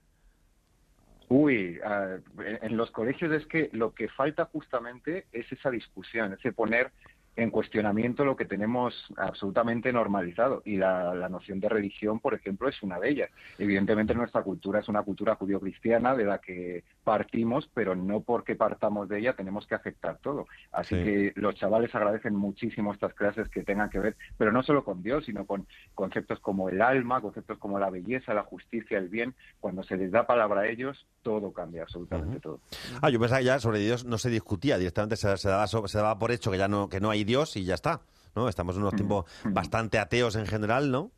Uy, 1.30 1.80
ah, 1.86 2.18
en 2.62 2.78
los 2.78 2.92
colegios 2.92 3.32
es 3.32 3.46
que 3.48 3.70
lo 3.74 3.94
que 3.94 4.08
falta 4.10 4.46
justamente 4.46 5.26
es 5.32 5.52
esa 5.52 5.70
discusión, 5.70 6.34
ese 6.34 6.52
poner 6.52 6.92
en 7.36 7.50
cuestionamiento 7.50 8.26
lo 8.26 8.36
que 8.36 8.46
tenemos 8.46 8.94
absolutamente 9.18 9.92
normalizado. 9.92 10.62
Y 10.66 10.78
la, 10.78 11.16
la 11.16 11.30
noción 11.30 11.60
de 11.60 11.70
religión, 11.70 12.20
por 12.20 12.34
ejemplo, 12.34 12.70
es 12.70 12.82
una 12.84 13.00
de 13.00 13.10
ellas. 13.10 13.32
Evidentemente 13.58 14.14
nuestra 14.14 14.44
cultura 14.44 14.80
es 14.80 14.88
una 14.88 15.02
cultura 15.02 15.36
judío-cristiana 15.36 16.16
de 16.16 16.26
la 16.26 16.40
que 16.40 16.84
partimos, 17.04 17.70
pero 17.74 17.96
no 17.96 18.22
porque 18.22 18.56
partamos 18.56 19.10
de 19.10 19.20
ella 19.20 19.34
tenemos 19.36 19.68
que 19.68 19.76
aceptar 19.76 20.18
todo. 20.20 20.48
Así 20.72 20.96
Sí. 20.96 21.04
que 21.04 21.34
los 21.36 21.56
chavales 21.56 21.94
agradecen 21.94 22.36
muchísimo 22.36 22.94
estas 22.94 23.14
clases 23.14 23.50
que 23.50 23.64
tengan 23.64 23.90
que 23.90 24.00
ver, 24.00 24.16
pero 24.38 24.52
no 24.52 24.64
solo 24.64 24.84
con 24.84 25.04
Dios, 25.04 25.26
sino 25.26 25.46
con 25.46 25.68
conceptos 25.94 26.40
como 26.40 26.70
el 26.70 26.82
alma, 26.82 27.22
conceptos 27.22 27.58
como 27.60 27.78
la 27.80 27.90
belleza, 27.90 28.34
la 28.34 28.44
justicia, 28.44 28.98
el 28.98 29.10
bien. 29.10 29.36
Cuando 29.60 29.84
se 29.84 29.98
les 29.98 30.12
da 30.12 30.26
palabra 30.26 30.62
a 30.62 30.68
ellos, 30.68 31.06
todo 31.22 31.52
cambia, 31.54 31.84
absolutamente 31.84 32.40
todo. 32.40 32.60
Ah, 33.02 33.10
yo 33.10 33.20
pensaba 33.20 33.40
que 33.40 33.46
ya 33.46 33.60
sobre 33.60 33.80
Dios 33.80 34.06
no 34.06 34.18
se 34.18 34.30
discutía, 34.30 34.78
directamente 34.78 35.16
se, 35.18 35.36
se 35.38 35.50
daba, 35.50 35.68
se 35.68 35.98
daba 35.98 36.18
por 36.18 36.32
hecho 36.32 36.52
que 36.52 36.58
ya 36.58 36.68
no, 36.68 36.90
que 36.90 37.00
no 37.00 37.10
hay 37.10 37.24
Dios 37.24 37.56
y 37.58 37.66
ya 37.66 37.76
está. 37.76 38.02
¿no? 38.36 38.50
Estamos 38.50 38.76
en 38.76 38.82
unos 38.82 38.96
tiempos 38.96 39.26
bastante 39.46 40.00
ateos 40.00 40.36
en 40.36 40.48
general, 40.48 40.90
¿no? 40.90 41.12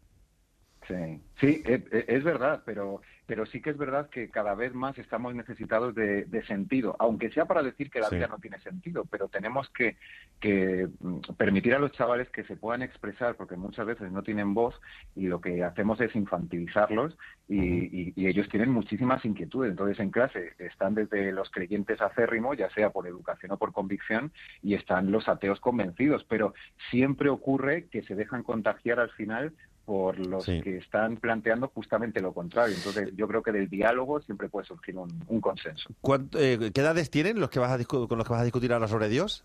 Sí, 0.87 1.21
sí, 1.39 1.63
e- 1.65 1.83
e- 1.91 2.05
es 2.09 2.23
verdad, 2.23 2.61
pero, 2.65 3.01
pero 3.25 3.45
sí 3.45 3.61
que 3.61 3.71
es 3.71 3.77
verdad 3.77 4.09
que 4.09 4.29
cada 4.29 4.53
vez 4.55 4.73
más 4.73 4.97
estamos 4.97 5.33
necesitados 5.33 5.95
de, 5.95 6.25
de 6.25 6.45
sentido, 6.45 6.95
aunque 6.99 7.31
sea 7.31 7.45
para 7.45 7.63
decir 7.63 7.89
que 7.89 7.99
la 7.99 8.09
Sí. 8.09 8.15
vida 8.17 8.27
no 8.27 8.37
tiene 8.39 8.59
sentido, 8.59 9.05
pero 9.09 9.27
tenemos 9.29 9.69
que, 9.71 9.97
que 10.39 10.87
mm, 10.99 11.19
permitir 11.37 11.73
a 11.73 11.79
los 11.79 11.91
chavales 11.93 12.29
que 12.29 12.43
se 12.43 12.55
puedan 12.55 12.81
expresar, 12.81 13.35
porque 13.35 13.55
muchas 13.55 13.85
veces 13.85 14.11
no 14.11 14.21
tienen 14.23 14.53
voz 14.53 14.79
y 15.15 15.27
lo 15.27 15.41
que 15.41 15.63
hacemos 15.63 15.99
es 16.01 16.15
infantilizarlos 16.15 17.17
y, 17.47 17.59
y- 17.59 18.13
y 18.15 18.27
ellos 18.27 18.47
tienen 18.49 18.69
muchísimas 18.71 19.23
inquietudes. 19.25 19.71
Entonces 19.71 19.99
en 19.99 20.11
clase 20.11 20.53
están 20.59 20.93
desde 20.95 21.31
los 21.31 21.49
creyentes 21.49 22.01
acérrimos, 22.01 22.57
ya 22.57 22.69
sea 22.71 22.91
por 22.91 23.07
educación 23.07 23.51
o 23.53 23.57
por 23.57 23.71
convicción, 23.73 24.31
y 24.61 24.75
están 24.75 25.11
los 25.11 25.27
ateos 25.27 25.59
convencidos, 25.59 26.23
pero 26.25 26.53
siempre 26.91 27.29
ocurre 27.29 27.87
que 27.89 28.03
se 28.03 28.15
dejan 28.15 28.43
contagiar 28.43 28.99
al 28.99 29.09
final 29.11 29.53
por 29.85 30.17
los 30.19 30.43
Sí. 30.45 30.61
que 30.61 30.77
están 30.77 31.17
planteando 31.17 31.67
justamente 31.69 32.19
lo 32.19 32.33
contrario. 32.33 32.75
Entonces, 32.75 33.11
yo 33.15 33.27
creo 33.27 33.43
que 33.43 33.51
del 33.51 33.69
diálogo 33.69 34.19
siempre 34.21 34.49
puede 34.49 34.65
surgir 34.65 34.97
un, 34.97 35.23
un 35.27 35.39
consenso. 35.41 35.89
¿Cuánto- 36.01 36.39
eh, 36.39 36.71
¿Qué 36.73 36.81
edades 36.81 37.09
tienen 37.11 37.39
los 37.39 37.49
que 37.49 37.59
vas 37.59 37.71
a 37.71 37.77
con 38.07 38.17
los 38.17 38.25
que 38.27 38.33
vas 38.33 38.41
a 38.41 38.45
discutir 38.45 38.73
ahora 38.73 38.87
sobre 38.87 39.09
Dios? 39.09 39.43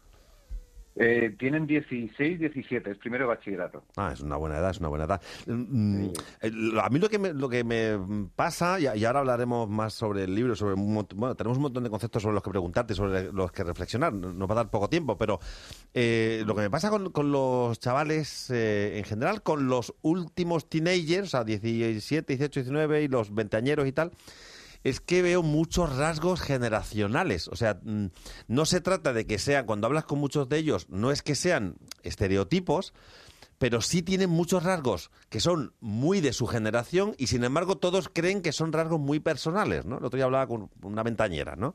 Eh, 0.96 1.34
tienen 1.38 1.66
16, 1.68 2.40
17, 2.40 2.90
es 2.90 2.98
primero 2.98 3.24
de 3.24 3.28
bachillerato. 3.28 3.84
Ah, 3.96 4.10
es 4.12 4.20
una 4.20 4.36
buena 4.36 4.58
edad, 4.58 4.70
es 4.70 4.78
una 4.80 4.88
buena 4.88 5.04
edad. 5.04 5.22
Mm, 5.46 6.06
eh, 6.42 6.50
A 6.82 6.90
mí 6.90 6.98
lo 6.98 7.08
que 7.08 7.18
me, 7.18 7.32
lo 7.32 7.48
que 7.48 7.62
me 7.64 8.28
pasa, 8.34 8.78
y, 8.80 8.86
y 8.98 9.04
ahora 9.04 9.20
hablaremos 9.20 9.68
más 9.70 9.94
sobre 9.94 10.24
el 10.24 10.34
libro, 10.34 10.56
sobre 10.56 10.74
un 10.74 11.06
bueno, 11.14 11.34
tenemos 11.36 11.56
un 11.58 11.62
montón 11.62 11.84
de 11.84 11.90
conceptos 11.90 12.22
sobre 12.22 12.34
los 12.34 12.42
que 12.42 12.50
preguntarte, 12.50 12.94
sobre 12.94 13.32
los 13.32 13.52
que 13.52 13.62
reflexionar, 13.64 14.12
no- 14.12 14.32
nos 14.32 14.48
va 14.48 14.52
a 14.52 14.56
dar 14.56 14.70
poco 14.70 14.88
tiempo, 14.88 15.16
pero 15.16 15.38
eh, 15.94 16.42
lo 16.44 16.54
que 16.56 16.62
me 16.62 16.70
pasa 16.70 16.90
con, 16.90 17.10
con 17.12 17.30
los 17.30 17.78
chavales 17.78 18.50
eh, 18.50 18.98
en 18.98 19.04
general, 19.04 19.42
con 19.42 19.68
los 19.68 19.94
últimos 20.02 20.68
teenagers, 20.68 21.28
o 21.28 21.30
sea, 21.30 21.44
17, 21.44 22.36
18, 22.36 22.60
19 22.60 23.02
y 23.04 23.08
los 23.08 23.32
veinteañeros 23.34 23.86
y 23.86 23.92
tal, 23.92 24.10
es 24.84 25.00
que 25.00 25.22
veo 25.22 25.42
muchos 25.42 25.96
rasgos 25.96 26.40
generacionales. 26.40 27.48
O 27.48 27.56
sea, 27.56 27.80
mm, 27.82 28.06
no 28.48 28.66
se 28.66 28.80
trata 28.80 29.12
de 29.12 29.26
que 29.26 29.38
sean, 29.38 29.66
cuando 29.66 29.86
hablas 29.86 30.04
con 30.04 30.18
muchos 30.18 30.48
de 30.48 30.58
ellos, 30.58 30.88
no 30.88 31.10
es 31.10 31.22
que 31.22 31.34
sean 31.34 31.76
estereotipos, 32.02 32.92
pero 33.60 33.82
sí 33.82 34.00
tienen 34.00 34.30
muchos 34.30 34.62
rasgos 34.62 35.10
que 35.28 35.38
son 35.38 35.74
muy 35.80 36.22
de 36.22 36.32
su 36.32 36.46
generación 36.46 37.14
y 37.18 37.26
sin 37.26 37.44
embargo 37.44 37.76
todos 37.76 38.08
creen 38.08 38.40
que 38.40 38.52
son 38.52 38.72
rasgos 38.72 38.98
muy 38.98 39.20
personales, 39.20 39.84
¿no? 39.84 39.98
El 39.98 40.04
otro 40.06 40.16
día 40.16 40.24
hablaba 40.24 40.46
con 40.46 40.70
una 40.82 41.02
ventañera, 41.02 41.56
¿no? 41.56 41.74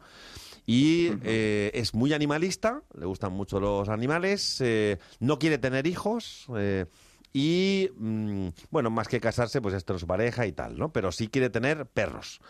Y 0.66 1.12
eh, 1.24 1.70
es 1.76 1.93
muy 1.93 2.12
animalista, 2.14 2.82
le 2.97 3.06
gustan 3.06 3.34
mucho 3.34 3.60
los 3.60 3.88
animales, 3.88 4.60
eh, 4.62 4.97
no 5.20 5.38
quiere 5.38 5.60
tener 5.60 5.86
hijos 5.86 6.47
eh, 6.58 6.88
y, 7.34 7.91
mm, 7.97 8.47
bueno, 8.72 8.89
más 8.89 9.08
que 9.08 9.20
casarse, 9.20 9.62
pues 9.62 9.76
esto 9.76 9.93
es 9.93 10.01
su 10.01 10.08
pareja 10.08 10.47
y 10.47 10.53
tal, 10.53 10.80
¿no? 10.80 10.91
Pero 10.91 11.12
sí 11.12 11.28
quiere 11.28 11.51
tener 11.51 11.86
perros. 11.86 12.41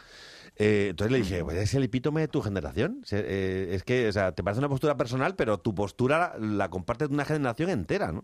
Eh, 0.57 0.87
entonces 0.91 1.11
le 1.11 1.17
dije, 1.19 1.43
pues 1.43 1.57
es 1.57 1.73
el 1.73 1.83
epítome 1.83 2.21
de 2.21 2.27
tu 2.27 2.41
generación. 2.41 3.01
Se- 3.03 3.19
eh, 3.25 3.75
es 3.75 3.83
que, 3.83 4.07
o 4.07 4.11
sea, 4.11 4.31
te 4.33 4.43
parece 4.43 4.59
una 4.59 4.69
postura 4.69 4.95
personal, 4.97 5.35
pero 5.35 5.57
tu 5.59 5.75
postura 5.75 6.35
la 6.39 6.69
compartes 6.69 7.09
de 7.09 7.13
una 7.15 7.25
generación 7.25 7.69
entera, 7.69 8.11
¿no? 8.11 8.23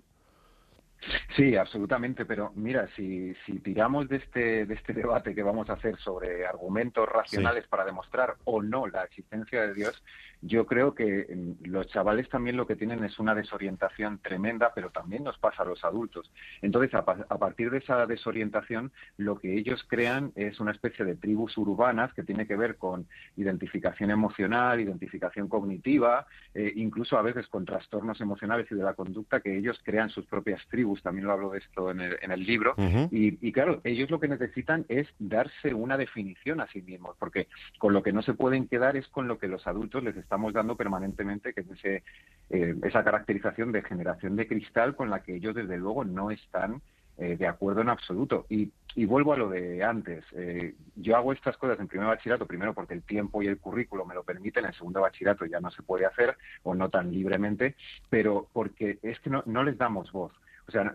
Sí, 1.36 1.56
absolutamente, 1.56 2.26
pero 2.26 2.52
mira, 2.56 2.88
si, 2.96 3.34
si 3.46 3.60
tiramos 3.60 4.08
de 4.08 4.18
este, 4.18 4.66
de 4.68 4.74
este 4.76 4.94
debate 4.94 5.34
que 5.34 5.42
vamos 5.42 5.68
a 5.70 5.74
hacer 5.74 5.98
sobre 5.98 6.46
argumentos 6.46 7.10
racionales 7.10 7.68
para 7.68 7.86
demostrar 7.86 8.36
o 8.44 8.62
no 8.62 8.86
la 8.86 9.04
existencia 9.06 9.62
de 9.64 9.74
Dios, 9.74 10.04
yo 10.42 10.66
creo 10.66 10.96
que 10.96 11.28
mm, 11.34 11.68
los 11.70 11.88
chavales 11.88 12.28
también 12.30 12.58
lo 12.58 12.66
que 12.68 12.76
tienen 12.76 13.04
es 13.04 13.20
una 13.20 13.36
desorientación 13.36 14.20
tremenda, 14.20 14.72
pero 14.74 14.90
también 14.90 15.24
nos 15.24 15.38
pasa 15.38 15.64
a 15.64 15.66
los 15.66 15.84
adultos. 15.84 16.32
Entonces, 16.62 16.94
a, 16.96 17.06
pa- 17.06 17.26
a 17.30 17.38
partir 17.38 17.70
de 17.72 17.78
esa 17.78 18.06
desorientación, 18.08 18.92
lo 19.18 19.38
que 19.40 19.56
ellos 19.58 19.84
crean 19.88 20.32
es 20.36 20.60
una 20.60 20.72
especie 20.72 21.06
de 21.06 21.16
tribus 21.16 21.58
urbanas 21.58 22.14
que 22.14 22.24
tiene 22.24 22.48
que 22.48 22.56
ver 22.56 22.78
con 22.78 23.08
identificación 23.38 24.12
emocional, 24.12 24.80
identificación 24.80 25.48
cognitiva, 25.48 26.26
eh, 26.54 26.72
incluso 26.76 27.18
a 27.18 27.22
veces 27.22 27.48
con 27.48 27.66
trastornos 27.66 28.20
emocionales 28.22 28.68
y 28.72 28.76
de 28.76 28.84
la 28.84 28.94
conducta 28.94 29.40
que 29.42 29.58
ellos 29.58 29.80
crean 29.84 30.10
sus 30.10 30.26
propias 30.26 30.62
tribus. 30.70 31.02
También 31.02 31.28
lo 31.28 31.34
hablo 31.34 31.52
de 31.52 31.60
esto 31.60 31.92
en 31.92 32.02
el, 32.02 32.18
en 32.22 32.32
el 32.32 32.44
libro. 32.46 32.74
Y, 33.12 33.38
y 33.48 33.52
claro, 33.52 33.82
ellos 33.84 34.10
lo 34.10 34.20
que 34.20 34.28
necesitan 34.28 34.86
es 34.90 35.08
darse 35.20 35.74
una 35.74 35.98
definición 35.98 36.62
a 36.62 36.68
sí 36.68 36.82
mismos, 36.82 37.16
porque 37.20 37.48
con 37.78 37.94
lo 37.94 38.04
que 38.04 38.14
no 38.14 38.22
se 38.22 38.34
pueden 38.34 38.68
quedar 38.68 38.96
es 38.98 39.08
con 39.08 39.28
lo 39.28 39.38
que 39.38 39.48
los 39.48 39.66
adultos 39.68 40.04
les 40.04 40.16
estamos 40.32 40.54
dando 40.54 40.78
permanentemente, 40.78 41.54
que 41.54 41.60
es 41.60 41.70
ese, 41.72 42.04
eh, 42.50 42.74
esa 42.84 43.04
caracterización 43.04 43.74
de 43.74 43.82
generación 43.82 44.38
de 44.38 44.48
cristal 44.48 44.96
con 44.96 45.10
la 45.10 45.22
que 45.24 45.36
ellos 45.36 45.54
desde 45.54 45.78
luego 45.78 46.06
no 46.06 46.32
están 46.32 46.82
eh, 47.18 47.36
de 47.36 47.48
acuerdo 47.48 47.82
en 47.82 47.90
absoluto. 47.90 48.46
Y, 48.48 48.72
y 48.96 49.04
vuelvo 49.04 49.34
a 49.34 49.38
lo 49.38 49.50
de 49.50 49.84
antes. 49.84 50.24
Eh, 50.32 50.74
yo 50.96 51.18
hago 51.18 51.34
estas 51.34 51.58
cosas 51.58 51.78
en 51.82 51.90
primer 51.90 52.08
bachillerato, 52.08 52.46
primero 52.46 52.74
porque 52.74 52.94
el 52.94 53.04
tiempo 53.04 53.44
y 53.44 53.48
el 53.48 53.58
currículo 53.58 54.06
me 54.06 54.16
lo 54.16 54.24
permiten, 54.24 54.64
en 54.64 54.72
segundo 54.72 55.02
bachillerato 55.02 55.46
ya 55.46 55.60
no 55.60 55.70
se 55.70 55.84
puede 55.84 56.06
hacer 56.06 56.38
o 56.64 56.74
no 56.76 56.88
tan 56.88 57.12
libremente, 57.12 57.76
pero 58.10 58.48
porque 58.54 59.00
es 59.02 59.20
que 59.20 59.30
no, 59.30 59.44
no 59.46 59.66
les 59.66 59.78
damos 59.78 60.14
voz. 60.14 60.32
O 60.68 60.72
sea, 60.72 60.94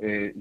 eh, 0.00 0.34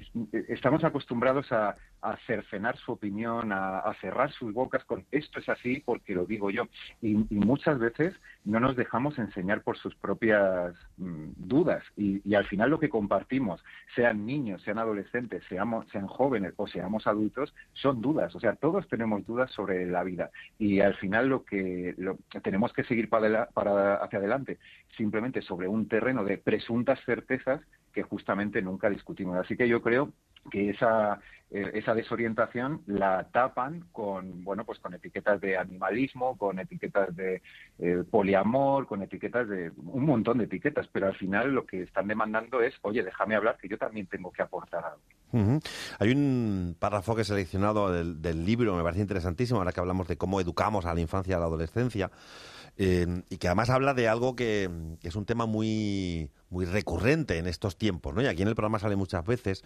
estamos 0.49 0.83
acostumbrados 0.83 1.51
a, 1.51 1.75
a 2.01 2.17
cercenar 2.27 2.77
su 2.77 2.91
opinión, 2.91 3.51
a, 3.51 3.93
cerrar 4.01 4.31
sus 4.31 4.53
bocas 4.53 4.83
con 4.85 5.05
esto 5.11 5.39
es 5.39 5.49
así 5.49 5.81
porque 5.85 6.13
lo 6.13 6.25
digo 6.25 6.49
yo. 6.51 6.67
Y, 7.01 7.15
muchas 7.29 7.79
veces 7.79 8.13
no 8.43 8.59
nos 8.59 8.75
dejamos 8.75 9.17
enseñar 9.17 9.61
por 9.61 9.77
sus 9.77 9.95
propias 9.95 10.75
mm, 10.97 11.29
dudas. 11.37 11.83
Y, 11.95 12.35
al 12.35 12.45
final 12.45 12.69
lo 12.69 12.79
que 12.79 12.89
compartimos, 12.89 13.63
sean 13.95 14.25
niños, 14.25 14.61
sean 14.61 14.77
adolescentes, 14.77 15.43
sean 15.49 16.07
jóvenes 16.07 16.53
o 16.57 16.67
seamos 16.67 17.07
adultos, 17.07 17.53
son 17.73 18.01
dudas. 18.01 18.35
O 18.35 18.39
sea, 18.39 18.55
todos 18.55 18.87
tenemos 18.87 19.25
dudas 19.25 19.51
sobre 19.51 19.85
la 19.87 20.03
vida. 20.03 20.29
Y 20.59 20.81
al 20.81 20.95
final 20.95 21.29
lo 21.29 21.43
que 21.45 21.95
lo- 21.97 22.17
tenemos 22.43 22.73
que 22.73 22.83
seguir 22.83 23.09
para 23.09 23.47
hacia 23.95 24.19
adelante, 24.19 24.59
simplemente 24.95 25.41
sobre 25.41 25.67
un 25.67 25.87
terreno 25.87 26.23
de 26.23 26.37
presuntas 26.37 26.99
certezas 27.05 27.61
que 27.97 28.03
justamente 28.03 28.61
nunca 28.61 28.91
discutimos. 28.91 29.35
Así 29.37 29.57
que 29.57 29.67
yo 29.67 29.81
creo 29.81 30.11
que 30.51 30.69
esa 30.69 31.19
eh, 31.49 31.71
esa 31.73 31.95
desorientación 31.95 32.83
la 32.85 33.27
tapan 33.31 33.85
con 33.91 34.43
bueno 34.43 34.65
pues 34.65 34.77
con 34.77 34.93
etiquetas 34.93 35.41
de 35.41 35.57
animalismo, 35.57 36.37
con 36.37 36.59
etiquetas 36.59 37.15
de 37.15 37.41
eh, 37.79 38.03
poliamor, 38.11 38.85
con 38.85 39.01
etiquetas 39.01 39.49
de 39.49 39.71
un 39.77 40.05
montón 40.05 40.37
de 40.37 40.43
etiquetas, 40.43 40.87
pero 40.91 41.07
al 41.07 41.15
final 41.15 41.55
lo 41.55 41.65
que 41.65 41.81
están 41.81 42.07
demandando 42.07 42.61
es, 42.61 42.75
oye, 42.83 43.01
déjame 43.01 43.35
hablar 43.35 43.57
que 43.59 43.67
yo 43.67 43.79
también 43.79 44.05
tengo 44.05 44.31
que 44.31 44.43
aportar 44.43 44.83
algo. 44.85 45.59
Hay 45.99 46.11
un 46.11 46.75
párrafo 46.79 47.15
que 47.15 47.23
he 47.23 47.25
seleccionado 47.25 47.91
del, 47.91 48.21
del 48.21 48.45
libro, 48.45 48.75
me 48.75 48.83
parece 48.83 49.01
interesantísimo, 49.01 49.59
ahora 49.59 49.71
que 49.71 49.79
hablamos 49.79 50.07
de 50.07 50.17
cómo 50.17 50.39
educamos 50.39 50.85
a 50.85 50.93
la 50.93 51.01
infancia 51.01 51.31
y 51.31 51.35
a 51.35 51.39
la 51.39 51.45
adolescencia, 51.45 52.11
eh, 52.77 53.23
y 53.29 53.37
que 53.37 53.47
además 53.47 53.69
habla 53.69 53.93
de 53.93 54.07
algo 54.07 54.35
que, 54.35 54.69
que 55.01 55.07
es 55.07 55.15
un 55.15 55.25
tema 55.25 55.45
muy, 55.45 56.29
muy 56.49 56.65
recurrente 56.65 57.37
en 57.37 57.47
estos 57.47 57.77
tiempos, 57.77 58.13
¿no? 58.13 58.21
Y 58.21 58.27
aquí 58.27 58.41
en 58.41 58.47
el 58.47 58.55
programa 58.55 58.79
sale 58.79 58.95
muchas 58.95 59.25
veces. 59.25 59.63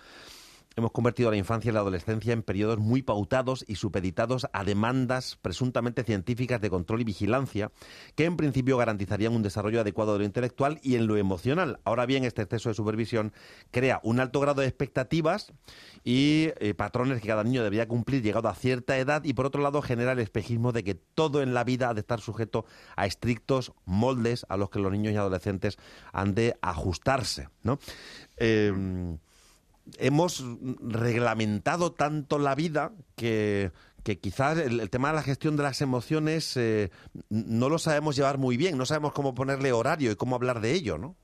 Hemos 0.77 0.93
convertido 0.93 1.29
la 1.29 1.35
infancia 1.35 1.69
y 1.69 1.73
la 1.73 1.81
adolescencia 1.81 2.31
en 2.31 2.43
periodos 2.43 2.79
muy 2.79 3.01
pautados 3.01 3.65
y 3.67 3.75
supeditados 3.75 4.47
a 4.53 4.63
demandas 4.63 5.37
presuntamente 5.41 6.05
científicas 6.05 6.61
de 6.61 6.69
control 6.69 7.01
y 7.01 7.03
vigilancia, 7.03 7.73
que 8.15 8.23
en 8.23 8.37
principio 8.37 8.77
garantizarían 8.77 9.35
un 9.35 9.41
desarrollo 9.41 9.81
adecuado 9.81 10.13
de 10.13 10.19
lo 10.19 10.25
intelectual 10.25 10.79
y 10.81 10.95
en 10.95 11.07
lo 11.07 11.17
emocional. 11.17 11.81
Ahora 11.83 12.05
bien, 12.05 12.23
este 12.23 12.43
exceso 12.43 12.69
de 12.69 12.75
supervisión 12.75 13.33
crea 13.71 13.99
un 14.03 14.21
alto 14.21 14.39
grado 14.39 14.61
de 14.61 14.67
expectativas 14.67 15.51
y 16.05 16.51
eh, 16.61 16.73
patrones 16.73 17.21
que 17.21 17.27
cada 17.27 17.43
niño 17.43 17.63
debería 17.63 17.89
cumplir 17.89 18.21
llegado 18.21 18.47
a 18.47 18.55
cierta 18.55 18.97
edad 18.97 19.25
y 19.25 19.33
por 19.33 19.47
otro 19.47 19.61
lado 19.61 19.81
genera 19.81 20.13
el 20.13 20.19
espejismo 20.19 20.71
de 20.71 20.85
que 20.85 20.95
todo 20.95 21.41
en 21.41 21.53
la 21.53 21.65
vida 21.65 21.89
ha 21.89 21.93
de 21.93 21.99
estar 21.99 22.21
sujeto 22.21 22.65
a 22.95 23.05
estrictos 23.05 23.73
moldes 23.83 24.45
a 24.47 24.55
los 24.55 24.69
que 24.69 24.79
los 24.79 24.93
niños 24.93 25.11
y 25.11 25.17
adolescentes 25.17 25.77
han 26.13 26.33
de 26.33 26.55
ajustarse, 26.61 27.49
¿no? 27.61 27.77
Eh, 28.37 29.17
hemos 29.97 30.43
reglamentado 30.81 31.91
tanto 31.91 32.39
la 32.39 32.55
vida 32.55 32.91
que, 33.15 33.71
que 34.03 34.19
quizás 34.19 34.57
el, 34.57 34.79
el 34.79 34.89
tema 34.89 35.09
de 35.09 35.15
la 35.15 35.23
gestión 35.23 35.57
de 35.57 35.63
las 35.63 35.81
emociones 35.81 36.55
eh, 36.57 36.91
no 37.29 37.69
lo 37.69 37.77
sabemos 37.77 38.15
llevar 38.15 38.37
muy 38.37 38.57
bien, 38.57 38.77
no 38.77 38.85
sabemos 38.85 39.13
cómo 39.13 39.33
ponerle 39.33 39.71
horario 39.71 40.11
y 40.11 40.15
cómo 40.15 40.35
hablar 40.35 40.61
de 40.61 40.73
ello, 40.73 40.97
¿no? 40.97 41.15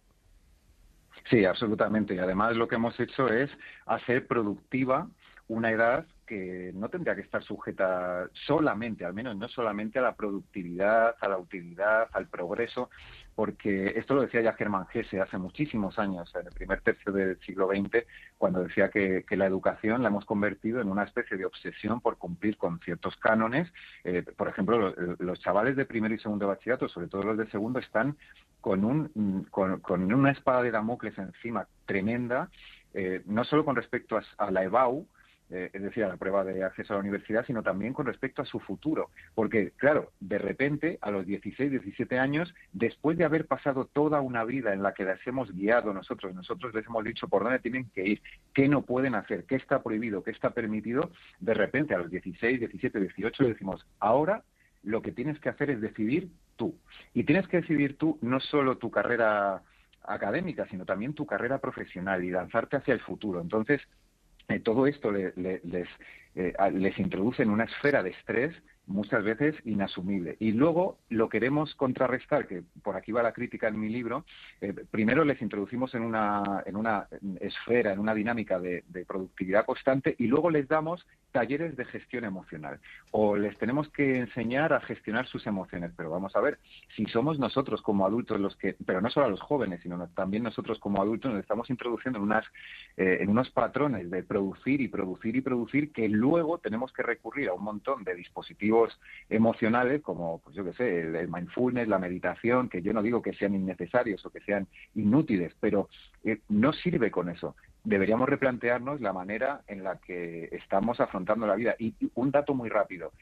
Sí, 1.30 1.43
absolutamente. 1.45 2.15
Y 2.15 2.20
además 2.20 2.55
lo 2.55 2.68
que 2.68 2.76
hemos 2.76 2.97
hecho 2.99 3.28
es 3.28 3.49
hacer 3.86 4.28
productiva 4.28 5.07
una 5.47 5.72
edad 5.72 6.05
que 6.28 6.72
no 6.76 6.90
tendría 6.90 7.16
que 7.16 7.22
estar 7.22 7.42
sujeta 7.42 8.30
solamente, 8.46 9.06
al 9.06 9.14
menos 9.14 9.36
no 9.36 9.48
solamente 9.48 9.98
a 9.98 10.04
la 10.04 10.16
productividad, 10.16 11.16
a 11.20 11.28
la 11.28 11.38
utilidad, 11.38 12.10
al 12.12 12.28
progreso, 12.28 12.90
porque 13.34 13.94
esto 13.96 14.14
lo 14.14 14.22
decía 14.22 14.42
ya 14.42 14.54
Germán 14.54 14.88
Gese 14.88 15.22
hace 15.22 15.38
muchísimos 15.38 15.98
años, 15.98 16.34
en 16.36 16.48
el 16.48 16.54
primer 16.54 16.82
tercio 16.82 17.12
del 17.12 17.40
siglo 17.40 17.68
XX, 17.68 18.06
cuando 18.38 18.64
decía 18.64 18.90
que, 18.90 19.24
la 19.38 19.46
educación 19.46 20.02
la 20.02 20.10
hemos 20.10 20.26
convertido 20.26 20.82
en 20.82 20.90
una 20.90 21.04
especie 21.04 21.38
de 21.38 21.46
obsesión 21.46 22.02
por 22.02 22.18
cumplir 22.18 22.58
con 22.58 22.80
ciertos 22.80 23.16
cánones. 23.18 23.72
Eh, 24.04 24.24
por 24.36 24.48
ejemplo, 24.48 24.94
los, 25.20 25.40
chavales 25.40 25.76
de 25.76 25.86
primero 25.86 26.16
y 26.16 26.20
segundo 26.20 26.48
bachillerato, 26.48 26.90
sobre 26.90 27.08
todo 27.08 27.22
los 27.22 27.38
de 27.38 27.48
segundo, 27.52 27.78
están 27.80 28.18
con, 28.60 28.84
un, 28.84 29.46
con, 29.52 30.12
una 30.12 30.32
espada 30.32 30.64
de 30.64 30.72
Damocles 30.72 31.18
encima 31.20 31.68
tremenda, 31.86 32.50
eh, 32.96 33.22
no 33.28 33.44
solo 33.44 33.64
con 33.64 33.76
respecto 33.76 34.20
a 34.38 34.52
la 34.52 34.64
EBAU, 34.64 35.06
eh, 35.50 35.70
es 35.72 35.82
decir, 35.82 36.04
a 36.04 36.10
la 36.10 36.18
prueba 36.18 36.43
de 36.43 36.64
acceso 36.64 36.93
a 36.93 36.98
la 36.98 37.02
universidad, 37.02 37.45
sino 37.45 37.64
también 37.64 37.93
con 37.93 38.06
respecto 38.06 38.41
a 38.41 38.45
su 38.45 38.60
futuro. 38.60 39.12
Porque, 39.34 39.72
claro, 39.78 40.12
de 40.20 40.38
repente, 40.38 40.98
a 41.02 41.10
los 41.10 41.26
16, 41.26 41.72
17 41.72 42.20
años, 42.20 42.54
después 42.74 43.18
de 43.18 43.24
haber 43.24 43.48
pasado 43.48 43.86
toda 43.86 44.20
una 44.22 44.43
vida 44.43 44.74
en 44.74 44.84
la 44.84 44.93
que 44.93 45.06
les 45.06 45.26
hemos 45.26 45.52
guiado 45.54 45.93
nosotros, 45.93 46.36
nosotros 46.36 46.74
les 46.74 46.86
hemos 46.86 47.04
dicho 47.04 47.28
por 47.28 47.43
dónde 47.43 47.60
tienen 47.60 47.89
que 47.91 48.06
ir, 48.06 48.22
qué 48.54 48.68
no 48.68 48.82
pueden 48.82 49.16
hacer, 49.16 49.45
qué 49.45 49.56
está 49.56 49.82
prohibido, 49.82 50.24
qué 50.24 50.32
está 50.32 50.50
permitido, 50.50 51.12
de 51.39 51.54
repente 51.54 51.95
a 51.95 52.00
los 52.00 52.12
16, 52.12 52.60
17, 52.60 53.00
18 53.00 53.43
le 53.43 53.50
decimos, 53.50 53.88
ahora 54.00 54.43
lo 54.84 55.02
que 55.02 55.12
tienes 55.12 55.39
que 55.39 55.50
hacer 55.50 55.70
es 55.70 55.82
decidir 55.82 56.30
tú. 56.56 56.78
Y 57.14 57.24
tienes 57.24 57.48
que 57.48 57.62
decidir 57.62 57.98
tú 57.98 58.18
no 58.22 58.39
solo 58.39 58.78
tu 58.78 58.91
carrera 58.91 59.62
académica, 60.04 60.68
sino 60.70 60.86
también 60.86 61.14
tu 61.14 61.26
carrera 61.26 61.60
profesional 61.60 62.24
y 62.24 62.32
lanzarte 62.32 62.78
hacia 62.78 62.93
el 62.93 63.02
futuro. 63.02 63.41
Entonces, 63.41 63.82
todo 64.64 64.88
esto 64.88 65.12
les, 65.12 65.34
eh, 66.36 66.54
les 66.74 67.00
introduce 67.00 67.43
en 67.43 67.50
una 67.50 67.66
esfera 67.66 68.04
de 68.04 68.12
estrés 68.12 68.54
muchas 68.88 69.24
veces 69.24 69.56
inasumible. 69.66 70.38
Y 70.39 70.54
luego 70.54 70.98
lo 71.10 71.30
queremos 71.30 71.76
contrarrestar, 71.76 72.48
que 72.48 72.64
por 72.82 72.95
aquí 72.95 73.12
va 73.12 73.22
la 73.22 73.34
crítica 73.34 73.68
en 73.68 73.80
mi 73.80 73.89
libro, 73.89 74.26
eh, 74.62 74.74
primero 74.89 75.24
les 75.26 75.41
introducimos 75.41 75.93
en 75.93 76.02
una, 76.02 76.64
en 76.66 76.76
una 76.76 77.08
esfera, 77.39 77.91
en 77.91 78.00
una 78.00 78.16
dinámica 78.16 78.60
de, 78.60 78.84
productividad 79.08 79.66
constante 79.66 80.16
y 80.18 80.28
luego 80.28 80.50
les 80.50 80.68
damos 80.68 81.06
talleres 81.38 81.78
de 81.78 81.86
gestión 81.86 82.26
emocional. 82.26 82.80
O 83.12 83.38
les 83.38 83.56
tenemos 83.60 83.88
que 83.90 84.18
enseñar 84.18 84.74
a 84.74 84.82
gestionar 84.82 85.28
sus 85.28 85.46
emociones. 85.46 85.92
Pero 85.96 86.10
vamos 86.10 86.36
a 86.36 86.42
ver, 86.42 86.58
si 86.96 87.06
somos 87.06 87.38
nosotros 87.38 87.84
como 87.84 88.08
adultos 88.08 88.40
los 88.40 88.56
que, 88.56 88.76
pero 88.88 89.02
no 89.02 89.12
solo 89.12 89.28
a 89.28 89.30
los 89.30 89.40
jóvenes, 89.40 89.82
sino 89.84 90.08
también 90.16 90.42
nosotros 90.42 90.80
como 90.80 91.00
adultos 91.00 91.32
nos 91.32 91.42
estamos 91.42 91.70
introduciendo 91.70 92.18
en, 92.18 92.24
unas, 92.24 92.44
eh, 92.98 93.20
en 93.22 93.30
unos 93.30 93.52
patrones 93.52 94.10
de 94.10 94.24
producir 94.24 94.82
y 94.82 94.88
producir 94.88 95.36
y 95.36 95.42
producir 95.42 95.92
que 95.92 96.10
luego 96.10 96.58
tenemos 96.58 96.92
que 96.92 97.04
recurrir 97.04 97.50
a 97.50 97.54
un 97.54 97.64
montón 97.64 98.04
de 98.04 98.16
dispositivos 98.16 99.00
emocionales 99.30 100.02
como, 100.02 100.40
pues 100.40 100.56
yo 100.56 100.64
qué 100.64 100.74
sé, 100.74 101.02
el, 101.02 101.28
mindfulness, 101.28 101.88
la 101.88 102.00
meditación, 102.00 102.68
que 102.68 102.82
yo 102.82 102.94
no 102.94 103.04
digo 103.04 103.22
que 103.22 103.34
sean 103.34 103.54
innecesarios 103.54 104.26
o 104.26 104.32
que 104.32 104.42
sean 104.42 104.68
inútiles, 104.96 105.54
pero 105.60 105.88
eh, 106.24 106.40
no 106.50 106.74
sirve 106.74 107.12
con 107.12 107.30
eso. 107.30 107.56
Deberíamos 107.88 108.28
replantearnos 108.28 109.00
la 109.00 109.14
manera 109.14 109.62
en 109.66 109.82
la 109.82 109.96
que 109.96 110.50
estamos 110.52 111.00
afrontando 111.00 111.48
la 111.48 111.56
vida. 111.56 111.74
Y 111.80 111.96
un 112.16 112.32
dato 112.32 112.54
muy 112.54 112.68
rápido. 112.68 113.14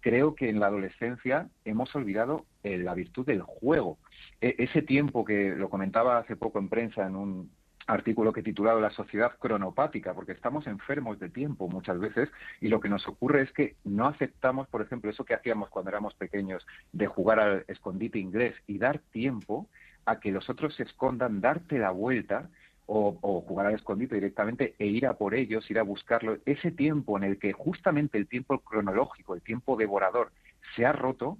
Creo 0.00 0.34
que 0.34 0.50
en 0.50 0.60
la 0.60 0.66
adolescencia 0.66 1.48
hemos 1.64 1.94
olvidado 1.96 2.44
eh, 2.62 2.76
la 2.76 2.92
virtud 2.92 3.24
del 3.24 3.40
juego. 3.40 3.96
E, 4.42 4.54
ese 4.58 4.82
tiempo 4.82 5.24
que 5.24 5.54
lo 5.56 5.70
comentaba 5.70 6.18
hace 6.18 6.36
poco 6.36 6.58
en 6.58 6.68
prensa 6.68 7.06
en 7.06 7.16
un 7.16 7.50
artículo 7.86 8.34
que 8.34 8.40
he 8.40 8.42
titulado 8.42 8.82
La 8.82 8.90
sociedad 8.90 9.32
cronopática, 9.38 10.12
porque 10.12 10.32
estamos 10.32 10.66
enfermos 10.66 11.18
de 11.18 11.30
tiempo 11.30 11.70
muchas 11.70 11.98
veces 11.98 12.30
y 12.60 12.68
lo 12.68 12.80
que 12.80 12.90
nos 12.90 13.08
ocurre 13.08 13.40
es 13.40 13.52
que 13.52 13.76
no 13.82 14.06
aceptamos, 14.08 14.68
por 14.68 14.82
ejemplo, 14.82 15.10
eso 15.10 15.24
que 15.24 15.32
hacíamos 15.32 15.70
cuando 15.70 15.88
éramos 15.88 16.12
pequeños 16.16 16.66
de 16.92 17.06
jugar 17.06 17.40
al 17.40 17.64
escondite 17.66 18.18
inglés 18.18 18.54
y 18.66 18.76
dar 18.76 18.98
tiempo 18.98 19.68
a 20.04 20.20
que 20.20 20.32
los 20.32 20.50
otros 20.50 20.74
se 20.74 20.82
escondan, 20.82 21.40
darte 21.40 21.78
la 21.78 21.92
vuelta 21.92 22.50
o, 22.94 23.16
o, 23.22 23.40
jugar 23.40 23.66
al 23.66 23.74
escondite 23.74 24.14
directamente 24.16 24.74
e 24.78 24.86
ir 24.86 25.06
a 25.06 25.14
por 25.14 25.34
ellos, 25.34 25.70
ir 25.70 25.78
a 25.78 25.82
buscarlo. 25.82 26.36
Ese 26.44 26.70
tiempo 26.70 27.16
en 27.16 27.24
el 27.24 27.38
que 27.38 27.52
justamente 27.52 28.18
el 28.18 28.28
tiempo 28.28 28.58
cronológico, 28.58 29.34
el 29.34 29.40
tiempo 29.40 29.76
devorador 29.76 30.30
se 30.76 30.84
ha 30.84 30.92
roto, 30.92 31.38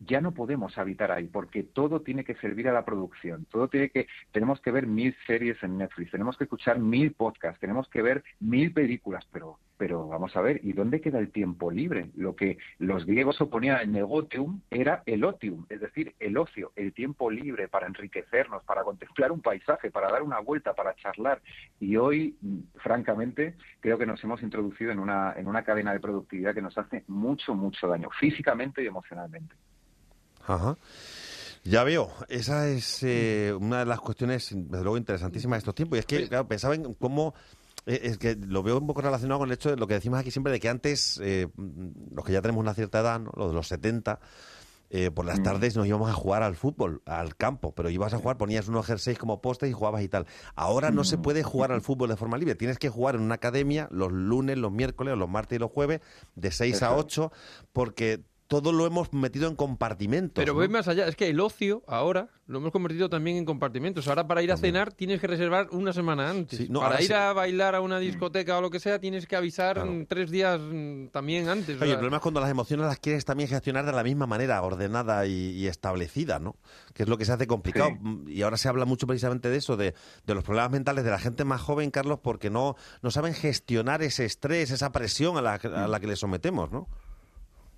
ya 0.00 0.20
no 0.20 0.32
podemos 0.32 0.76
habitar 0.78 1.12
ahí 1.12 1.26
porque 1.26 1.62
todo 1.62 2.00
tiene 2.00 2.24
que 2.24 2.34
servir 2.36 2.68
a 2.68 2.72
la 2.72 2.84
producción, 2.84 3.44
todo 3.50 3.68
tiene 3.68 3.90
que, 3.90 4.06
tenemos 4.32 4.60
que 4.60 4.70
ver 4.70 4.86
mil 4.86 5.14
series 5.26 5.62
en 5.62 5.78
Netflix, 5.78 6.10
tenemos 6.10 6.36
que 6.36 6.44
escuchar 6.44 6.78
mil 6.78 7.12
podcasts, 7.12 7.60
tenemos 7.60 7.88
que 7.88 8.02
ver 8.02 8.24
mil 8.40 8.72
películas, 8.72 9.26
pero, 9.30 9.58
pero 9.76 10.08
vamos 10.08 10.34
a 10.36 10.40
ver, 10.40 10.60
¿y 10.64 10.72
dónde 10.72 11.00
queda 11.00 11.18
el 11.18 11.30
tiempo 11.30 11.70
libre? 11.70 12.10
Lo 12.16 12.34
que 12.34 12.56
los 12.78 13.04
griegos 13.04 13.40
oponían 13.40 13.76
al 13.76 13.92
negotium 13.92 14.60
era 14.70 15.02
el 15.04 15.22
otium, 15.22 15.66
es 15.68 15.80
decir, 15.80 16.14
el 16.18 16.38
ocio, 16.38 16.72
el 16.76 16.94
tiempo 16.94 17.30
libre 17.30 17.68
para 17.68 17.86
enriquecernos, 17.86 18.64
para 18.64 18.84
contemplar 18.84 19.32
un 19.32 19.42
paisaje, 19.42 19.90
para 19.90 20.10
dar 20.10 20.22
una 20.22 20.40
vuelta, 20.40 20.72
para 20.74 20.94
charlar. 20.94 21.42
Y 21.78 21.96
hoy, 21.96 22.36
francamente, 22.76 23.54
creo 23.80 23.98
que 23.98 24.06
nos 24.06 24.22
hemos 24.24 24.42
introducido 24.42 24.92
en 24.92 24.98
una, 24.98 25.34
en 25.36 25.46
una 25.46 25.62
cadena 25.62 25.92
de 25.92 26.00
productividad 26.00 26.54
que 26.54 26.62
nos 26.62 26.76
hace 26.78 27.04
mucho, 27.06 27.54
mucho 27.54 27.86
daño, 27.86 28.08
físicamente 28.18 28.82
y 28.82 28.86
emocionalmente. 28.86 29.54
Ajá. 30.46 30.76
Ya 31.62 31.84
veo, 31.84 32.10
esa 32.28 32.68
es 32.68 33.02
eh, 33.02 33.54
una 33.58 33.80
de 33.80 33.86
las 33.86 34.00
cuestiones, 34.00 34.48
desde 34.50 34.82
luego, 34.82 34.96
interesantísimas 34.96 35.56
de 35.56 35.58
estos 35.58 35.74
tiempos. 35.74 35.96
Y 35.96 36.00
es 36.00 36.06
que, 36.06 36.28
claro, 36.28 36.48
pensaba 36.48 36.74
en 36.74 36.94
cómo 36.94 37.34
eh, 37.84 38.00
es 38.04 38.18
que 38.18 38.34
lo 38.34 38.62
veo 38.62 38.78
un 38.78 38.86
poco 38.86 39.02
relacionado 39.02 39.40
con 39.40 39.48
el 39.48 39.54
hecho 39.54 39.68
de 39.68 39.76
lo 39.76 39.86
que 39.86 39.94
decimos 39.94 40.18
aquí 40.18 40.30
siempre 40.30 40.52
de 40.52 40.60
que 40.60 40.70
antes, 40.70 41.20
eh, 41.22 41.48
los 42.12 42.24
que 42.24 42.32
ya 42.32 42.40
tenemos 42.40 42.62
una 42.62 42.72
cierta 42.72 43.00
edad, 43.00 43.20
¿no? 43.20 43.30
los 43.36 43.48
de 43.48 43.54
los 43.54 43.68
70, 43.68 44.20
por 45.14 45.24
las 45.24 45.38
mm. 45.38 45.42
tardes 45.44 45.76
nos 45.76 45.86
íbamos 45.86 46.10
a 46.10 46.14
jugar 46.14 46.42
al 46.42 46.56
fútbol, 46.56 47.00
al 47.06 47.36
campo, 47.36 47.72
pero 47.72 47.90
ibas 47.90 48.12
a 48.12 48.18
jugar, 48.18 48.38
ponías 48.38 48.66
unos 48.66 48.86
jerseys 48.86 49.18
como 49.18 49.40
postes 49.40 49.70
y 49.70 49.72
jugabas 49.72 50.02
y 50.02 50.08
tal. 50.08 50.26
Ahora 50.56 50.90
no 50.90 51.04
se 51.04 51.16
mm. 51.16 51.22
puede 51.22 51.42
jugar 51.44 51.70
al 51.70 51.80
fútbol 51.80 52.08
de 52.08 52.16
forma 52.16 52.38
libre, 52.38 52.56
tienes 52.56 52.78
que 52.78 52.88
jugar 52.88 53.14
en 53.14 53.20
una 53.20 53.36
academia 53.36 53.86
los 53.92 54.10
lunes, 54.10 54.58
los 54.58 54.72
miércoles, 54.72 55.16
los 55.16 55.28
martes 55.28 55.56
y 55.56 55.60
los 55.60 55.70
jueves, 55.70 56.00
de 56.34 56.50
6 56.50 56.82
a 56.82 56.96
8, 56.96 57.30
porque 57.72 58.24
todo 58.50 58.72
lo 58.72 58.84
hemos 58.84 59.12
metido 59.12 59.48
en 59.48 59.54
compartimentos. 59.54 60.42
Pero 60.42 60.54
voy 60.54 60.68
más 60.68 60.88
allá, 60.88 61.06
es 61.06 61.14
que 61.14 61.28
el 61.28 61.38
ocio 61.38 61.84
ahora 61.86 62.30
lo 62.48 62.58
hemos 62.58 62.72
convertido 62.72 63.08
también 63.08 63.36
en 63.36 63.44
compartimentos. 63.44 64.08
Ahora 64.08 64.26
para 64.26 64.42
ir 64.42 64.50
a 64.50 64.56
cenar 64.56 64.92
tienes 64.92 65.20
que 65.20 65.28
reservar 65.28 65.68
una 65.70 65.92
semana 65.92 66.28
antes. 66.28 66.68
para 66.68 67.00
ir 67.00 67.14
a 67.14 67.32
bailar 67.32 67.76
a 67.76 67.80
una 67.80 67.98
mm. 67.98 68.00
discoteca 68.00 68.58
o 68.58 68.60
lo 68.60 68.68
que 68.68 68.80
sea 68.80 68.98
tienes 68.98 69.28
que 69.28 69.36
avisar 69.36 69.80
tres 70.08 70.32
días 70.32 70.60
mm, 70.60 71.10
también 71.12 71.48
antes. 71.48 71.80
Oye, 71.80 71.92
el 71.92 71.98
problema 71.98 72.16
es 72.16 72.22
cuando 72.24 72.40
las 72.40 72.50
emociones 72.50 72.86
las 72.86 72.98
quieres 72.98 73.24
también 73.24 73.48
gestionar 73.48 73.86
de 73.86 73.92
la 73.92 74.02
misma 74.02 74.26
manera, 74.26 74.60
ordenada 74.62 75.26
y, 75.26 75.68
establecida, 75.68 76.40
¿no? 76.40 76.56
Que 76.92 77.04
es 77.04 77.08
lo 77.08 77.16
que 77.18 77.26
se 77.26 77.30
hace 77.30 77.46
complicado. 77.46 77.92
Y 78.26 78.42
ahora 78.42 78.56
se 78.56 78.68
habla 78.68 78.84
mucho 78.84 79.06
precisamente 79.06 79.48
de 79.48 79.58
eso, 79.58 79.76
de, 79.76 79.94
los 80.26 80.42
problemas 80.42 80.72
mentales 80.72 81.04
de 81.04 81.10
la 81.12 81.20
gente 81.20 81.44
más 81.44 81.60
joven, 81.60 81.92
Carlos, 81.92 82.18
porque 82.20 82.50
no, 82.50 82.74
no 83.00 83.12
saben 83.12 83.32
gestionar 83.32 84.02
ese 84.02 84.24
estrés, 84.24 84.72
esa 84.72 84.90
presión 84.90 85.36
a 85.36 85.40
la, 85.40 85.54
a 85.54 85.86
la 85.86 86.00
que 86.00 86.08
le 86.08 86.16
sometemos, 86.16 86.72
¿no? 86.72 86.88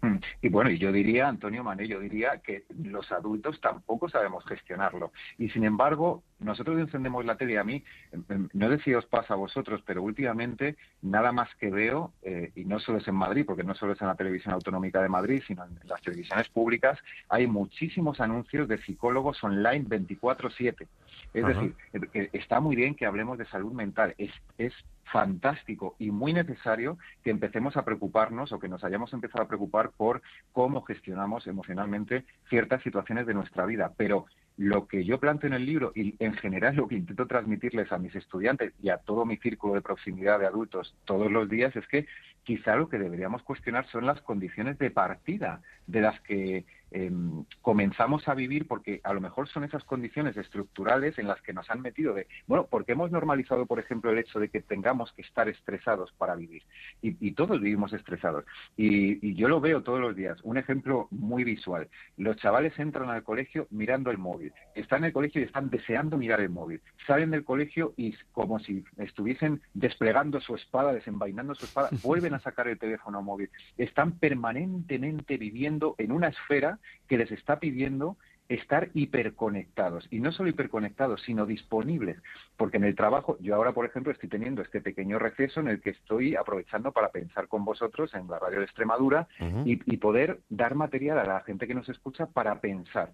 Mm. 0.02 0.16
Y 0.42 0.48
bueno, 0.48 0.68
y 0.68 0.78
yo 0.78 0.90
diría, 0.90 1.28
Antonio 1.28 1.62
Mané, 1.62 1.86
yo 1.86 2.00
diría 2.00 2.38
que 2.38 2.64
los 2.82 3.10
adultos 3.12 3.60
tampoco 3.60 4.08
sabemos 4.08 4.44
gestionarlo. 4.44 5.12
Y 5.38 5.48
sin 5.50 5.62
embargo, 5.62 6.24
nosotros 6.40 6.78
encendemos 6.80 7.24
la 7.24 7.36
tele 7.36 7.56
a 7.56 7.62
mí, 7.62 7.84
em, 8.10 8.24
em, 8.28 8.48
no 8.52 8.68
sé 8.68 8.82
si 8.82 8.94
os 8.94 9.06
pasa 9.06 9.34
a 9.34 9.36
vosotros, 9.36 9.80
pero 9.86 10.02
últimamente 10.02 10.76
nada 11.02 11.30
más 11.30 11.54
que 11.54 11.70
veo, 11.70 12.12
eh, 12.22 12.50
y 12.56 12.64
no 12.64 12.80
solo 12.80 12.98
es 12.98 13.06
en 13.06 13.14
Madrid, 13.14 13.44
porque 13.46 13.62
no 13.62 13.76
solo 13.76 13.92
es 13.92 14.00
en 14.00 14.08
la 14.08 14.16
televisión 14.16 14.52
autonómica 14.52 15.00
de 15.00 15.08
Madrid, 15.08 15.40
sino 15.46 15.64
en 15.64 15.78
las 15.84 16.02
televisiones 16.02 16.48
públicas, 16.48 16.98
hay 17.28 17.46
muchísimos 17.46 18.20
anuncios 18.20 18.66
de 18.66 18.78
psicólogos 18.78 19.42
online 19.44 19.84
24/7. 19.86 20.88
Es 21.32 21.46
decir, 21.46 21.74
eh, 21.92 22.28
está 22.32 22.58
muy 22.58 22.74
bien 22.74 22.96
que 22.96 23.06
hablemos 23.06 23.38
de 23.38 23.46
salud 23.46 23.72
mental, 23.72 24.14
es, 24.18 24.32
es 24.58 24.74
fantástico 25.04 25.96
y 25.98 26.10
muy 26.10 26.32
necesario 26.32 26.98
que 27.22 27.30
empecemos 27.30 27.76
a 27.76 27.84
preocuparnos 27.84 28.52
o 28.52 28.58
que 28.58 28.68
nos 28.68 28.84
hayamos 28.84 29.12
empezado 29.12 29.44
a 29.44 29.48
preocupar 29.48 29.90
por 29.90 30.22
cómo 30.52 30.82
gestionamos 30.82 31.46
emocionalmente 31.46 32.24
ciertas 32.48 32.82
situaciones 32.82 33.26
de 33.26 33.34
nuestra 33.34 33.66
vida. 33.66 33.92
Pero 33.96 34.26
lo 34.62 34.86
que 34.86 35.04
yo 35.04 35.18
planteo 35.18 35.48
en 35.48 35.54
el 35.54 35.66
libro 35.66 35.90
y 35.94 36.14
en 36.20 36.34
general 36.34 36.76
lo 36.76 36.86
que 36.86 36.94
intento 36.94 37.26
transmitirles 37.26 37.90
a 37.90 37.98
mis 37.98 38.14
estudiantes 38.14 38.72
y 38.80 38.90
a 38.90 38.98
todo 38.98 39.26
mi 39.26 39.36
círculo 39.38 39.74
de 39.74 39.80
proximidad 39.80 40.38
de 40.38 40.46
adultos 40.46 40.94
todos 41.04 41.32
los 41.32 41.48
días 41.48 41.74
es 41.74 41.86
que 41.88 42.06
quizá 42.44 42.76
lo 42.76 42.88
que 42.88 42.98
deberíamos 42.98 43.42
cuestionar 43.42 43.86
son 43.88 44.06
las 44.06 44.20
condiciones 44.20 44.78
de 44.78 44.90
partida 44.90 45.60
de 45.86 46.00
las 46.00 46.20
que 46.20 46.64
em, 46.90 47.44
comenzamos 47.62 48.28
a 48.28 48.34
vivir, 48.34 48.66
porque 48.66 49.00
a 49.04 49.14
lo 49.14 49.20
mejor 49.20 49.48
son 49.48 49.64
esas 49.64 49.82
condiciones 49.84 50.36
estructurales 50.36 51.18
en 51.18 51.26
las 51.26 51.40
que 51.40 51.52
nos 51.52 51.70
han 51.70 51.80
metido 51.80 52.12
de, 52.14 52.26
bueno, 52.46 52.66
porque 52.68 52.92
hemos 52.92 53.10
normalizado, 53.10 53.66
por 53.66 53.78
ejemplo, 53.78 54.10
el 54.10 54.18
hecho 54.18 54.38
de 54.40 54.48
que 54.48 54.60
tengamos 54.60 55.12
que 55.12 55.22
estar 55.22 55.48
estresados 55.48 56.12
para 56.18 56.34
vivir. 56.34 56.62
Y, 57.00 57.32
todos 57.32 57.60
vivimos 57.60 57.92
estresados. 57.94 58.44
Y, 58.76 59.26
y, 59.26 59.34
yo 59.34 59.48
lo 59.48 59.60
veo 59.60 59.82
todos 59.82 60.00
los 60.00 60.14
días. 60.14 60.38
Un 60.42 60.58
ejemplo 60.58 61.08
muy 61.10 61.44
visual. 61.44 61.88
Los 62.18 62.36
chavales 62.36 62.78
entran 62.78 63.08
al 63.08 63.22
colegio 63.22 63.66
mirando 63.70 64.10
el 64.10 64.18
móvil. 64.18 64.51
Están 64.74 65.00
en 65.00 65.06
el 65.06 65.12
colegio 65.12 65.40
y 65.40 65.44
están 65.44 65.70
deseando 65.70 66.16
mirar 66.16 66.40
el 66.40 66.48
móvil. 66.48 66.80
Salen 67.06 67.30
del 67.30 67.44
colegio 67.44 67.92
y 67.96 68.14
como 68.32 68.58
si 68.58 68.84
estuviesen 68.98 69.60
desplegando 69.74 70.40
su 70.40 70.54
espada, 70.54 70.92
desenvainando 70.92 71.54
su 71.54 71.66
espada, 71.66 71.90
vuelven 72.02 72.34
a 72.34 72.40
sacar 72.40 72.68
el 72.68 72.78
teléfono 72.78 73.22
móvil. 73.22 73.50
Están 73.76 74.12
permanentemente 74.18 75.36
viviendo 75.36 75.94
en 75.98 76.12
una 76.12 76.28
esfera 76.28 76.78
que 77.08 77.18
les 77.18 77.30
está 77.30 77.58
pidiendo 77.58 78.16
estar 78.54 78.90
hiperconectados. 78.94 80.06
Y 80.10 80.20
no 80.20 80.32
solo 80.32 80.50
hiperconectados, 80.50 81.22
sino 81.22 81.46
disponibles. 81.46 82.18
Porque 82.56 82.76
en 82.76 82.84
el 82.84 82.94
trabajo, 82.94 83.36
yo 83.40 83.54
ahora, 83.54 83.72
por 83.72 83.86
ejemplo, 83.86 84.12
estoy 84.12 84.28
teniendo 84.28 84.62
este 84.62 84.80
pequeño 84.80 85.18
receso 85.18 85.60
en 85.60 85.68
el 85.68 85.80
que 85.80 85.90
estoy 85.90 86.36
aprovechando 86.36 86.92
para 86.92 87.10
pensar 87.10 87.48
con 87.48 87.64
vosotros 87.64 88.14
en 88.14 88.28
la 88.28 88.38
radio 88.38 88.58
de 88.58 88.64
Extremadura 88.64 89.28
y, 89.64 89.76
poder 90.02 90.40
dar 90.48 90.74
material 90.74 91.18
a 91.20 91.24
la 91.24 91.40
gente 91.42 91.68
que 91.68 91.74
nos 91.74 91.88
escucha 91.88 92.26
para 92.26 92.60
pensar. 92.60 93.12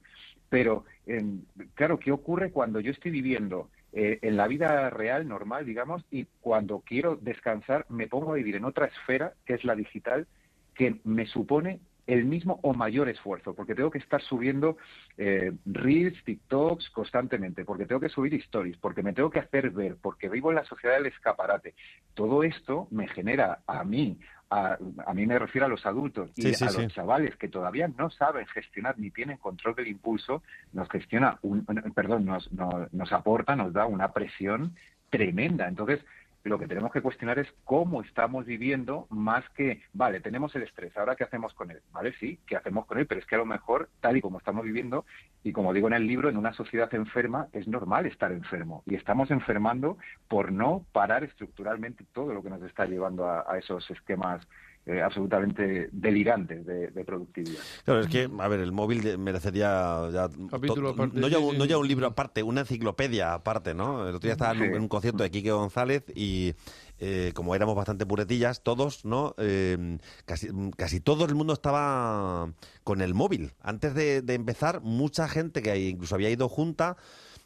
Pero, 0.48 0.84
em, 1.06 1.42
claro, 1.74 1.98
¿qué 1.98 2.12
ocurre 2.12 2.50
cuando 2.50 2.80
yo 2.80 2.90
estoy 2.90 3.10
viviendo 3.10 3.70
eh, 3.92 4.18
en 4.22 4.36
la 4.36 4.46
vida 4.46 4.90
real, 4.90 5.26
normal, 5.26 5.64
digamos, 5.64 6.04
y 6.10 6.26
cuando 6.40 6.80
quiero 6.80 7.16
descansar 7.16 7.86
me 7.88 8.06
pongo 8.06 8.32
a 8.32 8.36
vivir 8.36 8.56
en 8.56 8.64
otra 8.64 8.86
esfera, 8.86 9.32
que 9.46 9.54
es 9.54 9.64
la 9.64 9.74
digital, 9.74 10.26
que 10.74 11.00
me 11.04 11.26
supone 11.26 11.80
el 12.06 12.24
mismo 12.24 12.58
o 12.62 12.72
mayor 12.72 13.08
esfuerzo, 13.08 13.54
porque 13.54 13.74
tengo 13.74 13.90
que 13.90 13.98
estar 13.98 14.22
subiendo 14.22 14.78
eh, 15.18 15.52
reels, 15.66 16.22
TikToks 16.24 16.88
constantemente, 16.90 17.66
porque 17.66 17.84
tengo 17.84 18.00
que 18.00 18.08
subir 18.08 18.32
stories, 18.34 18.78
porque 18.78 19.02
me 19.02 19.12
tengo 19.12 19.30
que 19.30 19.40
hacer 19.40 19.70
ver, 19.70 19.96
porque 20.00 20.30
vivo 20.30 20.50
en 20.50 20.56
la 20.56 20.64
sociedad 20.64 20.96
del 20.96 21.06
escaparate. 21.06 21.74
Todo 22.14 22.42
esto 22.42 22.88
me 22.90 23.08
genera 23.08 23.60
a 23.66 23.84
mí, 23.84 24.18
a, 24.50 24.78
mí 25.14 25.26
me 25.26 25.38
refiero 25.38 25.66
a 25.66 25.68
los 25.68 25.84
adultos 25.84 26.30
y 26.34 26.46
a 26.46 26.70
los 26.70 26.92
chavales 26.94 27.36
que 27.36 27.48
todavía 27.48 27.88
no 27.88 28.10
saben 28.10 28.46
gestionar 28.46 28.98
ni 28.98 29.10
tienen 29.10 29.36
control 29.36 29.74
del 29.74 29.88
impulso, 29.88 30.42
nos 30.72 30.88
gestiona, 30.88 31.38
un, 31.42 31.66
perdón, 31.94 32.24
nos, 32.24 32.50
nos, 32.52 32.92
nos 32.92 33.12
aporta, 33.12 33.56
nos 33.56 33.72
da 33.72 33.86
una 33.86 34.12
presión 34.12 34.74
tremenda. 35.10 35.68
Entonces, 35.68 36.00
lo 36.48 36.58
que 36.58 36.66
tenemos 36.66 36.92
que 36.92 37.02
cuestionar 37.02 37.38
es 37.38 37.48
cómo 37.64 38.02
estamos 38.02 38.46
viviendo 38.46 39.06
más 39.10 39.48
que, 39.50 39.82
vale, 39.92 40.20
tenemos 40.20 40.54
el 40.56 40.62
estrés, 40.62 40.96
ahora 40.96 41.16
qué 41.16 41.24
hacemos 41.24 41.54
con 41.54 41.70
él, 41.70 41.80
vale, 41.92 42.12
sí, 42.18 42.38
qué 42.46 42.56
hacemos 42.56 42.86
con 42.86 42.98
él, 42.98 43.06
pero 43.06 43.20
es 43.20 43.26
que 43.26 43.34
a 43.34 43.38
lo 43.38 43.46
mejor, 43.46 43.88
tal 44.00 44.16
y 44.16 44.20
como 44.20 44.38
estamos 44.38 44.64
viviendo, 44.64 45.04
y 45.42 45.52
como 45.52 45.72
digo 45.72 45.86
en 45.88 45.94
el 45.94 46.06
libro, 46.06 46.28
en 46.28 46.36
una 46.36 46.52
sociedad 46.52 46.92
enferma 46.94 47.48
es 47.52 47.68
normal 47.68 48.06
estar 48.06 48.32
enfermo, 48.32 48.82
y 48.86 48.94
estamos 48.94 49.30
enfermando 49.30 49.98
por 50.28 50.52
no 50.52 50.84
parar 50.92 51.24
estructuralmente 51.24 52.04
todo 52.12 52.32
lo 52.32 52.42
que 52.42 52.50
nos 52.50 52.62
está 52.62 52.86
llevando 52.86 53.28
a 53.28 53.58
esos 53.58 53.90
esquemas 53.90 54.46
eh, 54.88 55.02
absolutamente 55.02 55.90
delirantes 55.92 56.64
de, 56.64 57.04
productividad. 57.04 57.60
Claro, 57.84 58.00
es 58.00 58.06
que, 58.06 58.26
a 58.38 58.48
ver, 58.48 58.60
el 58.60 58.72
móvil 58.72 59.18
merecería 59.18 60.08
ya, 60.10 60.28
no, 60.34 61.28
ya, 61.28 61.38
no, 61.38 61.64
ya, 61.66 61.76
un 61.76 61.86
libro 61.86 62.06
aparte, 62.06 62.42
una 62.42 62.62
enciclopedia 62.62 63.34
aparte, 63.34 63.74
¿no? 63.74 64.08
El 64.08 64.14
otro 64.14 64.26
día 64.26 64.32
estaba 64.32 64.52
en, 64.52 64.80
un 64.80 64.88
concierto 64.88 65.22
de 65.22 65.30
Quique 65.30 65.50
González 65.50 66.04
y 66.14 66.54
eh, 67.00 67.32
como 67.34 67.54
éramos 67.54 67.76
bastante 67.76 68.06
puretillas, 68.06 68.62
todos, 68.62 69.04
¿no? 69.04 69.34
Eh, 69.36 69.98
casi, 70.24 70.48
casi 70.74 71.00
todo 71.00 71.26
el 71.26 71.34
mundo 71.34 71.52
estaba 71.52 72.50
con 72.82 73.02
el 73.02 73.12
móvil. 73.12 73.52
Antes 73.60 73.92
de, 73.94 74.22
de 74.22 74.32
empezar, 74.32 74.80
mucha 74.80 75.28
gente 75.28 75.60
que 75.60 75.76
incluso 75.78 76.14
había 76.14 76.30
ido 76.30 76.48
junta 76.48 76.96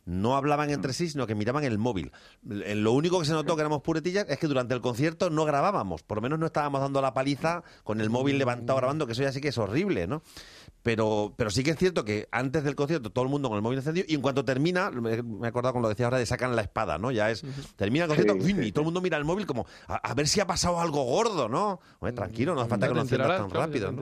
no 0.04 0.36
hablaban 0.36 0.70
entre 0.70 0.92
sí, 0.92 1.08
sino 1.08 1.26
que 1.26 1.34
miraban 1.34 1.64
el 1.64 1.78
móvil. 1.78 2.12
Lo 2.42 2.92
único 2.92 3.20
que 3.20 3.26
se 3.26 3.32
notó 3.32 3.54
que 3.54 3.62
éramos 3.62 3.82
puretillas 3.82 4.26
es 4.28 4.38
que 4.38 4.46
durante 4.46 4.74
el 4.74 4.80
concierto 4.80 5.30
no 5.30 5.44
grabábamos, 5.44 6.02
por 6.02 6.18
lo 6.18 6.22
menos 6.22 6.38
no 6.38 6.46
estábamos 6.46 6.80
dando 6.80 7.00
la 7.00 7.14
paliza 7.14 7.62
con 7.84 8.00
el 8.00 8.10
móvil 8.10 8.38
levantado 8.38 8.78
grabando, 8.78 9.06
que 9.06 9.12
eso 9.12 9.22
ya 9.22 9.32
sí 9.32 9.40
que 9.40 9.48
es 9.48 9.58
horrible, 9.58 10.06
¿no? 10.06 10.22
Pero, 10.82 11.32
pero 11.36 11.50
sí 11.50 11.62
que 11.62 11.70
es 11.70 11.76
cierto 11.76 12.04
que 12.04 12.28
antes 12.32 12.64
del 12.64 12.74
concierto 12.74 13.10
todo 13.10 13.24
el 13.24 13.30
mundo 13.30 13.48
con 13.48 13.56
el 13.56 13.62
móvil 13.62 13.78
encendido 13.78 14.04
y 14.08 14.14
en 14.14 14.20
cuanto 14.20 14.44
termina, 14.44 14.90
me 14.90 15.12
he 15.14 15.46
acordado 15.46 15.74
con 15.74 15.82
lo 15.82 15.88
que 15.88 15.94
decía 15.94 16.06
ahora 16.06 16.18
de 16.18 16.26
sacan 16.26 16.56
la 16.56 16.62
espada, 16.62 16.98
¿no? 16.98 17.12
Ya 17.12 17.30
es, 17.30 17.44
termina 17.76 18.06
el 18.06 18.08
concierto 18.08 18.36
y 18.44 18.72
todo 18.72 18.82
el 18.82 18.86
mundo 18.86 19.00
mira 19.00 19.16
el 19.16 19.24
móvil 19.24 19.46
como 19.46 19.64
a, 19.86 20.12
ver 20.14 20.26
si 20.26 20.40
ha 20.40 20.46
pasado 20.46 20.80
algo 20.80 21.04
gordo, 21.04 21.48
¿no? 21.48 21.80
tranquilo, 22.14 22.54
no 22.54 22.62
hace 22.62 22.70
falta 22.70 22.88
que 22.88 22.94
lo 22.94 23.02
enciendas 23.02 23.38
tan 23.38 23.50
rápido. 23.50 23.94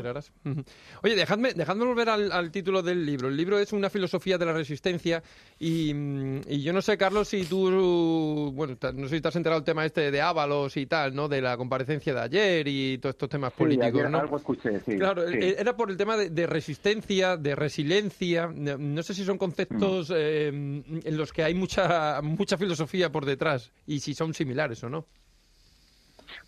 Oye, 1.03 1.17
dejadme, 1.17 1.53
dejadme 1.53 1.85
volver 1.85 2.09
al, 2.09 2.51
título 2.51 2.83
del 2.83 3.05
libro. 3.05 3.29
El 3.29 3.37
libro 3.37 3.59
es 3.59 3.73
una 3.73 3.91
filosofía 3.91 4.39
de 4.39 4.47
la 4.47 4.53
resistencia 4.53 5.23
y, 5.59 5.90
y 5.91 6.63
yo 6.63 6.73
no 6.73 6.83
sé, 6.83 6.97
Carlos, 6.97 7.29
si 7.29 7.45
tú, 7.45 8.53
bueno, 8.55 8.77
no 8.95 9.09
sé 9.09 9.17
si 9.17 9.21
te 9.21 9.29
has 9.29 9.37
enterado 9.37 9.59
el 9.59 9.65
tema 9.65 9.85
este 9.85 10.11
de 10.11 10.21
Ábalos 10.21 10.77
y 10.77 10.87
tal, 10.87 11.15
¿no? 11.15 11.29
De 11.29 11.41
la 11.41 11.57
comparecencia 11.57 12.15
de 12.15 12.21
ayer 12.21 12.69
y 12.69 12.99
todos 12.99 13.15
estos 13.15 13.29
temas 13.29 13.53
políticos, 13.53 14.11
¿no? 14.11 14.19
algo 14.19 14.37
escuché, 14.37 14.81
sí. 14.81 14.97
Claro, 14.97 15.27
era 15.27 15.77
por 15.77 15.91
el 15.91 15.97
tema 15.97 16.17
de, 16.17 16.47
resistencia, 16.47 17.37
de 17.37 17.55
resiliencia. 17.55 18.47
No 18.47 19.03
sé 19.03 19.15
si 19.15 19.25
son 19.25 19.39
conceptos 19.39 20.11
mm. 20.11 20.15
eh, 20.17 20.83
en 21.05 21.17
los 21.17 21.33
que 21.33 21.45
hay 21.45 21.55
mucha, 21.55 22.21
mucha 22.23 22.57
filosofía 22.57 23.11
por 23.11 23.25
detrás 23.25 23.71
y 23.87 24.01
si 24.01 24.15
son 24.15 24.35
similares 24.35 24.83
o 24.85 24.89
no. 24.89 25.07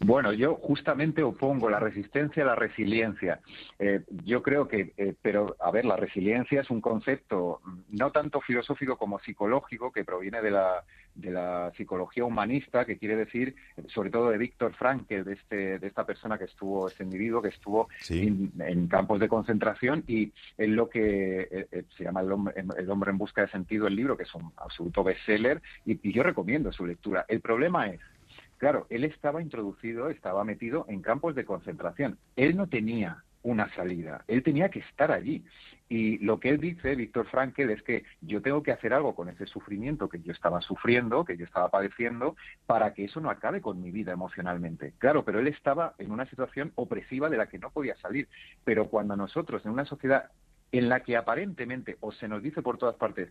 Bueno, 0.00 0.32
yo 0.32 0.56
justamente 0.56 1.22
opongo 1.22 1.70
la 1.70 1.80
resistencia 1.80 2.42
a 2.42 2.46
la 2.46 2.54
resiliencia. 2.54 3.40
Eh, 3.78 4.02
yo 4.24 4.42
creo 4.42 4.68
que, 4.68 4.92
eh, 4.96 5.14
pero 5.20 5.56
a 5.60 5.70
ver, 5.70 5.84
la 5.84 5.96
resiliencia 5.96 6.60
es 6.60 6.70
un 6.70 6.80
concepto 6.80 7.60
no 7.90 8.10
tanto 8.10 8.40
filosófico 8.40 8.96
como 8.96 9.18
psicológico 9.20 9.92
que 9.92 10.04
proviene 10.04 10.40
de 10.40 10.50
la, 10.50 10.84
de 11.14 11.30
la 11.30 11.72
psicología 11.76 12.24
humanista, 12.24 12.84
que 12.84 12.98
quiere 12.98 13.16
decir, 13.16 13.54
sobre 13.88 14.10
todo 14.10 14.30
de 14.30 14.38
Víctor 14.38 14.74
Frankl, 14.74 15.22
de, 15.22 15.32
este, 15.34 15.78
de 15.78 15.86
esta 15.86 16.04
persona 16.04 16.38
que 16.38 16.44
estuvo, 16.44 16.88
este 16.88 17.04
individuo 17.04 17.42
que 17.42 17.48
estuvo 17.48 17.88
en 18.08 18.86
campos 18.88 19.20
de 19.20 19.28
concentración 19.28 20.04
y 20.06 20.32
en 20.58 20.76
lo 20.76 20.88
que 20.88 21.48
eh, 21.50 21.84
se 21.96 22.04
llama 22.04 22.20
el 22.20 22.32
hombre, 22.32 22.54
el 22.76 22.90
hombre, 22.90 23.10
en 23.10 23.18
busca 23.18 23.42
de 23.42 23.48
sentido, 23.48 23.86
el 23.86 23.96
libro, 23.96 24.16
que 24.16 24.24
es 24.24 24.34
un 24.34 24.52
absoluto 24.56 25.04
bestseller, 25.04 25.60
y 25.84 26.12
yo 26.12 26.22
recomiendo 26.22 26.72
su 26.72 26.86
lectura. 26.86 27.24
El 27.28 27.40
problema 27.40 27.88
es 27.88 28.00
Claro, 28.62 28.86
él 28.90 29.02
estaba 29.02 29.42
introducido, 29.42 30.08
estaba 30.08 30.44
metido 30.44 30.86
en 30.88 31.02
campos 31.02 31.34
de 31.34 31.44
concentración. 31.44 32.16
Él 32.36 32.56
no 32.56 32.68
tenía 32.68 33.24
una 33.42 33.68
salida, 33.74 34.22
él 34.28 34.44
tenía 34.44 34.68
que 34.68 34.78
estar 34.78 35.10
allí. 35.10 35.44
Y 35.88 36.18
lo 36.18 36.38
que 36.38 36.50
él 36.50 36.60
dice, 36.60 36.94
Víctor 36.94 37.26
Frankel, 37.26 37.70
es 37.70 37.82
que 37.82 38.04
yo 38.20 38.40
tengo 38.40 38.62
que 38.62 38.70
hacer 38.70 38.94
algo 38.94 39.16
con 39.16 39.28
ese 39.28 39.46
sufrimiento 39.46 40.08
que 40.08 40.20
yo 40.20 40.30
estaba 40.30 40.60
sufriendo, 40.60 41.24
que 41.24 41.36
yo 41.36 41.44
estaba 41.44 41.70
padeciendo, 41.70 42.36
para 42.64 42.94
que 42.94 43.06
eso 43.06 43.20
no 43.20 43.30
acabe 43.30 43.60
con 43.60 43.82
mi 43.82 43.90
vida 43.90 44.12
emocionalmente. 44.12 44.94
Claro, 44.98 45.24
pero 45.24 45.40
él 45.40 45.48
estaba 45.48 45.96
en 45.98 46.12
una 46.12 46.26
situación 46.26 46.70
opresiva 46.76 47.28
de 47.28 47.38
la 47.38 47.48
que 47.48 47.58
no 47.58 47.70
podía 47.70 47.96
salir. 47.96 48.28
Pero 48.62 48.86
cuando 48.86 49.16
nosotros, 49.16 49.66
en 49.66 49.72
una 49.72 49.86
sociedad 49.86 50.30
en 50.70 50.88
la 50.88 51.00
que 51.00 51.16
aparentemente, 51.16 51.96
o 51.98 52.12
se 52.12 52.28
nos 52.28 52.40
dice 52.44 52.62
por 52.62 52.78
todas 52.78 52.94
partes, 52.94 53.28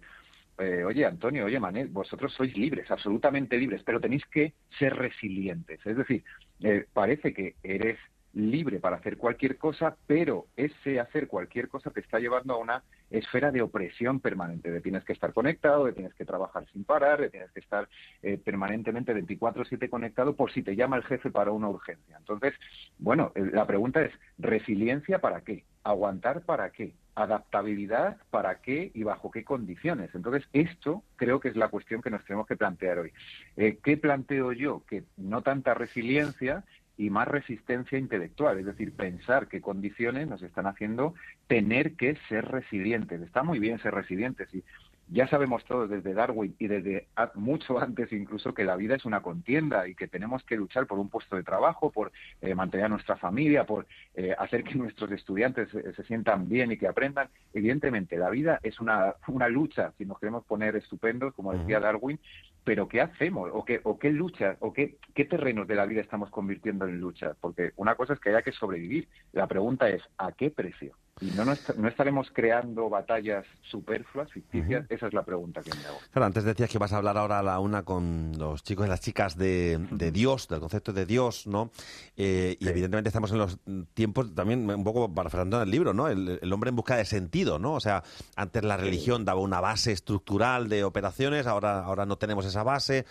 eh, 0.62 0.84
oye 0.86 1.06
Antonio, 1.06 1.46
oye 1.46 1.60
Manel, 1.60 1.90
vosotros 1.90 2.34
sois 2.34 2.56
libres, 2.56 2.90
absolutamente 2.92 3.58
libres, 3.58 3.82
pero 3.84 4.00
tenéis 4.00 4.26
que 4.28 4.54
ser 4.78 4.96
resilientes. 4.96 5.80
Es 5.86 5.98
decir, 5.98 6.24
eh, 6.62 6.86
parece 6.94 7.34
que 7.34 7.56
eres 7.64 7.98
libre 8.34 8.80
para 8.80 8.98
hacer 8.98 9.18
cualquier 9.18 9.58
cosa, 9.58 9.96
pero 10.08 10.48
ese 10.56 11.00
hacer 11.00 11.28
cualquier 11.28 11.68
cosa 11.68 11.92
te 11.92 12.00
está 12.00 12.20
llevando 12.20 12.54
a 12.54 12.58
una 12.58 12.84
esfera 13.10 13.52
de 13.52 13.62
opresión 13.62 14.20
permanente, 14.20 14.72
de 14.72 14.82
tienes 14.82 15.04
que 15.04 15.14
estar 15.14 15.34
conectado, 15.34 15.86
de 15.86 15.94
tienes 15.94 16.14
que 16.14 16.26
trabajar 16.26 16.66
sin 16.72 16.84
parar, 16.84 17.20
de 17.20 17.30
tienes 17.30 17.52
que 17.52 17.60
estar 17.60 17.90
eh, 18.22 18.38
permanentemente 18.38 19.14
24/7 19.14 19.90
conectado 19.90 20.36
por 20.36 20.52
si 20.52 20.64
te 20.64 20.76
llama 20.76 20.98
el 20.98 21.04
jefe 21.04 21.30
para 21.30 21.52
una 21.52 21.70
urgencia. 21.70 22.18
Entonces, 22.18 22.54
bueno, 22.98 23.32
la 23.36 23.68
pregunta 23.68 24.02
es, 24.02 24.12
¿resiliencia 24.38 25.20
para 25.20 25.42
qué? 25.42 25.66
¿Aguantar 25.84 26.42
para 26.44 26.72
qué? 26.72 26.94
adaptabilidad, 27.16 28.18
para 28.30 28.62
qué 28.62 28.92
y 28.94 29.04
bajo 29.04 29.32
qué 29.32 29.44
condiciones. 29.44 30.14
Entonces, 30.16 30.48
esto 30.54 31.04
creo 31.18 31.40
que 31.40 31.50
es 31.50 31.56
la 31.56 31.68
cuestión 31.68 32.02
que 32.02 32.10
nos 32.10 32.24
tenemos 32.26 32.48
que 32.48 32.56
plantear 32.56 33.00
hoy. 33.00 33.12
Eh, 33.58 33.80
¿Qué 33.84 33.98
planteo 33.98 34.54
yo? 34.54 34.84
Que 34.88 35.04
no 35.18 35.42
tanta 35.42 35.74
resiliencia 35.74 36.64
y 36.98 37.10
más 37.10 37.28
resistencia 37.28 37.98
intelectual, 37.98 38.60
es 38.60 38.66
decir, 38.66 38.94
pensar 38.94 39.48
qué 39.48 39.62
condiciones 39.62 40.28
nos 40.28 40.42
están 40.44 40.68
haciendo 40.68 41.16
tener 41.48 41.96
que 41.96 42.18
ser 42.30 42.46
resilientes. 42.46 43.22
Está 43.22 43.44
muy 43.44 43.60
bien 43.60 43.80
ser 43.80 43.94
resilientes 43.94 44.54
y 44.54 44.64
ya 45.12 45.28
sabemos 45.28 45.66
todos 45.66 45.90
desde 45.90 46.14
Darwin 46.14 46.56
y 46.58 46.68
desde 46.68 47.08
mucho 47.36 47.80
antes 47.80 48.12
incluso 48.14 48.54
que 48.54 48.64
la 48.64 48.78
vida 48.78 48.96
es 48.96 49.04
una 49.04 49.22
contienda 49.22 49.86
y 49.88 49.94
que 49.94 50.08
tenemos 50.08 50.42
que 50.44 50.56
luchar 50.56 50.88
por 50.88 51.00
un 51.00 51.10
puesto 51.10 51.36
de 51.36 51.44
trabajo, 51.44 51.92
por 51.92 52.14
eh, 52.42 52.56
mantener 52.56 52.86
a 52.86 52.90
nuestra 52.90 53.18
familia, 53.18 53.66
por 53.66 53.88
eh, 54.16 54.34
hacer 54.40 54.64
que 54.64 54.76
nuestros 54.76 55.12
estudiantes 55.12 55.68
se, 55.70 56.04
sientan 56.04 56.48
bien 56.48 56.72
y 56.72 56.78
que 56.78 56.88
aprendan. 56.88 57.28
Evidentemente, 57.54 58.18
la 58.18 58.30
vida 58.30 58.60
es 58.64 58.80
una, 58.80 59.16
una 59.28 59.50
lucha, 59.50 59.92
si 59.98 60.06
nos 60.06 60.18
queremos 60.18 60.46
poner 60.46 60.78
estupendos, 60.78 61.34
como 61.34 61.54
decía 61.54 61.82
Darwin, 61.82 62.18
pero 62.64 62.88
¿qué 62.88 63.02
hacemos? 63.02 63.50
¿O 63.54 63.66
qué, 63.66 63.82
o 63.84 64.00
qué 64.00 64.12
luchas? 64.12 64.56
¿O 64.62 64.72
qué, 64.72 64.96
qué 65.14 65.26
terrenos 65.26 65.68
de 65.68 65.76
la 65.76 65.86
vida 65.86 66.00
estamos 66.00 66.30
convirtiendo 66.30 66.86
en 66.86 67.02
lucha? 67.02 67.36
Porque 67.42 67.72
una 67.76 67.96
cosa 67.96 68.14
es 68.14 68.20
que 68.20 68.30
haya 68.30 68.44
que 68.44 68.54
sobrevivir. 68.54 69.10
La 69.34 69.48
pregunta 69.48 69.90
es, 69.90 70.02
¿a 70.18 70.32
qué 70.32 70.52
precio? 70.52 70.96
Y 71.22 71.26
no, 71.32 71.46
no, 71.46 71.52
est- 71.54 71.76
no 71.78 71.88
estaremos 71.88 72.30
creando 72.34 72.90
batallas 72.90 73.46
superfluas, 73.70 74.32
ficticias. 74.32 74.86
Esa 74.90 75.08
es 75.08 75.14
la 75.14 75.24
pregunta 75.24 75.62
que 75.62 75.70
me 75.78 75.86
hago. 75.86 76.00
Claro, 76.12 76.26
antes 76.26 76.44
decías 76.44 76.70
que 76.70 76.80
vas 76.80 76.92
a 76.94 76.98
hablar 76.98 77.18
ahora 77.18 77.40
a 77.40 77.44
la 77.44 77.60
una 77.60 77.84
con 77.84 78.32
los 78.38 78.64
chicos 78.64 78.88
y 78.88 78.90
las 78.90 79.02
chicas 79.02 79.38
de, 79.38 79.78
de 79.92 80.12
Dios, 80.12 80.48
del 80.48 80.60
concepto 80.60 80.94
de 80.94 81.06
Dios, 81.06 81.46
¿no? 81.46 81.70
Eh, 82.18 82.58
y 82.60 82.68
evidentemente 82.68 83.10
estamos 83.10 83.32
en 83.32 83.38
los 83.38 83.60
tiempos 83.94 84.34
también 84.34 84.68
un 84.70 84.84
poco 84.84 85.14
parafraseando 85.14 85.62
el 85.62 85.70
libro, 85.70 85.94
¿no? 85.94 86.08
El, 86.08 86.40
el 86.42 86.54
hombre 86.54 86.70
en 86.70 86.76
busca 86.76 86.96
de 86.96 87.06
sentido, 87.06 87.60
¿no? 87.60 87.74
O 87.76 87.80
sea, 87.80 88.04
antes 88.36 88.64
la 88.64 88.78
religión 88.78 89.24
daba 89.24 89.42
una 89.42 89.62
base 89.62 89.92
estructural 89.92 90.70
de 90.70 90.84
operaciones, 90.84 91.46
ahora, 91.46 91.84
ahora 91.84 92.06
no 92.08 92.18
tenemos 92.18 92.46
esa 92.46 92.64
base. 92.64 93.06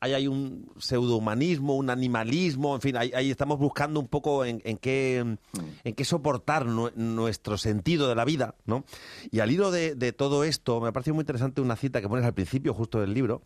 Ahí 0.00 0.12
hay 0.14 0.28
un 0.28 0.70
pseudohumanismo, 0.78 1.76
un 1.76 1.90
animalismo, 1.90 2.74
en 2.74 2.80
fin, 2.80 2.96
ahí, 2.96 3.10
ahí 3.14 3.30
estamos 3.30 3.58
buscando 3.58 3.98
un 4.00 4.08
poco 4.08 4.44
en, 4.44 4.60
en 4.64 4.76
qué, 4.78 5.18
en 5.18 5.94
qué 5.94 6.04
soportar 6.04 6.66
nu- 6.66 6.90
nuestro 6.94 7.58
sentido 7.58 8.08
de 8.08 8.14
la 8.14 8.24
vida, 8.24 8.54
¿no? 8.66 8.84
Y 9.30 9.40
al 9.40 9.50
hilo 9.50 9.70
de, 9.70 9.94
de 9.94 10.12
todo 10.12 10.44
esto, 10.44 10.80
me 10.80 10.88
ha 10.88 10.92
parecido 10.92 11.14
muy 11.14 11.22
interesante 11.22 11.60
una 11.60 11.76
cita 11.76 12.00
que 12.00 12.08
pones 12.08 12.24
al 12.24 12.34
principio 12.34 12.74
justo 12.74 13.00
del 13.00 13.12
libro, 13.14 13.42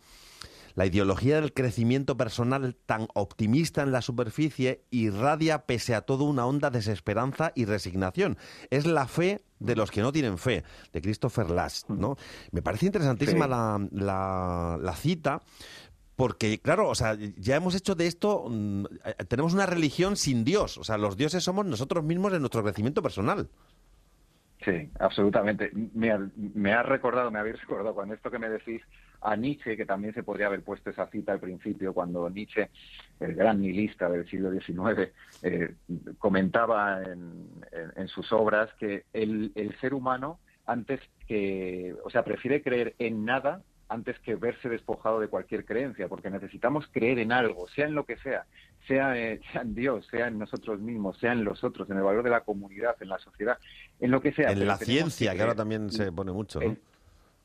la 0.75 0.87
ideología 0.87 1.39
del 1.39 1.53
crecimiento 1.53 2.17
personal 2.17 2.75
tan 2.87 3.07
optimista 3.13 3.83
en 3.83 3.91
la 3.91 4.01
superficie 4.01 4.81
irradia 4.89 5.65
pese 5.67 5.93
a 5.93 6.01
todo 6.01 6.23
una 6.23 6.47
onda 6.47 6.71
de 6.71 6.79
desesperanza 6.79 7.51
y 7.53 7.65
resignación. 7.65 8.37
Es 8.71 8.87
la 8.87 9.07
fe 9.07 9.43
de 9.59 9.75
los 9.75 9.91
que 9.91 10.01
no 10.01 10.11
tienen 10.11 10.39
fe, 10.39 10.63
de 10.91 11.01
Christopher 11.01 11.49
Last, 11.51 11.89
¿no? 11.89 12.17
Me 12.51 12.63
parece 12.63 12.87
interesantísima 12.87 13.45
Sí. 13.45 13.51
la, 13.51 13.87
la- 13.91 14.79
la 14.81 14.95
cita, 14.95 15.43
porque, 16.15 16.59
claro, 16.59 16.89
o 16.89 16.95
sea, 16.95 17.15
ya 17.37 17.55
hemos 17.55 17.75
hecho 17.75 17.95
de 17.95 18.07
esto, 18.07 18.45
mm, 18.49 18.85
eh, 19.05 19.15
tenemos 19.27 19.53
una 19.53 19.65
religión 19.65 20.15
sin 20.15 20.43
Dios, 20.43 20.77
o 20.77 20.83
sea, 20.83 20.97
los 20.97 21.17
dioses 21.17 21.43
somos 21.43 21.65
nosotros 21.65 22.03
mismos 22.03 22.33
en 22.33 22.39
nuestro 22.41 22.63
crecimiento 22.63 23.01
personal. 23.01 23.47
Sí, 24.63 24.89
absolutamente. 24.99 25.71
Me 25.93 26.11
ha, 26.11 26.25
me 26.37 26.71
ha 26.71 26.83
recordado, 26.83 27.29
me 27.31 27.39
habéis 27.39 27.59
recordado 27.59 27.93
con 27.93 28.13
esto 28.13 28.31
que 28.31 28.39
me 28.39 28.47
decís 28.47 28.81
a 29.19 29.35
Nietzsche, 29.35 29.75
que 29.75 29.85
también 29.85 30.13
se 30.13 30.23
podría 30.23 30.47
haber 30.47 30.61
puesto 30.63 30.89
esa 30.89 31.07
cita 31.07 31.33
al 31.33 31.39
principio, 31.41 31.93
cuando 31.93 32.29
Nietzsche, 32.29 32.69
el 33.19 33.35
gran 33.35 33.59
nihilista 33.59 34.07
del 34.09 34.25
siglo 34.29 34.51
XIX, 34.51 35.11
eh, 35.41 35.75
comentaba 36.17 37.03
en, 37.03 37.45
en- 37.95 38.07
sus 38.07 38.31
obras 38.31 38.69
que 38.79 39.03
el 39.11 39.51
ser 39.81 39.93
humano, 39.93 40.39
antes 40.65 41.01
que, 41.27 41.93
o 42.05 42.09
sea, 42.09 42.23
prefiere 42.23 42.61
creer 42.61 42.95
en 42.99 43.25
nada 43.25 43.61
antes 43.93 44.19
que 44.19 44.35
verse 44.35 44.69
despojado 44.69 45.19
de 45.19 45.27
cualquier 45.27 45.65
creencia, 45.65 46.07
porque 46.07 46.29
necesitamos 46.29 46.87
creer 46.91 47.19
en 47.19 47.31
algo, 47.31 47.67
sea 47.69 47.85
en 47.87 47.95
lo 47.95 48.05
que 48.05 48.17
sea, 48.17 48.45
sea, 48.87 49.17
eh, 49.17 49.39
sea 49.51 49.61
en 49.61 49.75
Dios, 49.75 50.07
sea 50.11 50.27
en 50.27 50.39
nosotros 50.39 50.79
mismos, 50.79 51.17
sea 51.19 51.31
en 51.31 51.43
los 51.43 51.63
otros, 51.63 51.89
en 51.89 51.97
el 51.97 52.03
valor 52.03 52.23
de 52.23 52.29
la 52.31 52.41
comunidad, 52.41 52.95
en 53.01 53.09
la 53.09 53.19
sociedad, 53.19 53.57
en 53.99 54.11
lo 54.11 54.21
que 54.21 54.31
sea. 54.33 54.49
en 54.49 54.55
pero 54.59 54.65
la 54.67 54.77
ciencia, 54.77 55.33
que 55.35 55.41
ahora 55.41 55.55
también 55.55 55.89
se 55.91 56.11
pone 56.11 56.31
mucho, 56.31 56.59
¿no? 56.59 56.65
En- 56.65 56.79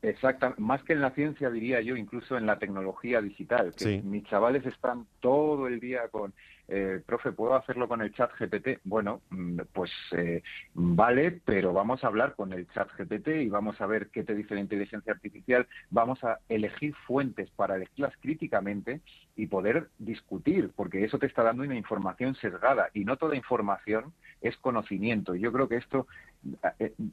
Exacta, 0.00 0.54
más 0.58 0.82
que 0.84 0.92
en 0.92 1.00
la 1.00 1.10
ciencia 1.10 1.50
diría 1.50 1.80
yo, 1.80 1.96
incluso 1.96 2.36
en 2.38 2.46
la 2.46 2.58
tecnología 2.60 3.20
digital. 3.20 3.74
Que 3.76 3.84
Sí. 3.84 4.00
mis 4.04 4.22
chavales 4.24 4.64
están 4.64 5.06
todo 5.18 5.66
el 5.66 5.80
día 5.80 6.06
con, 6.08 6.32
eh, 6.68 7.00
profe, 7.04 7.32
¿puedo 7.32 7.54
hacerlo 7.54 7.88
con 7.88 8.02
el 8.02 8.12
chat 8.12 8.30
GPT? 8.38 8.80
Bueno, 8.84 9.22
mm, 9.30 9.60
pues 9.72 9.90
eh, 10.12 10.42
vale, 10.74 11.40
pero 11.44 11.72
vamos 11.72 12.04
a 12.04 12.08
hablar 12.08 12.34
con 12.34 12.52
el 12.52 12.68
chat 12.68 12.88
GPT 12.96 13.28
y 13.28 13.48
vamos 13.48 13.80
a 13.80 13.86
ver 13.86 14.08
qué 14.08 14.22
te 14.22 14.34
dice 14.34 14.54
la 14.54 14.60
inteligencia 14.60 15.12
artificial. 15.12 15.66
Vamos 15.90 16.22
a 16.24 16.38
elegir 16.48 16.94
fuentes 17.06 17.50
para 17.50 17.76
elegirlas 17.76 18.12
críticamente 18.20 19.00
y 19.34 19.46
poder 19.46 19.88
discutir, 19.98 20.70
porque 20.76 21.04
eso 21.04 21.18
te 21.18 21.26
está 21.26 21.42
dando 21.42 21.62
una 21.62 21.76
información 21.76 22.34
sesgada 22.34 22.90
y 22.92 23.04
no 23.04 23.16
toda 23.16 23.36
información 23.36 24.12
es 24.42 24.56
conocimiento. 24.58 25.34
Yo 25.34 25.52
creo 25.52 25.68
que 25.68 25.76
esto 25.76 26.06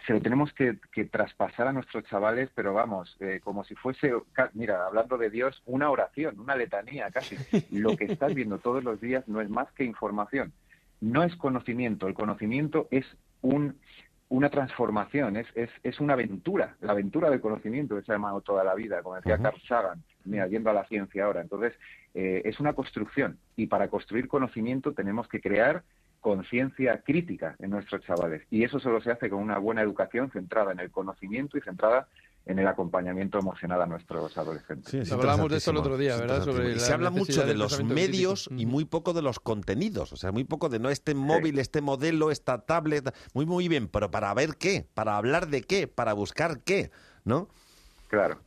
se 0.06 0.14
lo 0.14 0.22
tenemos 0.22 0.54
que, 0.54 0.78
que 0.92 1.06
traspasar 1.06 1.68
a 1.68 1.74
nuestros 1.74 2.04
chavales, 2.06 2.50
pero 2.54 2.74
vamos, 2.74 3.16
eh, 3.20 3.40
como 3.44 3.64
si 3.64 3.76
fuese, 3.76 4.14
mira, 4.54 4.86
hablando 4.86 5.18
de 5.18 5.30
Dios, 5.30 5.62
una 5.66 5.90
oración, 5.90 6.40
una 6.40 6.56
letanía 6.56 7.10
casi. 7.12 7.36
Lo 7.72 7.98
que 7.98 8.06
estás 8.06 8.34
viendo 8.34 8.60
todos 8.60 8.84
los 8.84 9.02
días 9.02 9.28
no 9.28 9.42
es 9.42 9.50
más 9.50 9.72
que 9.74 9.84
información. 9.84 10.54
No 11.02 11.24
es 11.24 11.36
conocimiento, 11.36 12.08
el 12.08 12.14
conocimiento 12.14 12.88
es 12.92 13.06
un 13.42 13.76
una 14.28 14.50
transformación, 14.50 15.38
es, 15.38 15.48
es, 15.56 15.70
es 15.84 16.00
una 16.00 16.14
aventura, 16.14 16.76
la 16.82 16.94
aventura 16.94 17.30
del 17.30 17.42
conocimiento 17.42 17.96
que 17.96 18.02
se 18.02 18.12
ha 18.12 18.16
llamado 18.16 18.42
toda 18.42 18.64
la 18.64 18.74
vida, 18.74 19.04
como 19.04 19.16
decía 19.16 19.36
Ujú. 19.36 19.44
Carl 19.44 19.62
Sagan, 19.68 20.04
mira, 20.24 20.48
yendo 20.48 20.72
a 20.72 20.74
la 20.74 20.86
ciencia 20.86 21.26
ahora. 21.26 21.42
Entonces, 21.42 21.74
eh, 22.14 22.42
es 22.44 22.60
una 22.60 22.74
construcción 22.74 23.38
y 23.56 23.68
para 23.68 23.88
construir 23.88 24.28
conocimiento 24.28 24.94
tenemos 24.94 25.28
que 25.28 25.42
crear 25.42 25.84
conciencia 26.26 27.04
crítica 27.06 27.56
en 27.60 27.70
nuestros 27.70 28.02
chavales. 28.02 28.42
Y 28.50 28.64
eso 28.64 28.80
solo 28.80 29.00
se 29.00 29.12
hace 29.12 29.30
con 29.30 29.44
una 29.44 29.60
buena 29.60 29.84
educación 29.84 30.32
centrada 30.32 30.72
en 30.72 30.80
el 30.80 30.90
conocimiento 30.90 31.56
y 31.56 31.62
centrada 31.62 32.08
en 32.48 32.58
el 32.58 32.68
acompañamiento 32.68 33.38
emocional 33.38 33.80
a 33.84 33.86
nuestros 33.86 34.36
adolescentes. 34.36 34.90
Sí, 34.90 34.98
es 34.98 35.12
Hablábamos 35.12 35.52
de 35.52 35.58
esto 35.58 35.70
el 35.70 35.78
otro 35.78 36.00
día, 36.00 36.18
¿verdad? 36.18 36.44
Sobre. 36.44 36.72
Y 36.72 36.80
se 36.80 36.92
habla 36.92 37.12
mucho 37.12 37.46
de 37.46 37.54
los 37.54 37.76
crítico. 37.76 37.94
medios 37.94 38.50
y 38.58 38.66
muy 38.66 38.86
poco 38.86 39.14
de 39.14 39.22
los 39.22 39.40
contenidos. 39.40 40.14
O 40.14 40.16
sea, 40.16 40.32
muy 40.32 40.46
poco 40.46 40.68
de 40.68 40.80
no 40.80 40.90
este 40.90 41.14
móvil, 41.14 41.60
este 41.60 41.82
modelo, 41.82 42.32
esta 42.32 42.66
tablet. 42.66 43.16
Muy, 43.36 43.46
muy 43.46 43.68
bien, 43.68 43.88
pero 43.88 44.10
para 44.10 44.34
ver 44.34 44.56
qué, 44.58 44.88
para 44.96 45.18
hablar 45.18 45.50
de 45.50 45.62
qué, 45.62 45.88
para 45.88 46.14
buscar 46.14 46.62
qué, 46.62 46.90
¿no? 47.24 47.50
Claro. 48.08 48.40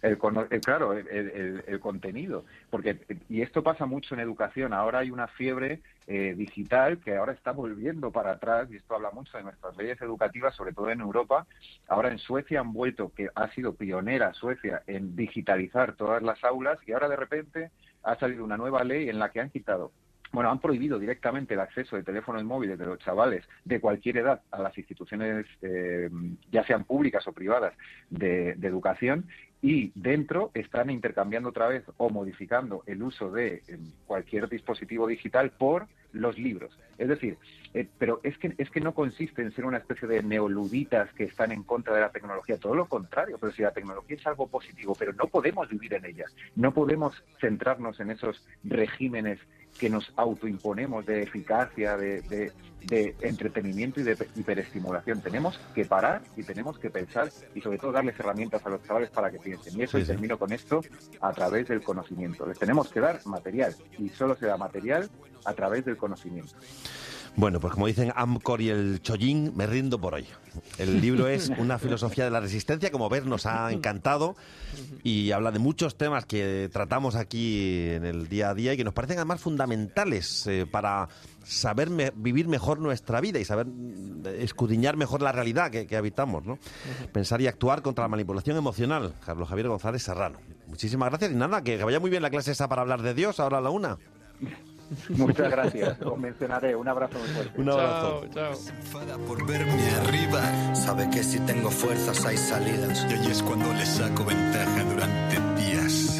El, 0.00 0.16
cono- 0.16 0.46
el- 0.50 0.60
claro, 0.60 0.92
el, 0.92 1.08
el- 1.08 1.64
el 1.66 1.80
contenido. 1.80 2.44
Porque, 2.70 3.00
y 3.28 3.42
esto 3.42 3.62
pasa 3.62 3.84
mucho 3.86 4.14
en 4.14 4.20
educación. 4.20 4.72
Ahora 4.72 5.00
hay 5.00 5.10
una 5.10 5.26
fiebre 5.26 5.80
eh, 6.06 6.34
digital 6.36 6.98
que 6.98 7.16
ahora 7.16 7.32
está 7.32 7.50
volviendo 7.52 8.12
para 8.12 8.32
atrás, 8.32 8.68
y 8.70 8.76
esto 8.76 8.94
habla 8.94 9.10
mucho 9.10 9.36
de 9.36 9.44
nuestras 9.44 9.76
leyes 9.76 10.00
educativas, 10.00 10.54
sobre 10.54 10.72
todo 10.72 10.88
en 10.90 11.00
Europa. 11.00 11.46
Ahora 11.88 12.10
en 12.12 12.18
Suecia 12.18 12.60
han 12.60 12.72
vuelto, 12.72 13.12
que 13.14 13.28
ha 13.34 13.48
sido 13.50 13.74
pionera 13.74 14.32
Suecia 14.34 14.82
en 14.86 15.16
digitalizar 15.16 15.96
todas 15.96 16.22
las 16.22 16.42
aulas, 16.44 16.78
y 16.86 16.92
ahora 16.92 17.08
de 17.08 17.16
repente 17.16 17.70
ha 18.04 18.16
salido 18.16 18.44
una 18.44 18.56
nueva 18.56 18.84
ley 18.84 19.08
en 19.08 19.18
la 19.18 19.30
que 19.30 19.40
han 19.40 19.50
quitado 19.50 19.90
bueno, 20.32 20.50
han 20.50 20.60
prohibido 20.60 20.98
directamente 20.98 21.54
el 21.54 21.60
acceso 21.60 21.96
de 21.96 22.02
teléfonos 22.02 22.44
móviles 22.44 22.78
de 22.78 22.86
los 22.86 22.98
chavales 22.98 23.48
de 23.64 23.80
cualquier 23.80 24.18
edad 24.18 24.42
a 24.50 24.60
las 24.60 24.76
instituciones, 24.76 25.46
eh, 25.62 26.10
ya 26.50 26.64
sean 26.64 26.84
públicas 26.84 27.26
o 27.26 27.32
privadas, 27.32 27.74
de, 28.10 28.50
educación 28.68 29.26
y 29.62 29.90
dentro 29.94 30.50
están 30.54 30.90
intercambiando 30.90 31.48
otra 31.48 31.68
vez 31.68 31.82
o 31.96 32.10
modificando 32.10 32.82
el 32.86 33.02
uso 33.02 33.30
de 33.30 33.62
eh, 33.66 33.78
cualquier 34.06 34.48
dispositivo 34.48 35.06
digital 35.06 35.50
por 35.50 35.86
los 36.12 36.38
libros. 36.38 36.78
Es 36.96 37.08
decir, 37.08 37.38
eh, 37.74 37.86
pero 37.98 38.20
es 38.22 38.36
que, 38.38 38.54
es 38.58 38.70
que 38.70 38.80
no 38.80 38.94
consiste 38.94 39.42
en 39.42 39.52
ser 39.52 39.64
una 39.64 39.78
especie 39.78 40.08
de 40.08 40.22
neoluditas 40.22 41.12
que 41.14 41.24
están 41.24 41.52
en 41.52 41.62
contra 41.62 41.94
de 41.94 42.00
la 42.00 42.10
tecnología, 42.10 42.58
todo 42.58 42.74
lo 42.74 42.86
contrario, 42.86 43.38
pero 43.40 43.52
si 43.52 43.62
la 43.62 43.72
tecnología 43.72 44.16
es 44.16 44.26
algo 44.26 44.46
positivo, 44.46 44.94
pero 44.98 45.12
no 45.12 45.26
podemos 45.26 45.68
vivir 45.68 45.94
en 45.94 46.04
ella, 46.04 46.26
no 46.56 46.72
podemos 46.72 47.22
centrarnos 47.40 48.00
en 48.00 48.10
esos 48.10 48.44
regímenes 48.64 49.38
que 49.78 49.88
nos 49.90 50.12
autoimponemos 50.16 51.06
de 51.06 51.22
eficacia, 51.22 51.96
de, 51.96 52.20
de- 52.22 52.52
de 52.84 53.14
entretenimiento 53.22 54.00
y 54.00 54.04
de 54.04 54.16
hiperestimulación. 54.36 55.20
Tenemos 55.20 55.58
que 55.74 55.84
parar 55.84 56.22
y 56.36 56.44
tenemos 56.44 56.78
que 56.78 56.90
pensar 56.90 57.28
y 57.54 57.60
sobre 57.60 57.76
todo 57.76 57.90
darles 57.92 58.18
herramientas 58.20 58.64
a 58.64 58.70
los 58.70 58.82
chavales 58.84 59.10
para 59.10 59.30
que 59.32 59.38
piensen. 59.38 59.78
Y 59.78 59.82
eso 59.82 59.98
Sí, 59.98 60.02
y 60.02 60.06
sí. 60.06 60.12
termino 60.12 60.38
con 60.38 60.52
esto 60.52 60.80
a 61.20 61.32
través 61.32 61.66
del 61.68 61.82
conocimiento. 61.82 62.46
Les 62.46 62.58
tenemos 62.58 62.88
que 62.88 63.00
dar 63.00 63.20
material 63.26 63.74
y 63.98 64.08
solo 64.10 64.36
se 64.36 64.46
da 64.46 64.56
material 64.56 65.10
a 65.44 65.52
través 65.54 65.84
del 65.84 65.96
conocimiento. 65.96 66.54
Bueno, 67.36 67.60
pues 67.60 67.72
como 67.72 67.86
dicen 67.86 68.12
Amcor 68.14 68.60
y 68.60 68.70
el 68.70 69.00
Chollín, 69.02 69.52
me 69.56 69.66
rindo 69.66 70.00
por 70.00 70.14
hoy. 70.14 70.26
El 70.78 71.00
libro 71.00 71.28
es 71.28 71.50
Una 71.58 71.78
filosofía 71.78 72.24
de 72.24 72.30
la 72.30 72.40
resistencia, 72.40 72.90
como 72.90 73.08
ves, 73.08 73.24
nos 73.24 73.46
ha 73.46 73.70
encantado 73.72 74.36
y 75.02 75.30
habla 75.30 75.52
de 75.52 75.58
muchos 75.58 75.96
temas 75.96 76.26
que 76.26 76.68
tratamos 76.72 77.14
aquí 77.14 77.88
en 77.90 78.04
el 78.04 78.28
día 78.28 78.50
a 78.50 78.54
día 78.54 78.74
y 78.74 78.76
que 78.76 78.84
nos 78.84 78.94
parecen 78.94 79.18
además 79.18 79.40
fundamentales 79.40 80.46
eh, 80.46 80.66
para 80.70 81.08
saber 81.44 82.12
vivir 82.16 82.48
mejor 82.48 82.78
nuestra 82.78 83.20
vida 83.20 83.38
y 83.38 83.44
saber 83.44 83.66
mm, 83.66 84.26
escudriñar 84.40 84.96
mejor 84.96 85.22
la 85.22 85.32
realidad 85.32 85.70
que, 85.70 85.86
que 85.86 85.96
habitamos, 85.96 86.44
¿no? 86.44 86.58
Pensar 87.12 87.40
y 87.40 87.46
actuar 87.46 87.82
contra 87.82 88.04
la 88.04 88.08
manipulación 88.08 88.56
emocional. 88.56 89.14
Carlos 89.24 89.48
Javier 89.48 89.68
González 89.68 90.02
Serrano. 90.02 90.38
Muchísimas 90.66 91.08
gracias 91.08 91.32
y 91.32 91.34
nada, 91.34 91.62
que 91.62 91.82
vaya 91.82 92.00
muy 92.00 92.10
bien 92.10 92.22
la 92.22 92.30
clase 92.30 92.52
esa 92.52 92.68
para 92.68 92.82
hablar 92.82 93.02
de 93.02 93.14
Dios 93.14 93.40
ahora 93.40 93.58
a 93.58 93.60
la 93.60 93.70
una. 93.70 93.98
Muchas 95.10 95.50
gracias. 95.50 96.00
Os 96.02 96.18
mencionaré. 96.18 96.74
Un 96.74 96.88
abrazo 96.88 97.18
muy 97.18 97.28
fuerte. 97.28 97.60
Un 97.60 97.70
abrazo. 97.70 98.24
por 99.26 99.46
verme 99.46 99.90
arriba. 100.02 100.74
Sabe 100.74 101.08
que 101.10 101.22
si 101.22 101.38
tengo 101.40 101.70
fuerzas 101.70 102.24
hay 102.24 102.36
salidas. 102.36 103.06
Y 103.10 103.14
ahí 103.14 103.30
es 103.30 103.42
cuando 103.42 103.72
le 103.72 103.86
saco 103.86 104.24
ventaja 104.24 104.84
durante 104.84 105.62
días. 105.62 106.17